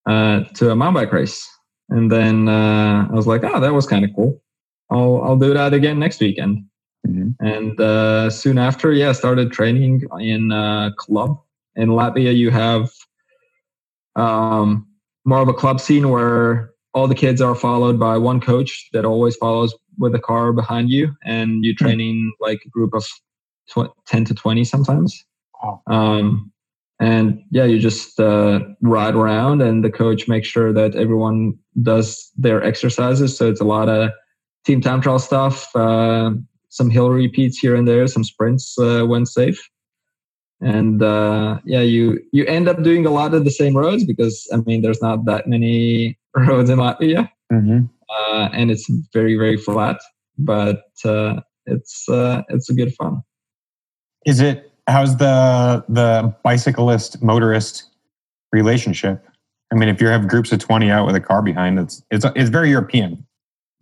uh, 0.06 0.44
to 0.54 0.70
a 0.70 0.76
mountain 0.76 1.02
bike 1.02 1.12
race. 1.12 1.46
And 1.90 2.10
then 2.10 2.48
uh, 2.48 3.08
I 3.10 3.14
was 3.14 3.26
like, 3.26 3.42
oh, 3.44 3.60
that 3.60 3.74
was 3.74 3.86
kind 3.86 4.04
of 4.04 4.10
cool. 4.14 4.40
I'll, 4.90 5.22
I'll 5.22 5.36
do 5.36 5.54
that 5.54 5.74
again 5.74 5.98
next 5.98 6.20
weekend. 6.20 6.64
Mhm. 7.06 7.34
And 7.40 7.80
uh, 7.80 8.30
soon 8.30 8.58
after, 8.58 8.92
yeah, 8.92 9.12
started 9.12 9.52
training 9.52 10.02
in 10.18 10.52
a 10.52 10.92
club. 10.98 11.40
In 11.76 11.90
Latvia, 11.90 12.36
you 12.36 12.50
have 12.50 12.90
um, 14.16 14.86
more 15.24 15.40
of 15.40 15.48
a 15.48 15.54
club 15.54 15.80
scene 15.80 16.10
where 16.10 16.70
all 16.92 17.06
the 17.06 17.14
kids 17.14 17.40
are 17.40 17.54
followed 17.54 17.98
by 17.98 18.18
one 18.18 18.40
coach 18.40 18.88
that 18.92 19.04
always 19.04 19.36
follows 19.36 19.74
with 19.98 20.14
a 20.14 20.18
car 20.18 20.52
behind 20.52 20.90
you, 20.90 21.14
and 21.24 21.64
you're 21.64 21.74
training 21.74 22.32
like 22.40 22.60
a 22.64 22.68
group 22.68 22.94
of 22.94 23.04
tw- 23.70 23.92
10 24.06 24.24
to 24.26 24.34
20 24.34 24.64
sometimes. 24.64 25.24
Wow. 25.62 25.82
Um, 25.86 26.52
and 26.98 27.42
yeah, 27.50 27.64
you 27.64 27.78
just 27.78 28.20
uh, 28.20 28.60
ride 28.82 29.14
around, 29.14 29.62
and 29.62 29.82
the 29.82 29.90
coach 29.90 30.28
makes 30.28 30.48
sure 30.48 30.72
that 30.72 30.94
everyone 30.94 31.58
does 31.82 32.30
their 32.36 32.62
exercises. 32.62 33.36
So 33.36 33.48
it's 33.48 33.60
a 33.60 33.64
lot 33.64 33.88
of 33.88 34.10
team 34.66 34.80
time 34.80 35.00
trial 35.00 35.18
stuff, 35.18 35.74
uh, 35.74 36.32
some 36.68 36.90
hill 36.90 37.10
repeats 37.10 37.58
here 37.58 37.74
and 37.74 37.88
there, 37.88 38.06
some 38.06 38.24
sprints 38.24 38.78
uh, 38.78 39.04
when 39.04 39.24
safe. 39.26 39.58
And 40.60 41.02
uh, 41.02 41.58
yeah, 41.64 41.80
you 41.80 42.20
you 42.32 42.44
end 42.44 42.68
up 42.68 42.82
doing 42.82 43.06
a 43.06 43.10
lot 43.10 43.32
of 43.32 43.44
the 43.44 43.50
same 43.50 43.74
roads 43.74 44.04
because 44.04 44.46
I 44.52 44.56
mean, 44.56 44.82
there's 44.82 45.00
not 45.00 45.24
that 45.24 45.46
many 45.48 46.18
roads 46.36 46.68
in 46.68 46.78
Latvia, 46.78 47.30
Mhm. 47.50 47.88
Uh, 48.10 48.48
and 48.52 48.70
it's 48.70 48.90
very 49.12 49.36
very 49.36 49.56
flat, 49.56 49.98
but 50.38 50.82
uh, 51.04 51.40
it's 51.66 52.08
uh, 52.08 52.42
it's 52.48 52.70
a 52.70 52.74
good 52.74 52.94
fun. 52.94 53.20
Is 54.26 54.40
it 54.40 54.72
how's 54.88 55.16
the 55.16 55.84
the 55.88 56.34
bicyclist 56.42 57.22
motorist 57.22 57.84
relationship? 58.52 59.24
I 59.72 59.76
mean, 59.76 59.88
if 59.88 60.00
you 60.00 60.08
have 60.08 60.28
groups 60.28 60.52
of 60.52 60.58
twenty 60.58 60.90
out 60.90 61.06
with 61.06 61.14
a 61.14 61.20
car 61.20 61.42
behind, 61.42 61.78
it's 61.78 62.02
it's 62.10 62.26
it's 62.36 62.50
very 62.50 62.70
European. 62.70 63.26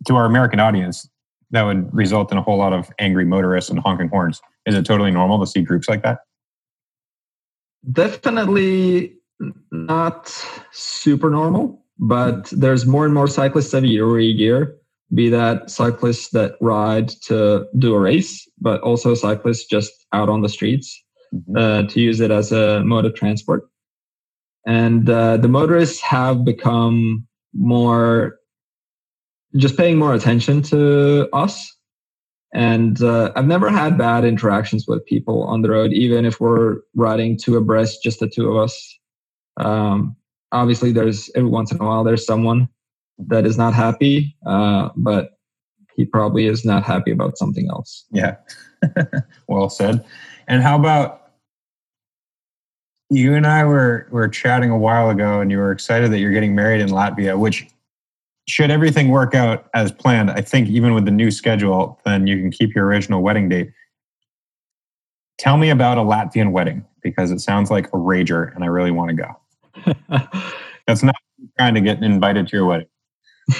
To 0.07 0.15
our 0.15 0.27
American 0.27 0.61
audience, 0.61 1.09
that 1.51 1.63
would 1.63 1.93
result 1.93 2.31
in 2.31 2.39
a 2.39 2.43
whole 2.43 2.59
lot 2.59 2.73
of 2.73 2.89
angry 3.01 3.25
motorists 3.25 3.69
and 3.69 3.81
honking 3.81 4.09
horns. 4.09 4.41
Is 4.65 4.77
it 4.77 4.85
totally 4.85 5.11
normal 5.11 5.41
to 5.41 5.47
see 5.47 5.63
groups 5.63 5.89
like 5.89 6.03
that? 6.03 6.19
Definitely 7.91 9.15
not 9.73 10.29
super 10.73 11.31
normal, 11.31 11.83
but 11.99 12.51
there's 12.51 12.87
more 12.87 13.05
and 13.05 13.15
more 13.15 13.27
cyclists 13.29 13.75
every 13.75 14.25
year. 14.27 14.77
Be 15.15 15.29
that 15.31 15.71
cyclists 15.71 16.31
that 16.31 16.57
ride 16.61 17.09
to 17.27 17.67
do 17.79 17.95
a 17.95 17.99
race, 17.99 18.47
but 18.61 18.81
also 18.83 19.15
cyclists 19.15 19.65
just 19.65 19.93
out 20.13 20.29
on 20.29 20.43
the 20.43 20.49
streets 20.49 21.03
Mhm. 21.35 21.57
uh, 21.57 21.89
to 21.89 22.01
use 22.01 22.21
it 22.21 22.31
as 22.31 22.53
a 22.53 22.83
mode 22.85 23.05
of 23.05 23.15
transport. 23.15 23.69
And 24.67 25.09
uh, 25.09 25.37
the 25.39 25.49
motorists 25.49 26.01
have 26.03 26.45
become 26.45 27.27
more 27.55 28.39
just 29.57 29.77
paying 29.77 29.97
more 29.97 30.15
attention 30.15 30.63
to 30.63 31.29
us. 31.33 31.75
And 32.53 33.03
uh, 33.03 33.33
I've 33.35 33.47
never 33.47 33.71
had 33.71 33.99
bad 33.99 34.25
interactions 34.25 34.87
with 34.87 35.05
people 35.07 35.43
on 35.45 35.63
the 35.63 35.71
road, 35.71 35.93
even 35.93 36.25
if 36.25 36.41
we're 36.41 36.77
riding 36.95 37.39
two 37.39 37.57
abreast, 37.57 38.03
just 38.03 38.21
the 38.21 38.29
two 38.29 38.51
of 38.51 38.57
us. 38.57 38.99
Um, 39.59 40.17
obviously, 40.53 40.93
there's 40.93 41.31
every 41.35 41.51
once 41.51 41.73
in 41.73 41.81
a 41.81 41.85
while 41.85 42.05
there's 42.05 42.27
someone 42.27 42.69
that 43.19 43.47
is 43.47 43.59
not 43.59 43.75
happy, 43.75 44.37
uh, 44.47 44.91
but 44.97 45.39
he 45.97 46.05
probably 46.05 46.47
is 46.47 46.65
not 46.65 46.85
happy 46.85 47.11
about 47.11 47.37
something 47.37 47.69
else. 47.69 48.05
Yeah. 48.11 48.37
well 49.49 49.69
said. 49.69 50.05
And 50.47 50.63
how 50.63 50.79
about 50.79 51.33
you 53.11 53.35
and 53.35 53.47
I 53.47 53.65
were 53.65 54.07
were 54.11 54.29
chatting 54.29 54.71
a 54.71 54.79
while 54.79 55.11
ago 55.11 55.41
and 55.41 55.51
you 55.51 55.59
were 55.59 55.73
excited 55.73 56.13
that 56.13 56.19
you're 56.19 56.33
getting 56.33 56.55
married 56.55 56.81
in 56.81 56.89
Latvia, 56.89 57.39
which 57.39 57.67
should 58.49 58.71
everything 58.71 59.09
work 59.09 59.35
out 59.35 59.69
as 59.75 59.93
planned, 59.93 60.31
I 60.31 60.41
think 60.41 60.69
even 60.69 60.95
with 60.95 61.05
the 61.05 61.11
new 61.11 61.31
schedule, 61.31 62.01
then 62.05 62.27
you 62.27 62.39
can 62.39 62.51
keep 62.51 62.75
your 62.75 62.87
original 62.87 63.23
wedding 63.23 63.49
date. 63.49 63.71
Tell 65.37 65.59
me 65.59 65.69
about 65.71 65.99
a 65.99 66.01
Latvian 66.01 66.51
wedding 66.51 66.85
because 67.03 67.31
it 67.31 67.41
sounds 67.41 67.71
like 67.71 67.89
a 67.89 67.97
rager 67.97 68.55
and 68.55 68.65
I 68.65 68.69
really 68.69 68.91
want 68.91 69.11
to 69.11 69.15
go. 69.15 69.37
That's 70.87 71.03
not 71.03 71.17
trying 71.59 71.75
to 71.75 71.81
get 71.81 72.03
invited 72.03 72.49
to 72.49 72.57
your 72.57 72.67
wedding. 72.67 72.87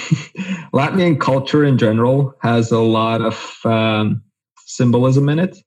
Latvian 0.73 1.19
culture 1.19 1.63
in 1.63 1.77
general 1.77 2.33
has 2.41 2.71
a 2.71 2.79
lot 2.79 3.21
of 3.21 3.57
um, 3.65 4.21
symbolism 4.65 5.29
in 5.29 5.39
it. 5.39 5.57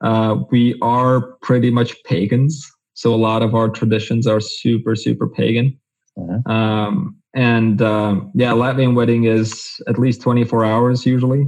Uh, 0.00 0.36
we 0.50 0.76
are 0.82 1.36
pretty 1.42 1.70
much 1.70 1.94
pagans, 2.04 2.68
so 2.94 3.14
a 3.14 3.16
lot 3.16 3.42
of 3.42 3.54
our 3.54 3.68
traditions 3.68 4.26
are 4.26 4.40
super, 4.40 4.96
super 4.96 5.28
pagan. 5.28 5.78
Mhm. 6.18 6.46
Um, 6.48 7.16
and 7.34 7.80
um, 7.80 8.30
yeah, 8.34 8.50
Latvian 8.52 8.94
wedding 8.94 9.24
is 9.24 9.80
at 9.88 9.98
least 9.98 10.20
24 10.20 10.64
hours 10.64 11.06
usually. 11.06 11.46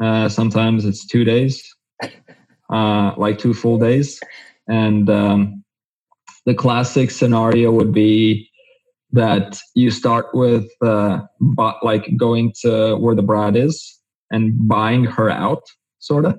Uh, 0.00 0.28
sometimes 0.28 0.84
it's 0.84 1.06
two 1.06 1.24
days, 1.24 1.74
uh, 2.70 3.12
like 3.16 3.38
two 3.38 3.54
full 3.54 3.78
days. 3.78 4.20
And 4.68 5.08
um, 5.10 5.64
the 6.46 6.54
classic 6.54 7.10
scenario 7.10 7.70
would 7.70 7.92
be 7.92 8.48
that 9.12 9.58
you 9.74 9.90
start 9.90 10.26
with 10.32 10.66
uh, 10.82 11.20
bu- 11.40 11.72
like 11.82 12.16
going 12.16 12.52
to 12.62 12.96
where 12.96 13.14
the 13.14 13.22
bride 13.22 13.56
is 13.56 14.00
and 14.30 14.54
buying 14.66 15.04
her 15.04 15.30
out, 15.30 15.62
sort 15.98 16.24
of. 16.24 16.38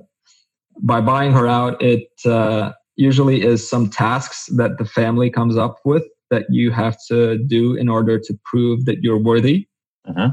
By 0.82 1.01
buying 1.01 1.32
her 1.34 1.47
out, 1.47 1.82
it 1.82 2.08
uh, 2.26 2.72
usually 2.95 3.43
is 3.43 3.68
some 3.68 3.89
tasks 3.89 4.47
that 4.58 4.78
the 4.78 4.86
family 4.86 5.30
comes 5.30 5.58
up 5.58 5.78
with 5.86 6.03
that 6.30 6.45
you 6.49 6.72
have 6.72 6.97
to 7.08 7.38
do 7.45 7.76
in 7.76 7.88
order 7.89 8.20
to 8.20 8.39
prove 8.45 8.86
that 8.86 9.01
you're 9.01 9.22
worthy. 9.22 9.68
Uh-huh. 10.08 10.32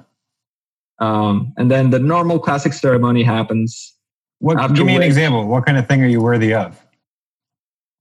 Um, 1.04 1.52
and 1.56 1.70
then 1.70 1.90
the 1.90 1.98
normal 1.98 2.38
classic 2.38 2.72
ceremony 2.72 3.22
happens. 3.22 3.96
What, 4.38 4.74
give 4.74 4.86
me 4.86 4.96
an 4.96 5.02
example. 5.02 5.46
What 5.46 5.64
kind 5.66 5.78
of 5.78 5.88
thing 5.88 6.02
are 6.02 6.08
you 6.08 6.20
worthy 6.20 6.52
of? 6.52 6.83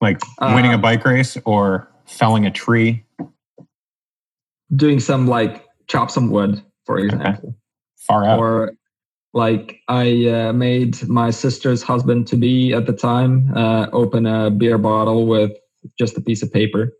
Like 0.04 0.20
winning 0.41 0.74
a 0.74 0.76
Uh, 0.76 0.78
bike 0.88 1.06
race 1.06 1.38
or 1.45 1.88
felling 2.06 2.45
a 2.45 2.51
tree? 2.51 3.04
doing 4.76 4.99
some 4.99 5.28
like 5.28 5.66
chop 5.88 6.10
some 6.12 6.30
wood, 6.30 6.62
for 6.86 6.97
example. 6.99 7.56
Far 8.08 8.26
out. 8.26 8.39
or 8.39 8.74
like 9.34 9.80
I 9.88 10.28
uh, 10.28 10.54
made 10.54 11.08
my 11.08 11.30
sister's 11.32 11.82
husband 11.82 12.28
to 12.28 12.36
be 12.36 12.74
at 12.74 12.86
the 12.86 12.91
time 12.93 13.56
uh, 13.56 13.88
open 13.93 14.26
a 14.26 14.49
beer 14.51 14.78
bottle 14.78 15.26
with 15.26 15.51
just 15.97 16.18
a 16.18 16.22
piece 16.22 16.43
of 16.43 16.51
paper, 16.51 16.91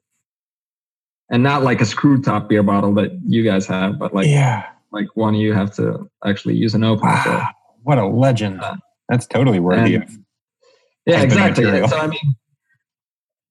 and 1.30 1.44
not 1.44 1.64
like 1.64 1.82
a 1.82 1.86
screw 1.86 2.22
top 2.22 2.48
beer 2.48 2.64
bottle 2.64 2.94
that 2.94 3.12
you 3.28 3.44
guys 3.44 3.66
have, 3.68 4.00
but 4.00 4.14
like 4.14 4.28
yeah. 4.28 4.64
like 4.92 5.08
one 5.16 5.34
you 5.36 5.54
have 5.54 5.74
to 5.76 6.10
actually 6.26 6.56
use 6.56 6.74
an 6.76 6.84
opener 6.86 7.18
for. 7.18 7.30
Wow. 7.32 7.50
What 7.84 7.98
a 7.98 8.06
legend. 8.08 8.62
Uh, 8.62 8.78
That's 9.10 9.28
totally 9.28 9.60
worthy 9.60 9.96
and- 9.96 10.04
of. 10.06 10.18
Yeah, 11.06 11.22
exactly. 11.22 11.66
So 11.66 11.98
I 11.98 12.08
mean, 12.08 12.36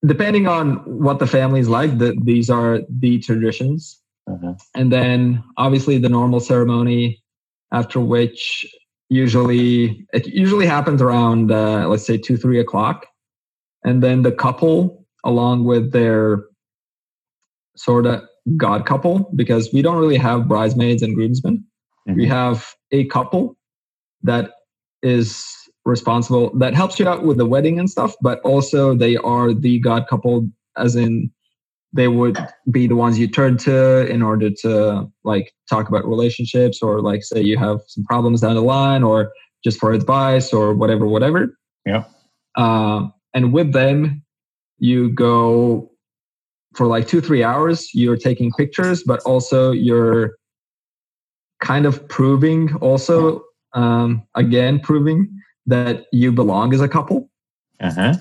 depending 0.05 0.47
on 0.49 0.77
what 0.99 1.19
the 1.19 1.27
family's 1.27 1.69
like, 1.69 1.99
the, 1.99 2.17
these 2.23 2.51
are 2.51 2.81
the 2.89 3.19
traditions. 3.21 3.99
Uh-huh. 4.29 4.55
and 4.77 4.93
then 4.93 5.43
obviously 5.57 5.99
the 5.99 6.09
normal 6.09 6.39
ceremony 6.39 7.21
after 7.73 7.99
which 7.99 8.65
usually 9.09 10.07
it 10.13 10.29
usually 10.29 10.65
happens 10.65 11.03
around 11.03 11.51
uh, 11.51 11.89
let's 11.89 12.07
say 12.07 12.17
two 12.17 12.37
three 12.37 12.61
o'clock 12.61 13.05
and 13.85 14.01
then 14.01 14.23
the 14.23 14.31
couple 14.31 15.05
along 15.25 15.65
with 15.65 15.91
their 15.91 16.45
sort 17.77 18.07
of 18.07 18.23
god 18.57 18.87
couple 18.87 19.29
because 19.35 19.73
we 19.73 19.83
don't 19.83 19.99
really 19.99 20.17
have 20.17 20.47
bridesmaids 20.47 21.03
and 21.03 21.17
groomsmen 21.17 21.65
we 22.07 22.25
Mhm. 22.25 22.29
have 22.29 22.75
a 22.93 23.05
couple 23.07 23.57
that 24.23 24.53
is 25.03 25.45
responsible 25.85 26.57
that 26.59 26.75
helps 26.75 26.99
you 26.99 27.09
out 27.09 27.25
with 27.25 27.37
the 27.37 27.47
wedding 27.47 27.79
and 27.79 27.91
stuff 27.91 28.15
but 28.21 28.41
also 28.41 28.95
they 28.95 29.17
are 29.17 29.53
the 29.53 29.81
god 29.81 30.07
couple 30.07 30.49
as 30.77 30.95
in 30.95 31.31
they 31.93 32.09
would 32.09 32.39
be 32.71 32.87
the 32.87 32.97
ones 32.97 33.19
you 33.19 33.29
turn 33.29 33.57
to 33.59 34.07
in 34.07 34.23
order 34.23 34.49
to 34.49 35.07
like 35.25 35.53
talk 35.69 35.89
about 35.89 36.07
relationships 36.07 36.81
or 36.83 37.01
like 37.01 37.23
say 37.23 37.41
you 37.41 37.59
have 37.59 37.81
some 37.89 38.05
problems 38.05 38.41
down 38.41 38.55
the 38.55 38.63
line 38.63 39.03
or 39.03 39.33
just 39.65 39.79
for 39.79 39.93
advice 39.93 40.53
or 40.53 40.75
whatever 40.75 41.07
whatever 41.07 41.59
Yeah. 41.85 42.05
uh, 42.57 43.09
and 43.35 43.53
with 43.53 43.73
them 43.73 44.23
you 44.79 45.11
go 45.11 45.91
for 46.77 46.87
like 46.87 47.09
two 47.09 47.21
three 47.21 47.43
hours 47.43 47.89
you're 47.93 48.17
taking 48.17 48.53
pictures 48.53 49.03
but 49.03 49.21
also 49.23 49.73
you're 49.73 50.37
kind 51.61 51.87
of 51.87 52.09
proving 52.09 52.75
also 52.77 53.43
um, 53.75 54.23
again 54.37 54.79
proving 54.81 55.29
that 55.67 56.07
you 56.13 56.33
belong 56.33 56.75
as 56.75 56.81
a 56.81 56.89
couple 56.89 57.29
Uh-huh. 57.81 58.15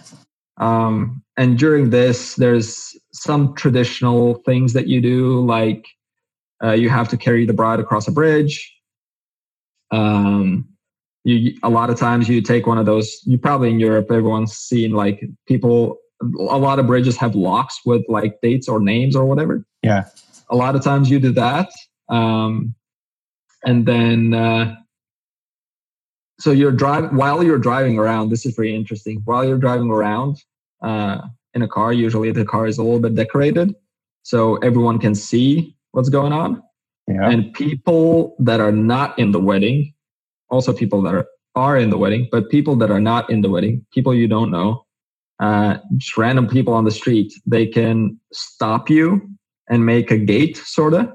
um, 0.58 1.24
and 1.38 1.58
during 1.58 1.89
this, 1.89 2.36
there's 2.36 2.96
some 3.14 3.54
traditional 3.56 4.36
things 4.46 4.74
that 4.74 4.88
you 4.88 5.02
do, 5.02 5.44
like 5.46 5.86
uh, 6.64 6.74
you 6.74 6.89
have 6.89 7.10
to 7.10 7.18
carry 7.18 7.46
the 7.46 7.54
bride 7.54 7.80
across 7.80 8.08
a 8.08 8.12
bridge. 8.12 8.72
Um, 9.92 10.68
you 11.24 11.58
a 11.64 11.70
lot 11.70 11.89
of 11.89 11.98
times 11.98 12.28
you 12.30 12.42
take 12.42 12.68
one 12.68 12.78
of 12.78 12.86
those. 12.86 13.22
You 13.26 13.38
probably 13.38 13.70
in 13.70 13.80
Europe, 13.80 14.12
everyone's 14.12 14.54
seen 14.54 14.92
like 14.92 15.24
people. 15.48 15.98
A 16.22 16.58
lot 16.58 16.78
of 16.80 16.86
bridges 16.86 17.18
have 17.18 17.34
locks 17.36 17.80
with 17.86 18.04
like 18.08 18.39
dates 18.42 18.68
or 18.68 18.80
names 18.80 19.16
or 19.16 19.26
whatever. 19.26 19.66
Yeah. 19.82 20.06
A 20.50 20.56
lot 20.56 20.76
of 20.76 20.84
times 20.84 21.10
you 21.10 21.20
do 21.20 21.32
that, 21.34 21.72
um, 22.10 22.76
and 23.64 23.86
then 23.86 24.34
uh, 24.34 24.76
so 26.42 26.52
you're 26.52 26.72
driving 26.72 27.16
while 27.16 27.44
you're 27.44 27.60
driving 27.60 28.00
around. 28.00 28.30
This 28.30 28.46
is 28.46 28.56
very 28.56 28.76
interesting. 28.76 29.22
While 29.26 29.46
you're 29.46 29.58
driving 29.58 29.89
around 29.89 30.38
uh, 30.82 31.20
in 31.54 31.62
a 31.62 31.68
car, 31.68 31.94
usually 31.94 32.32
the 32.32 32.46
car 32.46 32.66
is 32.66 32.78
a 32.78 32.84
little 32.84 33.00
bit 33.00 33.16
decorated, 33.16 33.76
so 34.24 34.56
everyone 34.58 34.98
can 35.00 35.14
see 35.16 35.76
what's 35.92 36.10
going 36.10 36.34
on. 36.34 36.62
Yeah. 37.08 37.30
And 37.30 37.54
people 37.54 38.36
that 38.39 38.60
are 38.60 38.72
not 38.72 39.18
in 39.20 39.32
the 39.32 39.39
wedding, 39.39 39.94
also 40.50 40.74
people 40.74 41.02
that 41.04 41.14
are, 41.14 41.28
are 41.56 41.78
in 41.78 41.89
the 41.89 41.98
wedding, 41.98 42.28
but 42.32 42.50
people 42.50 42.76
that 42.78 42.89
are 42.89 43.02
not 43.02 43.30
in 43.30 43.42
the 43.42 43.50
wedding, 43.50 43.86
people 43.94 44.14
you 44.14 44.28
don't 44.28 44.52
know, 44.52 44.86
uh, 45.39 45.78
just 45.98 46.18
random 46.18 46.48
people 46.48 46.74
on 46.74 46.86
the 46.86 46.92
street, 46.92 47.34
they 47.46 47.66
can 47.66 48.20
stop 48.32 48.89
you 48.89 49.30
and 49.70 49.86
make 49.86 50.12
a 50.12 50.18
gate, 50.18 50.58
sort 50.58 50.94
of. 50.94 51.12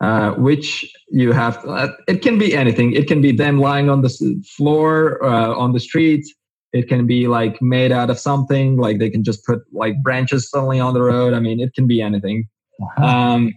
Uh, 0.00 0.32
which 0.32 0.92
you 1.08 1.32
have, 1.32 1.64
uh, 1.66 1.88
it 2.08 2.20
can 2.20 2.36
be 2.36 2.54
anything. 2.54 2.92
It 2.92 3.06
can 3.06 3.20
be 3.22 3.32
them 3.32 3.58
lying 3.58 3.88
on 3.88 4.02
the 4.02 4.42
floor, 4.56 5.24
uh, 5.24 5.54
on 5.54 5.72
the 5.72 5.80
street. 5.80 6.26
It 6.72 6.88
can 6.88 7.06
be 7.06 7.28
like 7.28 7.62
made 7.62 7.92
out 7.92 8.10
of 8.10 8.18
something, 8.18 8.76
like 8.76 8.98
they 8.98 9.08
can 9.08 9.22
just 9.22 9.46
put 9.46 9.60
like 9.72 9.94
branches 10.02 10.50
suddenly 10.50 10.80
on 10.80 10.92
the 10.92 11.00
road. 11.00 11.32
I 11.32 11.38
mean, 11.38 11.60
it 11.60 11.74
can 11.74 11.86
be 11.86 12.02
anything. 12.02 12.48
Wow. 12.78 13.34
Um, 13.34 13.54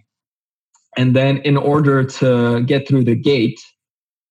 and 0.96 1.16
then 1.16 1.38
in 1.40 1.58
order 1.58 2.04
to 2.04 2.62
get 2.64 2.88
through 2.88 3.06
the 3.06 3.16
gate, 3.16 3.60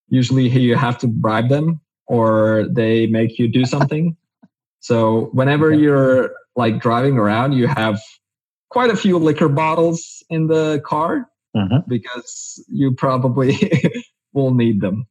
usually 0.08 0.48
you 0.48 0.76
have 0.76 0.98
to 0.98 1.08
bribe 1.08 1.48
them 1.48 1.80
or 2.06 2.66
they 2.70 3.08
make 3.08 3.38
you 3.38 3.48
do 3.48 3.66
something. 3.66 4.16
so 4.80 5.28
whenever 5.32 5.72
you're 5.72 6.30
like 6.54 6.80
driving 6.80 7.18
around, 7.18 7.52
you 7.52 7.66
have 7.66 8.00
quite 8.70 8.90
a 8.90 8.96
few 8.96 9.18
liquor 9.18 9.48
bottles 9.48 10.22
in 10.30 10.46
the 10.46 10.80
car 10.86 11.28
Uh-huh. 11.56 11.80
because 11.88 12.62
you 12.68 12.92
probably 12.92 13.56
will 14.34 14.52
need 14.52 14.80
them. 14.82 15.06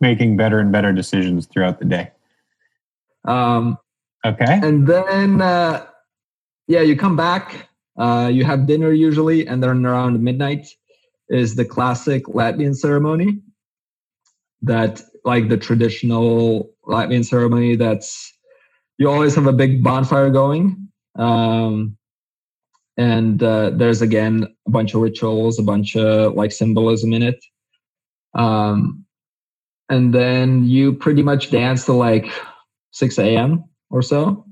Making 0.00 0.36
better 0.36 0.58
and 0.58 0.70
better 0.70 0.92
decisions 0.92 1.46
throughout 1.46 1.78
the 1.78 1.86
day. 1.86 2.10
Um, 3.24 3.78
Okay. 4.26 4.58
and 4.60 4.88
then 4.88 5.40
uh, 5.40 5.86
yeah 6.66 6.80
you 6.80 6.96
come 6.96 7.14
back 7.16 7.68
uh, 7.96 8.28
you 8.32 8.44
have 8.44 8.66
dinner 8.66 8.92
usually 8.92 9.46
and 9.46 9.62
then 9.62 9.86
around 9.86 10.20
midnight 10.20 10.66
is 11.28 11.54
the 11.54 11.64
classic 11.64 12.24
latvian 12.24 12.74
ceremony 12.74 13.40
that 14.62 15.00
like 15.24 15.48
the 15.48 15.56
traditional 15.56 16.70
latvian 16.86 17.24
ceremony 17.24 17.76
that's 17.76 18.32
you 18.98 19.08
always 19.08 19.34
have 19.36 19.46
a 19.46 19.52
big 19.52 19.82
bonfire 19.82 20.30
going 20.30 20.88
um, 21.16 21.95
and 22.96 23.42
uh, 23.42 23.70
there's 23.70 24.00
again 24.02 24.46
a 24.66 24.70
bunch 24.70 24.94
of 24.94 25.00
rituals 25.00 25.58
a 25.58 25.62
bunch 25.62 25.96
of 25.96 26.34
like 26.34 26.52
symbolism 26.52 27.12
in 27.12 27.22
it 27.22 27.44
um, 28.34 29.04
and 29.88 30.12
then 30.14 30.64
you 30.64 30.92
pretty 30.92 31.22
much 31.22 31.50
dance 31.50 31.84
to 31.86 31.92
like 31.92 32.26
6 32.92 33.18
a.m 33.18 33.64
or 33.90 34.02
so. 34.02 34.44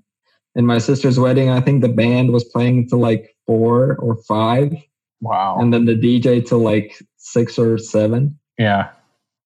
In 0.55 0.65
my 0.65 0.79
sister's 0.79 1.19
wedding, 1.19 1.51
I 1.51 1.61
think 1.61 1.83
the 1.83 1.89
band 1.89 2.31
was 2.31 2.45
playing 2.45 2.89
till 2.89 3.01
like 3.01 3.35
four 3.47 3.97
or 3.97 4.17
five, 4.29 4.73
Wow. 5.21 5.59
and 5.59 5.73
then 5.75 5.87
the 5.87 5.95
DJ 5.97 6.47
till 6.47 6.61
like 6.61 6.97
six 7.17 7.59
or 7.59 7.77
seven. 7.79 8.39
yeah. 8.57 8.91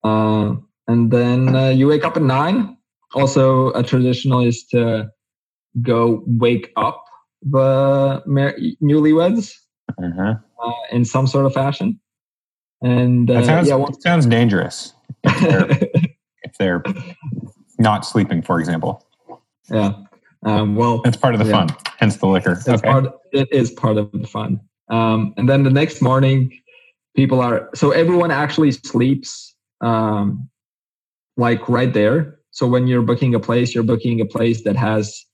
Uh, 0.05 0.57
and 0.87 1.11
then 1.11 1.57
uh, 1.57 1.69
you 1.71 1.87
wake 1.89 2.05
up 2.05 2.17
at 2.17 2.23
nine. 2.23 2.77
Also, 3.15 3.71
a 3.73 3.83
traditional 3.83 4.41
is 4.45 4.67
to 4.67 5.09
go 5.81 6.23
wake 6.27 6.71
up 6.77 7.03
the 7.43 8.23
mar- 8.27 8.57
newlyweds 8.83 9.53
Uh-huh. 9.99 10.35
uh, 10.63 10.73
in 10.93 11.05
some 11.05 11.27
sort 11.27 11.47
of 11.47 11.53
fashion. 11.55 11.99
And 12.83 13.31
uh, 13.31 13.35
That 13.35 13.47
sounds 13.47 13.69
yeah, 13.69 13.75
well, 13.77 13.93
sounds 14.01 14.27
dangerous 14.27 14.95
if 15.25 15.41
they're, 15.41 15.71
if 16.43 16.53
they're 16.59 16.83
not 17.79 18.05
sleeping, 18.07 18.43
for 18.43 18.61
example. 18.61 19.05
yeah. 19.71 19.93
Um, 20.45 20.77
well, 20.77 21.01
That's 21.03 21.17
part 21.17 21.35
of 21.35 21.41
the 21.41 21.47
Yeah. 21.47 21.67
fun. 21.67 21.77
Hence 21.99 22.17
the 22.17 22.27
liquor. 22.27 22.53
It's 22.53 22.69
okay. 22.69 22.89
part, 22.89 23.07
it 23.33 23.49
is 23.51 23.73
part 23.73 23.97
of 23.97 24.13
the 24.13 24.27
fun. 24.27 24.61
Um, 24.89 25.35
and 25.37 25.49
then 25.49 25.65
the 25.65 25.71
next 25.71 26.01
morning, 26.01 26.53
people 27.17 27.41
are 27.41 27.69
so 27.75 27.91
everyone 27.91 28.31
actually 28.31 28.71
sleeps 28.71 29.55
um, 29.81 30.49
like 31.37 31.69
right 31.69 31.93
there. 31.93 32.39
So 32.53 32.67
when 32.69 32.87
you're 32.87 33.03
booking 33.03 33.35
a 33.35 33.41
place, 33.41 33.75
you're 33.75 33.85
booking 33.85 34.21
a 34.21 34.25
place 34.25 34.63
that 34.63 34.77
has 34.77 35.25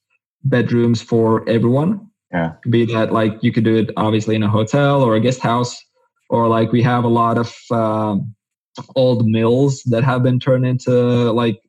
bedrooms 0.45 1.03
for 1.03 1.49
everyone. 1.49 2.09
Yeah. 2.33 2.55
Be 2.69 2.85
that 2.87 3.13
like 3.13 3.39
you 3.43 3.53
could 3.53 3.65
do 3.65 3.77
it 3.77 3.91
obviously 3.97 4.35
in 4.35 4.43
a 4.43 4.49
hotel 4.49 5.03
or 5.03 5.15
a 5.15 5.21
guest 5.21 5.41
house, 5.41 5.77
or 6.31 6.49
like 6.49 6.73
we 6.73 6.83
have 6.83 7.05
a 7.05 7.09
lot 7.09 7.39
of 7.39 7.55
um, 7.71 8.35
old 8.97 9.27
mills 9.27 9.83
that 9.87 10.03
have 10.05 10.23
been 10.23 10.41
turned 10.41 10.67
into 10.67 11.33
like 11.33 11.61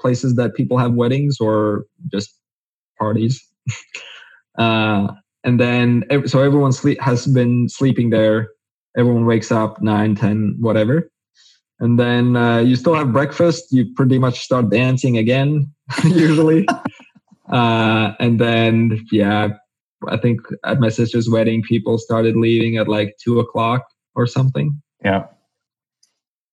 places 0.00 0.34
that 0.34 0.54
people 0.54 0.78
have 0.78 0.92
weddings 0.92 1.38
or 1.40 1.86
just 2.10 2.38
parties. 2.98 3.42
uh, 4.58 5.08
and 5.44 5.58
then 5.58 6.04
so 6.26 6.42
everyone 6.42 6.72
sleep 6.72 7.00
has 7.00 7.26
been 7.26 7.68
sleeping 7.68 8.10
there. 8.10 8.50
Everyone 8.96 9.24
wakes 9.24 9.50
up 9.50 9.80
nine, 9.80 10.14
ten, 10.14 10.56
whatever, 10.60 11.10
and 11.80 11.98
then 11.98 12.36
uh, 12.36 12.58
you 12.58 12.76
still 12.76 12.94
have 12.94 13.12
breakfast. 13.12 13.72
You 13.72 13.92
pretty 13.94 14.18
much 14.18 14.40
start 14.40 14.68
dancing 14.68 15.16
again, 15.16 15.72
usually, 16.04 16.66
uh, 17.52 18.14
and 18.18 18.40
then 18.40 19.06
yeah, 19.12 19.50
I 20.08 20.16
think 20.16 20.40
at 20.64 20.80
my 20.80 20.88
sister's 20.88 21.28
wedding, 21.28 21.62
people 21.62 21.98
started 21.98 22.36
leaving 22.36 22.76
at 22.76 22.88
like 22.88 23.16
two 23.22 23.38
o'clock 23.38 23.84
or 24.14 24.26
something. 24.26 24.80
Yeah. 25.04 25.26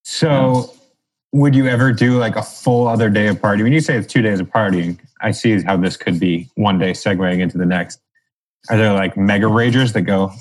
So, 0.04 0.74
would 1.32 1.56
you 1.56 1.68
ever 1.68 1.92
do 1.94 2.18
like 2.18 2.36
a 2.36 2.42
full 2.42 2.88
other 2.88 3.10
day 3.10 3.28
of 3.28 3.42
party? 3.42 3.64
When 3.64 3.74
you 3.74 3.82
say 3.82 3.96
it's 3.96 4.12
two 4.12 4.22
days 4.22 4.40
of 4.40 4.48
partying, 4.48 5.00
I 5.22 5.32
see 5.32 5.62
how 5.62 5.78
this 5.78 5.96
could 5.98 6.20
be 6.20 6.50
one 6.56 6.80
day 6.80 6.92
segueing 6.92 7.40
into 7.40 7.58
the 7.58 7.66
next. 7.66 8.00
Are 8.70 8.78
there 8.78 8.94
like 8.94 9.16
mega 9.16 9.46
ragers 9.46 9.94
that 9.94 10.02
go, 10.02 10.34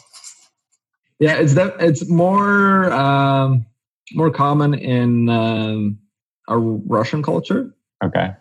Yeah, 1.20 1.36
it's 1.36 1.54
that 1.54 1.76
it's 1.78 2.08
more 2.08 2.90
um, 2.92 3.64
more 4.14 4.30
common 4.30 4.74
in 4.74 5.28
um, 5.28 5.98
a 6.48 6.58
Russian 6.58 7.22
culture, 7.22 7.72
okay, 8.02 8.34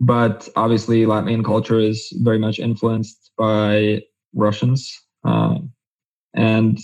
but 0.00 0.48
obviously 0.56 1.04
Latvian 1.04 1.44
culture 1.44 1.78
is 1.78 2.12
very 2.22 2.38
much 2.38 2.58
influenced 2.58 3.32
by 3.38 4.02
Russians. 4.34 5.00
Um, 5.24 5.72
and 6.34 6.78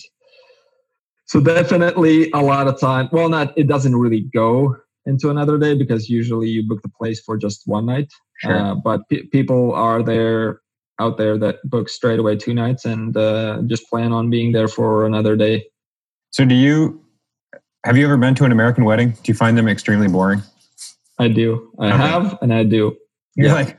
so 1.27 1.41
definitely 1.41 2.31
a 2.33 2.41
lot 2.41 2.69
of 2.69 2.81
time. 2.81 3.09
Well, 3.13 3.29
not 3.29 3.57
it 3.57 3.69
doesn't 3.69 3.97
really 3.97 4.23
go 4.35 4.77
into 5.07 5.31
another 5.31 5.59
day 5.59 5.75
because 5.75 6.09
usually 6.09 6.49
you 6.49 6.67
book 6.67 6.83
the 6.83 6.89
place 6.89 7.21
for 7.21 7.37
just 7.37 7.63
one 7.67 7.87
night. 7.87 8.13
Sure. 8.39 8.57
Uh, 8.57 8.75
but 8.75 9.01
pe 9.09 9.23
people 9.25 9.73
are 9.75 10.03
there 10.03 10.61
out 10.99 11.17
there 11.19 11.39
that 11.39 11.57
book 11.65 11.89
straight 11.89 12.19
away 12.19 12.37
two 12.37 12.55
nights 12.55 12.85
and 12.85 13.17
uh, 13.17 13.63
just 13.67 13.89
plan 13.89 14.13
on 14.13 14.29
being 14.29 14.53
there 14.53 14.69
for 14.69 15.07
another 15.07 15.35
day. 15.35 15.65
So, 16.31 16.45
do 16.45 16.55
you 16.55 17.03
have 17.85 17.97
you 17.97 18.05
ever 18.05 18.17
been 18.17 18.35
to 18.37 18.45
an 18.45 18.53
American 18.53 18.85
wedding? 18.85 19.11
Do 19.11 19.23
you 19.25 19.35
find 19.35 19.57
them 19.57 19.67
extremely 19.67 20.09
boring? 20.09 20.43
I 21.21 21.29
do. 21.29 21.71
I 21.79 21.89
Okay. 21.89 21.97
have, 21.99 22.39
and 22.43 22.53
I 22.53 22.65
do. 22.65 22.97
You're 23.37 23.49
Yeah. 23.49 23.55
like, 23.55 23.79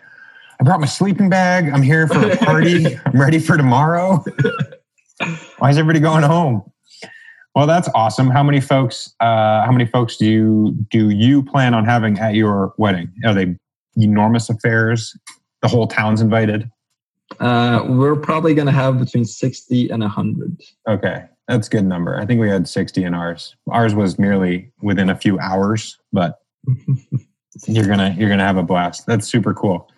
I 0.60 0.64
brought 0.64 0.80
my 0.80 0.86
sleeping 0.86 1.28
bag. 1.30 1.70
I'm 1.74 1.82
here 1.82 2.08
for 2.08 2.20
a 2.30 2.38
party. 2.46 2.86
I'm 3.06 3.20
ready 3.20 3.40
for 3.40 3.58
tomorrow. 3.58 4.24
Why 5.58 5.70
is 5.72 5.78
everybody 5.78 6.00
going 6.00 6.24
home? 6.24 6.64
Well, 7.56 7.68
that's 7.68 7.90
awesome. 7.96 8.30
How 8.30 8.44
many 8.44 8.62
folks? 8.62 9.14
Uh, 9.20 9.66
how 9.66 9.72
many 9.72 9.86
folks 9.86 10.16
do 10.18 10.26
you 10.26 10.78
do 10.90 11.10
you 11.10 11.44
plan 11.44 11.74
on 11.74 11.84
having 11.84 12.18
at 12.20 12.36
your 12.36 12.74
wedding? 12.78 13.12
Are 13.26 13.34
they 13.34 13.56
enormous 13.98 14.50
affairs? 14.50 15.18
The 15.62 15.68
whole 15.68 15.88
town's 15.88 16.22
invited. 16.22 16.70
Uh, 17.40 17.84
we're 17.90 18.16
probably 18.16 18.54
going 18.54 18.68
to 18.68 18.72
have 18.72 19.00
between 19.00 19.26
60 19.26 19.90
and 19.90 20.02
100. 20.02 20.62
Okay, 20.88 21.26
that's 21.48 21.68
a 21.68 21.70
good 21.72 21.86
number. 21.86 22.18
I 22.20 22.26
think 22.26 22.40
we 22.40 22.50
had 22.50 22.68
60 22.68 23.04
in 23.04 23.14
ours. 23.14 23.56
Ours 23.70 23.96
was 23.96 24.18
merely 24.20 24.72
within 24.82 25.10
a 25.10 25.16
few 25.16 25.38
hours, 25.40 25.98
but 26.14 26.40
you're 27.68 27.88
gonna 27.88 28.16
you're 28.18 28.30
gonna 28.30 28.46
have 28.46 28.58
a 28.58 28.64
blast. 28.64 29.06
That's 29.06 29.28
super 29.28 29.54
cool. 29.54 29.90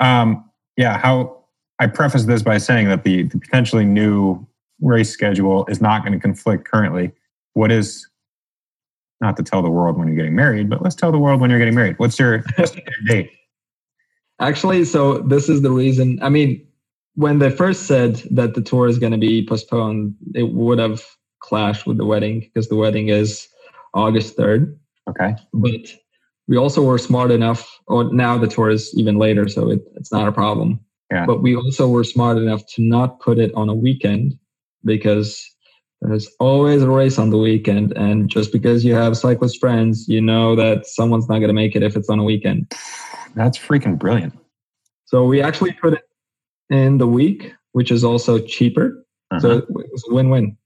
Um, 0.00 0.48
yeah, 0.76 0.98
how 0.98 1.44
I 1.78 1.86
preface 1.86 2.24
this 2.24 2.42
by 2.42 2.58
saying 2.58 2.88
that 2.88 3.04
the, 3.04 3.24
the 3.24 3.38
potentially 3.38 3.84
new 3.84 4.46
race 4.80 5.10
schedule 5.10 5.66
is 5.66 5.80
not 5.80 6.02
going 6.02 6.12
to 6.12 6.18
conflict 6.18 6.64
currently. 6.64 7.12
What 7.54 7.72
is 7.72 8.08
not 9.20 9.36
to 9.36 9.42
tell 9.42 9.62
the 9.62 9.70
world 9.70 9.96
when 9.96 10.08
you're 10.08 10.16
getting 10.16 10.34
married, 10.34 10.68
but 10.68 10.82
let's 10.82 10.94
tell 10.94 11.12
the 11.12 11.18
world 11.18 11.40
when 11.40 11.50
you're 11.50 11.58
getting 11.58 11.74
married. 11.74 11.98
What's 11.98 12.18
your, 12.18 12.44
what's 12.56 12.74
your 12.74 12.84
date? 13.06 13.30
Actually, 14.40 14.84
so 14.84 15.18
this 15.18 15.48
is 15.48 15.62
the 15.62 15.70
reason. 15.70 16.18
I 16.22 16.28
mean, 16.28 16.66
when 17.14 17.38
they 17.38 17.50
first 17.50 17.84
said 17.84 18.16
that 18.30 18.54
the 18.54 18.60
tour 18.60 18.88
is 18.88 18.98
going 18.98 19.12
to 19.12 19.18
be 19.18 19.46
postponed, 19.46 20.14
it 20.34 20.52
would 20.52 20.78
have 20.78 21.04
clashed 21.40 21.86
with 21.86 21.96
the 21.96 22.04
wedding 22.04 22.40
because 22.40 22.68
the 22.68 22.76
wedding 22.76 23.08
is 23.08 23.48
August 23.94 24.36
3rd. 24.36 24.76
Okay. 25.08 25.36
But 25.52 25.80
we 26.46 26.56
also 26.56 26.82
were 26.82 26.98
smart 26.98 27.30
enough, 27.30 27.66
or 27.86 28.12
now 28.12 28.36
the 28.38 28.46
tour 28.46 28.70
is 28.70 28.92
even 28.96 29.16
later, 29.18 29.48
so 29.48 29.70
it, 29.70 29.80
it's 29.96 30.12
not 30.12 30.28
a 30.28 30.32
problem. 30.32 30.80
Yeah. 31.10 31.26
But 31.26 31.42
we 31.42 31.54
also 31.56 31.88
were 31.88 32.04
smart 32.04 32.38
enough 32.38 32.62
to 32.74 32.82
not 32.82 33.20
put 33.20 33.38
it 33.38 33.52
on 33.54 33.68
a 33.68 33.74
weekend 33.74 34.34
because 34.84 35.42
there's 36.02 36.28
always 36.40 36.82
a 36.82 36.90
race 36.90 37.18
on 37.18 37.30
the 37.30 37.38
weekend. 37.38 37.92
And 37.92 38.28
just 38.28 38.52
because 38.52 38.84
you 38.84 38.94
have 38.94 39.16
cyclist 39.16 39.58
friends, 39.60 40.06
you 40.08 40.20
know 40.20 40.54
that 40.56 40.86
someone's 40.86 41.28
not 41.28 41.38
going 41.38 41.48
to 41.48 41.54
make 41.54 41.74
it 41.76 41.82
if 41.82 41.96
it's 41.96 42.10
on 42.10 42.18
a 42.18 42.24
weekend. 42.24 42.70
That's 43.34 43.58
freaking 43.58 43.98
brilliant. 43.98 44.38
So 45.06 45.24
we 45.24 45.40
actually 45.40 45.72
put 45.72 45.94
it 45.94 46.02
in 46.68 46.98
the 46.98 47.06
week, 47.06 47.52
which 47.72 47.90
is 47.90 48.04
also 48.04 48.38
cheaper. 48.38 49.04
So 49.40 49.50
Uh-huh. 49.50 49.58
it 49.80 49.92
was 49.92 50.04
a 50.10 50.14
win-win. 50.14 50.56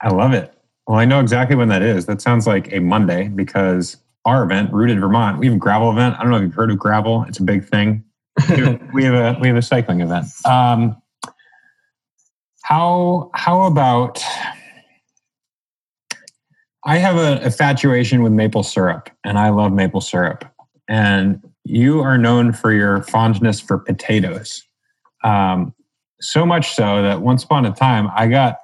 I 0.00 0.10
love 0.10 0.32
it. 0.32 0.54
Well, 0.86 0.98
I 0.98 1.04
know 1.04 1.20
exactly 1.20 1.56
when 1.56 1.68
that 1.68 1.82
is. 1.82 2.06
That 2.06 2.20
sounds 2.20 2.46
like 2.46 2.72
a 2.72 2.78
Monday 2.80 3.28
because 3.28 3.96
our 4.28 4.44
event, 4.44 4.72
Rooted 4.72 5.00
Vermont, 5.00 5.38
we 5.38 5.46
have 5.46 5.56
a 5.56 5.58
gravel 5.58 5.90
event. 5.90 6.16
I 6.18 6.22
don't 6.22 6.30
know 6.30 6.36
if 6.36 6.42
you've 6.42 6.54
heard 6.54 6.70
of 6.70 6.78
gravel. 6.78 7.24
It's 7.28 7.38
a 7.38 7.42
big 7.42 7.64
thing. 7.64 8.04
we 8.92 9.04
have 9.04 9.14
a 9.14 9.38
we 9.40 9.48
have 9.48 9.56
a 9.56 9.62
cycling 9.62 10.00
event. 10.00 10.26
Um, 10.44 11.00
how 12.62 13.30
how 13.34 13.64
about 13.64 14.22
I 16.84 16.98
have 16.98 17.16
an 17.16 17.42
infatuation 17.42 18.22
with 18.22 18.32
maple 18.32 18.62
syrup, 18.62 19.10
and 19.24 19.38
I 19.38 19.48
love 19.48 19.72
maple 19.72 20.02
syrup. 20.02 20.44
And 20.88 21.42
you 21.64 22.00
are 22.00 22.18
known 22.18 22.52
for 22.52 22.72
your 22.72 23.02
fondness 23.02 23.60
for 23.60 23.78
potatoes, 23.78 24.62
um, 25.24 25.74
so 26.20 26.44
much 26.44 26.74
so 26.74 27.02
that 27.02 27.22
once 27.22 27.44
upon 27.44 27.64
a 27.64 27.72
time 27.72 28.08
I 28.14 28.28
got 28.28 28.58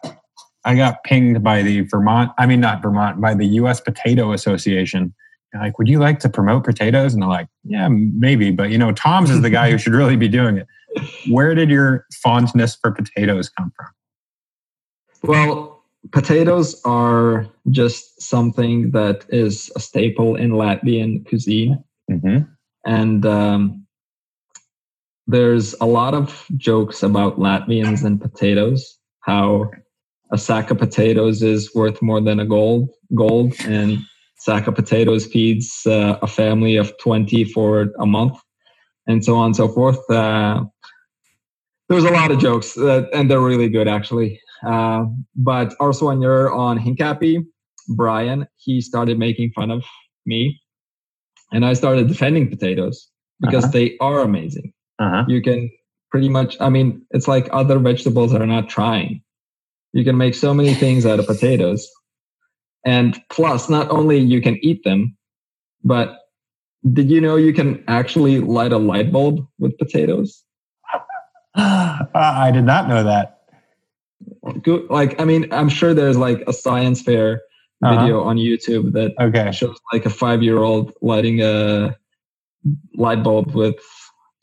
I 0.67 0.75
got 0.75 1.05
pinged 1.05 1.43
by 1.43 1.63
the 1.63 1.81
Vermont, 1.81 2.33
I 2.39 2.47
mean 2.47 2.61
not 2.61 2.83
Vermont, 2.83 3.21
by 3.21 3.35
the 3.35 3.47
U.S. 3.47 3.81
Potato 3.81 4.33
Association. 4.33 5.15
They're 5.55 5.63
like, 5.63 5.79
would 5.79 5.87
you 5.87 6.01
like 6.01 6.19
to 6.19 6.29
promote 6.29 6.65
potatoes? 6.65 7.15
And 7.15 7.23
I'm 7.23 7.31
like, 7.31 7.47
yeah, 7.63 7.89
maybe, 7.89 8.51
but 8.51 8.71
you 8.71 8.79
know, 8.79 8.91
Toms 8.91 9.31
is 9.31 9.41
the 9.41 9.51
guy 9.51 9.71
who 9.71 9.79
should 9.79 9.95
really 9.95 10.17
be 10.17 10.29
doing 10.29 10.59
it. 10.59 10.67
Where 11.31 11.55
did 11.55 11.71
your 11.71 12.07
fondness 12.13 12.75
for 12.75 12.91
potatoes 12.91 13.49
come 13.51 13.73
from? 13.77 13.87
Well, 15.23 15.85
potatoes 16.11 16.81
are 16.85 17.47
just 17.71 18.21
something 18.21 18.91
that 18.91 19.25
is 19.29 19.71
a 19.77 19.81
staple 19.81 20.35
in 20.35 20.51
Latvian 20.51 21.25
cuisine. 21.29 21.83
Mm-hmm. 22.11 22.51
And 22.85 23.25
um, 23.25 23.87
there's 25.29 25.75
a 25.81 25.87
lot 25.87 26.15
of 26.15 26.47
jokes 26.57 27.03
about 27.05 27.39
Latvians 27.39 28.05
and 28.05 28.21
potatoes, 28.21 28.99
how 29.21 29.71
a 30.33 30.39
sack 30.39 30.73
of 30.73 30.79
potatoes 30.79 31.43
is 31.43 31.73
worth 31.77 32.03
more 32.03 32.21
than 32.21 32.41
a 32.41 32.45
gold, 32.45 32.91
gold 33.15 33.55
and 33.67 34.01
sack 34.45 34.67
of 34.67 34.75
potatoes 34.75 35.27
feeds 35.27 35.69
uh, 35.87 36.19
a 36.21 36.27
family 36.27 36.77
of 36.77 36.93
20 36.99 37.45
for 37.55 37.93
a 37.99 38.07
month, 38.07 38.37
and 39.07 39.25
so 39.25 39.37
on 39.37 39.47
and 39.47 39.57
so 39.57 39.69
forth. 39.69 39.99
Uh, 40.11 40.65
there's 41.89 42.05
a 42.05 42.11
lot 42.11 42.31
of 42.31 42.39
jokes, 42.39 42.75
that, 42.75 43.09
and 43.15 43.31
they're 43.31 43.41
really 43.41 43.69
good, 43.69 43.89
actually. 43.89 44.41
Uh, 44.67 45.05
but 45.35 45.75
also 45.81 46.07
when 46.07 46.21
you're 46.21 46.53
on 46.53 46.79
Hincapie, 46.79 47.45
Brian, 47.89 48.47
he 48.57 48.81
started 48.81 49.19
making 49.19 49.51
fun 49.53 49.71
of 49.71 49.83
me, 50.27 50.61
and 51.53 51.65
I 51.65 51.73
started 51.75 52.09
defending 52.09 52.49
potatoes 52.49 53.09
because 53.41 53.65
Uh-huh. 53.65 53.73
they 53.73 53.97
are 54.01 54.21
amazing. 54.21 54.73
Uh-huh. 54.99 55.25
You 55.29 55.43
can 55.43 55.71
pretty 56.11 56.29
much, 56.29 56.57
I 56.61 56.69
mean, 56.69 57.03
it's 57.11 57.29
like 57.29 57.49
other 57.53 57.79
vegetables 57.79 58.33
are 58.35 58.47
not 58.47 58.69
trying. 58.69 59.23
You 59.93 60.05
can 60.05 60.17
make 60.17 60.35
so 60.35 60.55
many 60.55 60.75
things 60.75 61.05
out 61.07 61.19
of 61.21 61.27
potatoes. 61.27 61.87
And 62.85 63.21
plus, 63.31 63.69
not 63.69 63.91
only 63.91 64.19
you 64.19 64.41
can 64.43 64.57
eat 64.63 64.85
them, 64.85 65.17
but 65.83 66.21
did 66.93 67.11
you 67.11 67.21
know 67.21 67.37
you 67.37 67.53
can 67.53 67.83
actually 67.89 68.41
light 68.41 68.73
a 68.73 68.79
light 68.79 69.11
bulb 69.11 69.47
with 69.59 69.77
potatoes? 69.79 70.45
I 71.57 72.51
did 72.53 72.65
not 72.65 72.89
know 72.89 73.03
that. 73.05 73.41
Like, 74.91 75.19
I 75.21 75.25
mean, 75.25 75.51
I'm 75.53 75.69
sure 75.69 75.95
there's 75.95 76.19
like 76.19 76.43
a 76.47 76.53
science 76.53 77.01
fair 77.03 77.41
Uh-huh. 77.83 77.95
video 77.97 78.23
on 78.23 78.37
YouTube 78.37 78.93
that 78.93 79.13
Okay. 79.21 79.51
shows 79.51 79.79
like 79.93 80.07
a 80.07 80.11
five 80.11 80.43
year 80.43 80.63
old 80.63 80.93
lighting 81.03 81.43
a 81.43 81.97
light 82.97 83.23
bulb 83.23 83.55
with 83.55 83.77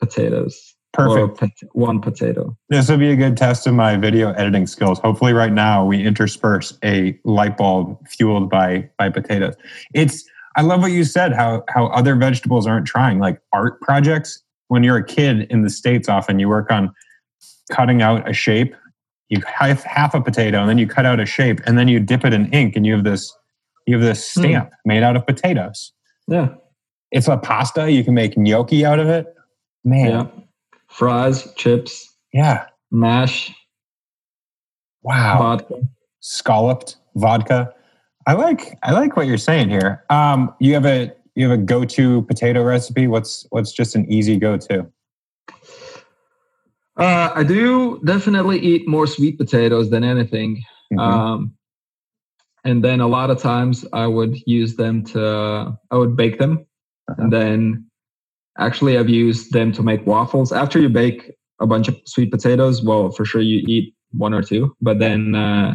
potatoes 0.00 0.71
Perfect. 0.92 1.38
pot- 1.38 1.70
one 1.72 2.00
potato. 2.00 2.56
This 2.68 2.88
will 2.88 2.98
be 2.98 3.10
a 3.10 3.16
good 3.16 3.36
test 3.36 3.66
of 3.66 3.74
my 3.74 3.96
video 3.96 4.32
editing 4.32 4.66
skills. 4.66 4.98
Hopefully, 4.98 5.32
right 5.32 5.52
now 5.52 5.84
we 5.84 6.04
intersperse 6.04 6.76
a 6.84 7.18
light 7.24 7.56
bulb 7.56 7.98
fueled 8.08 8.50
by 8.50 8.88
by 8.98 9.08
potatoes. 9.08 9.54
It's 9.94 10.24
I 10.56 10.62
love 10.62 10.80
what 10.80 10.92
you 10.92 11.04
said. 11.04 11.32
How 11.32 11.64
how 11.68 11.86
other 11.86 12.14
vegetables 12.14 12.66
aren't 12.66 12.86
trying, 12.86 13.18
like 13.18 13.40
art 13.52 13.80
projects. 13.80 14.42
When 14.68 14.82
you're 14.82 14.96
a 14.96 15.04
kid 15.04 15.46
in 15.50 15.62
the 15.62 15.70
states, 15.70 16.08
often 16.08 16.38
you 16.38 16.48
work 16.48 16.70
on 16.70 16.94
cutting 17.70 18.02
out 18.02 18.28
a 18.28 18.32
shape. 18.32 18.74
You 19.28 19.40
have 19.46 19.82
half 19.82 20.14
a 20.14 20.20
potato, 20.20 20.60
and 20.60 20.68
then 20.68 20.78
you 20.78 20.86
cut 20.86 21.06
out 21.06 21.20
a 21.20 21.26
shape, 21.26 21.60
and 21.66 21.78
then 21.78 21.88
you 21.88 22.00
dip 22.00 22.24
it 22.24 22.34
in 22.34 22.52
ink, 22.52 22.76
and 22.76 22.84
you 22.84 22.94
have 22.94 23.04
this 23.04 23.34
you 23.86 23.96
have 23.96 24.02
this 24.02 24.32
hmm. 24.34 24.40
stamp 24.40 24.72
made 24.84 25.02
out 25.02 25.16
of 25.16 25.26
potatoes. 25.26 25.92
Yeah. 26.28 26.48
It's 27.10 27.28
a 27.28 27.36
pasta. 27.36 27.90
You 27.90 28.04
can 28.04 28.14
make 28.14 28.36
gnocchi 28.36 28.84
out 28.84 28.98
of 28.98 29.08
it. 29.08 29.26
Man, 29.84 30.10
Yeah. 30.10 30.26
Fries, 30.92 31.52
chips, 31.56 32.14
yeah. 32.32 32.66
mash, 32.90 33.52
Wow. 35.02 35.38
vodka. 35.38 35.74
scalloped 36.20 36.96
vodka. 37.16 37.74
I 38.26 38.34
like 38.34 38.78
I 38.84 38.92
like 38.92 39.16
what 39.16 39.26
you're 39.26 39.38
saying 39.38 39.70
here. 39.70 40.04
Um, 40.10 40.54
you 40.60 40.74
have 40.74 40.86
a 40.86 41.12
you 41.34 41.48
have 41.48 41.58
a 41.58 41.62
go 41.62 41.84
to 41.84 42.22
potato 42.22 42.62
recipe. 42.62 43.06
What's 43.08 43.46
what's 43.50 43.72
just 43.72 43.96
an 43.96 44.10
easy 44.12 44.36
go 44.36 44.56
to? 44.58 44.86
Uh, 46.96 47.32
I 47.34 47.42
do 47.42 48.00
definitely 48.04 48.58
eat 48.60 48.86
more 48.86 49.06
sweet 49.06 49.38
potatoes 49.38 49.90
than 49.90 50.04
anything. 50.04 50.62
Mm-hmm. 50.92 50.98
Um, 51.00 51.54
and 52.64 52.84
then 52.84 53.00
a 53.00 53.08
lot 53.08 53.30
of 53.30 53.40
times 53.40 53.84
I 53.92 54.06
would 54.06 54.36
use 54.46 54.76
them 54.76 55.02
to, 55.06 55.76
I 55.90 55.96
would 55.96 56.16
bake 56.16 56.38
them. 56.38 56.66
Uh-huh. 57.08 57.22
And 57.22 57.32
then 57.32 57.86
actually, 58.58 58.98
I've 58.98 59.08
used 59.08 59.52
them 59.52 59.72
to 59.72 59.82
make 59.82 60.06
waffles. 60.06 60.52
After 60.52 60.80
you 60.80 60.88
bake 60.88 61.32
a 61.60 61.66
bunch 61.66 61.88
of 61.88 61.96
sweet 62.06 62.30
potatoes, 62.30 62.82
well, 62.82 63.10
for 63.10 63.24
sure 63.24 63.40
you 63.40 63.64
eat 63.66 63.94
one 64.12 64.34
or 64.34 64.42
two, 64.42 64.76
but 64.80 64.98
then, 64.98 65.34
uh, 65.34 65.74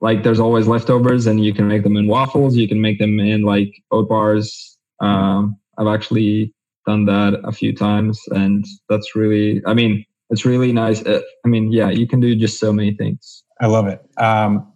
like 0.00 0.22
there's 0.22 0.40
always 0.40 0.66
leftovers 0.68 1.26
and 1.26 1.42
you 1.42 1.54
can 1.54 1.66
make 1.66 1.82
them 1.82 1.96
in 1.96 2.06
waffles. 2.06 2.56
You 2.56 2.68
can 2.68 2.80
make 2.80 2.98
them 2.98 3.18
in 3.18 3.42
like 3.42 3.72
oat 3.90 4.08
bars. 4.08 4.76
Um, 5.00 5.56
I've 5.78 5.86
actually 5.86 6.52
done 6.86 7.06
that 7.06 7.40
a 7.42 7.52
few 7.52 7.74
times 7.74 8.20
and 8.30 8.66
that's 8.90 9.16
really, 9.16 9.62
I 9.66 9.72
mean, 9.72 10.04
it's 10.28 10.44
really 10.44 10.72
nice. 10.72 11.02
Uh, 11.04 11.22
I 11.44 11.48
mean, 11.48 11.72
yeah, 11.72 11.88
you 11.88 12.06
can 12.06 12.20
do 12.20 12.36
just 12.36 12.60
so 12.60 12.70
many 12.70 12.92
things. 12.92 13.44
I 13.62 13.66
love 13.66 13.86
it. 13.86 14.04
Um, 14.18 14.70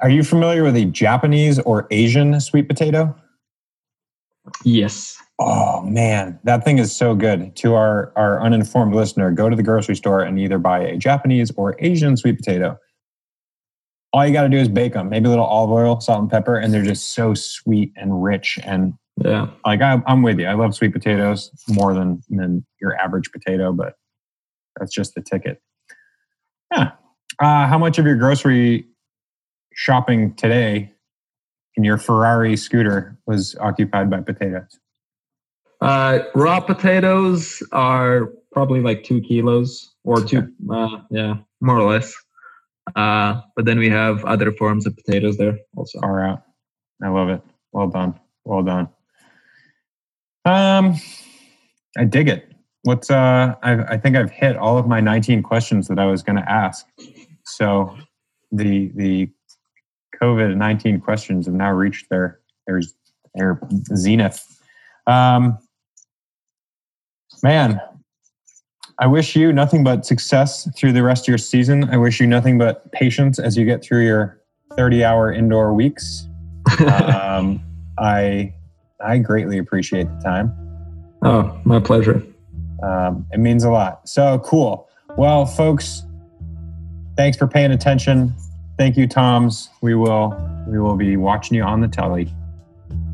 are 0.00 0.10
you 0.10 0.24
familiar 0.24 0.64
with 0.64 0.76
a 0.76 0.86
Japanese 0.86 1.60
or 1.60 1.86
Asian 1.92 2.40
sweet 2.40 2.66
potato? 2.68 3.14
Yes. 4.64 5.16
Oh 5.44 5.82
man, 5.82 6.38
that 6.44 6.64
thing 6.64 6.78
is 6.78 6.94
so 6.94 7.14
good. 7.14 7.54
To 7.56 7.74
our 7.74 8.12
our 8.16 8.40
uninformed 8.42 8.94
listener, 8.94 9.30
go 9.30 9.48
to 9.48 9.56
the 9.56 9.62
grocery 9.62 9.96
store 9.96 10.20
and 10.22 10.38
either 10.38 10.58
buy 10.58 10.80
a 10.80 10.96
Japanese 10.96 11.50
or 11.56 11.76
Asian 11.80 12.16
sweet 12.16 12.36
potato. 12.36 12.78
All 14.12 14.26
you 14.26 14.32
got 14.32 14.42
to 14.42 14.48
do 14.48 14.58
is 14.58 14.68
bake 14.68 14.92
them, 14.92 15.08
maybe 15.08 15.26
a 15.26 15.30
little 15.30 15.44
olive 15.46 15.70
oil, 15.70 16.00
salt 16.00 16.20
and 16.20 16.30
pepper, 16.30 16.56
and 16.56 16.72
they're 16.72 16.82
just 16.82 17.14
so 17.14 17.32
sweet 17.34 17.92
and 17.96 18.22
rich. 18.22 18.58
And 18.62 18.92
Yeah. 19.24 19.48
like 19.64 19.80
I, 19.80 20.02
I'm 20.06 20.22
with 20.22 20.38
you. 20.38 20.46
I 20.46 20.52
love 20.54 20.74
sweet 20.74 20.92
potatoes 20.92 21.50
more 21.68 21.94
than 21.94 22.20
than 22.28 22.64
your 22.80 22.94
average 22.96 23.30
potato, 23.32 23.72
but 23.72 23.94
that's 24.78 24.94
just 24.94 25.14
the 25.14 25.22
ticket. 25.22 25.60
Yeah. 26.72 26.92
Uh, 27.40 27.66
how 27.66 27.78
much 27.78 27.98
of 27.98 28.04
your 28.06 28.16
grocery 28.16 28.86
shopping 29.74 30.34
today 30.34 30.92
in 31.76 31.84
your 31.84 31.96
Ferrari 31.96 32.56
scooter 32.56 33.18
was 33.26 33.56
occupied 33.60 34.10
by 34.10 34.20
potatoes? 34.20 34.78
Uh, 35.82 36.20
raw 36.36 36.60
potatoes 36.60 37.60
are 37.72 38.32
probably 38.52 38.80
like 38.80 39.02
two 39.02 39.20
kilos 39.20 39.94
or 40.04 40.22
two, 40.22 40.48
uh, 40.70 40.98
yeah, 41.10 41.34
more 41.60 41.76
or 41.76 41.90
less. 41.90 42.14
Uh, 42.94 43.40
but 43.56 43.64
then 43.64 43.80
we 43.80 43.88
have 43.88 44.24
other 44.24 44.52
forms 44.52 44.86
of 44.86 44.94
potatoes 44.96 45.36
there 45.38 45.58
also. 45.76 45.98
Far 46.00 46.24
out. 46.24 46.42
I 47.02 47.08
love 47.08 47.30
it. 47.30 47.42
Well 47.72 47.88
done. 47.88 48.14
Well 48.44 48.62
done. 48.62 48.88
Um, 50.44 50.94
I 51.98 52.04
dig 52.04 52.28
it. 52.28 52.52
What's 52.84 53.10
uh? 53.10 53.56
I 53.64 53.94
I 53.94 53.96
think 53.98 54.14
I've 54.14 54.30
hit 54.30 54.56
all 54.56 54.78
of 54.78 54.86
my 54.86 55.00
19 55.00 55.42
questions 55.42 55.88
that 55.88 55.98
I 55.98 56.06
was 56.06 56.22
going 56.22 56.36
to 56.36 56.48
ask. 56.48 56.86
So 57.44 57.96
the 58.52 58.92
the 58.94 59.30
COVID 60.22 60.56
19 60.56 61.00
questions 61.00 61.46
have 61.46 61.56
now 61.56 61.72
reached 61.72 62.08
their 62.08 62.38
their 62.68 62.82
their 63.34 63.60
zenith. 63.96 64.46
Um, 65.08 65.58
man, 67.42 67.80
I 68.98 69.06
wish 69.06 69.34
you 69.34 69.52
nothing 69.52 69.82
but 69.82 70.06
success 70.06 70.68
through 70.76 70.92
the 70.92 71.02
rest 71.02 71.24
of 71.24 71.28
your 71.28 71.38
season. 71.38 71.88
I 71.90 71.96
wish 71.96 72.20
you 72.20 72.26
nothing 72.26 72.58
but 72.58 72.90
patience 72.92 73.38
as 73.38 73.56
you 73.56 73.64
get 73.64 73.82
through 73.82 74.04
your 74.04 74.40
30 74.76 75.04
hour 75.04 75.32
indoor 75.32 75.74
weeks. 75.74 76.26
Um, 76.80 77.60
I 77.98 78.54
I 79.04 79.18
greatly 79.18 79.58
appreciate 79.58 80.04
the 80.04 80.20
time. 80.22 80.54
oh, 81.22 81.60
my 81.64 81.80
pleasure. 81.80 82.22
Um, 82.82 83.26
it 83.32 83.38
means 83.40 83.64
a 83.64 83.70
lot. 83.70 84.08
So 84.08 84.38
cool. 84.44 84.88
Well, 85.16 85.44
folks, 85.44 86.02
thanks 87.16 87.36
for 87.36 87.46
paying 87.46 87.72
attention. 87.72 88.34
Thank 88.78 88.96
you, 88.96 89.06
Toms. 89.06 89.68
We 89.80 89.94
will 89.94 90.36
we 90.68 90.78
will 90.78 90.96
be 90.96 91.16
watching 91.16 91.56
you 91.56 91.64
on 91.64 91.80
the 91.80 91.88
telly. 91.88 92.32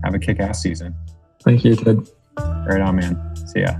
Have 0.05 0.14
a 0.14 0.18
kick-ass 0.18 0.62
season. 0.62 0.95
Thank 1.43 1.64
you, 1.64 1.74
Ted. 1.74 2.07
Right 2.39 2.81
on, 2.81 2.97
man. 2.97 3.37
See 3.49 3.61
ya. 3.61 3.76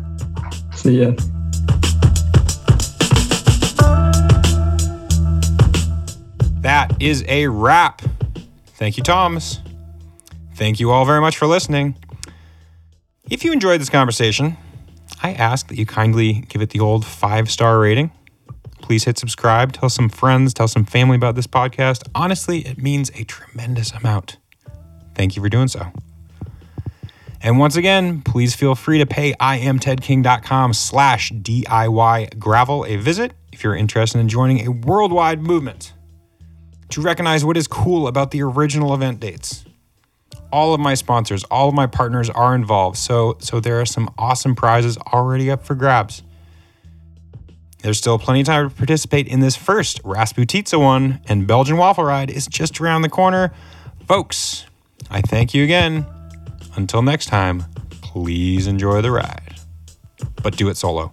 That 6.63 7.01
is 7.01 7.25
a 7.29 7.47
wrap. 7.49 8.03
Thank 8.75 8.97
you, 8.97 9.03
Thomas. 9.03 9.61
Thank 10.55 10.81
you 10.81 10.91
all 10.91 11.05
very 11.05 11.21
much 11.21 11.37
for 11.37 11.47
listening. 11.47 11.97
If 13.31 13.45
you 13.45 13.53
enjoyed 13.53 13.81
this 13.81 13.91
conversation, 13.91 14.57
I 15.23 15.33
ask 15.33 15.69
that 15.69 15.79
you 15.79 15.87
kindly 15.87 16.45
give 16.49 16.63
it 16.63 16.71
the 16.71 16.81
old 16.81 17.05
five 17.05 17.51
star 17.51 17.79
rating. 17.79 18.11
Please 18.83 19.05
hit 19.05 19.19
subscribe, 19.19 19.73
tell 19.73 19.89
some 19.89 20.09
friends, 20.09 20.55
tell 20.55 20.69
some 20.69 20.85
family 20.85 21.17
about 21.17 21.35
this 21.35 21.47
podcast. 21.47 22.09
Honestly, 22.15 22.67
it 22.67 22.79
means 22.79 23.11
a 23.15 23.25
tremendous 23.25 23.93
amount. 23.93 24.39
Thank 25.15 25.37
you 25.37 25.43
for 25.43 25.49
doing 25.49 25.69
so. 25.69 25.93
And 27.41 27.59
once 27.59 27.77
again, 27.77 28.23
please 28.23 28.55
feel 28.55 28.75
free 28.75 28.99
to 28.99 29.07
pay 29.07 29.33
imtedking.com 29.35 30.73
slash 30.73 31.33
DIY 31.33 32.39
gravel 32.39 32.85
a 32.85 32.97
visit 32.97 33.33
if 33.53 33.63
you're 33.63 33.77
interested 33.77 34.19
in 34.19 34.29
joining 34.29 34.67
a 34.67 34.71
worldwide 34.71 35.41
movement 35.41 35.93
to 36.91 37.01
recognize 37.01 37.45
what 37.45 37.57
is 37.57 37.67
cool 37.67 38.09
about 38.09 38.31
the 38.31 38.43
original 38.43 38.95
event 38.95 39.21
dates. 39.21 39.65
All 40.51 40.73
of 40.73 40.81
my 40.81 40.95
sponsors, 40.95 41.45
all 41.45 41.69
of 41.69 41.75
my 41.75 41.87
partners 41.87 42.31
are 42.31 42.55
involved, 42.55 42.97
so 42.97 43.37
so 43.39 43.61
there 43.61 43.81
are 43.81 43.87
some 43.87 44.13
awesome 44.17 44.55
prizes 44.55 44.97
already 44.97 45.51
up 45.51 45.65
for 45.65 45.75
grabs. 45.75 46.23
There's 47.83 47.99
still 47.99 48.19
plenty 48.19 48.41
of 48.41 48.47
time 48.47 48.71
to 48.71 48.75
participate 48.75 49.29
in 49.29 49.41
this 49.41 49.55
first 49.57 50.03
Rasputitsa 50.03 50.81
one, 50.81 51.21
and 51.29 51.47
Belgian 51.47 51.77
Waffle 51.77 52.05
Ride 52.05 52.31
is 52.31 52.47
just 52.47 52.81
around 52.81 53.03
the 53.03 53.09
corner. 53.09 53.53
Folks, 54.07 54.65
I 55.11 55.21
thank 55.21 55.53
you 55.53 55.63
again. 55.63 56.07
Until 56.77 57.03
next 57.03 57.27
time, 57.27 57.65
please 58.01 58.67
enjoy 58.67 59.01
the 59.03 59.11
ride, 59.11 59.57
but 60.43 60.57
do 60.57 60.69
it 60.69 60.77
solo. 60.77 61.13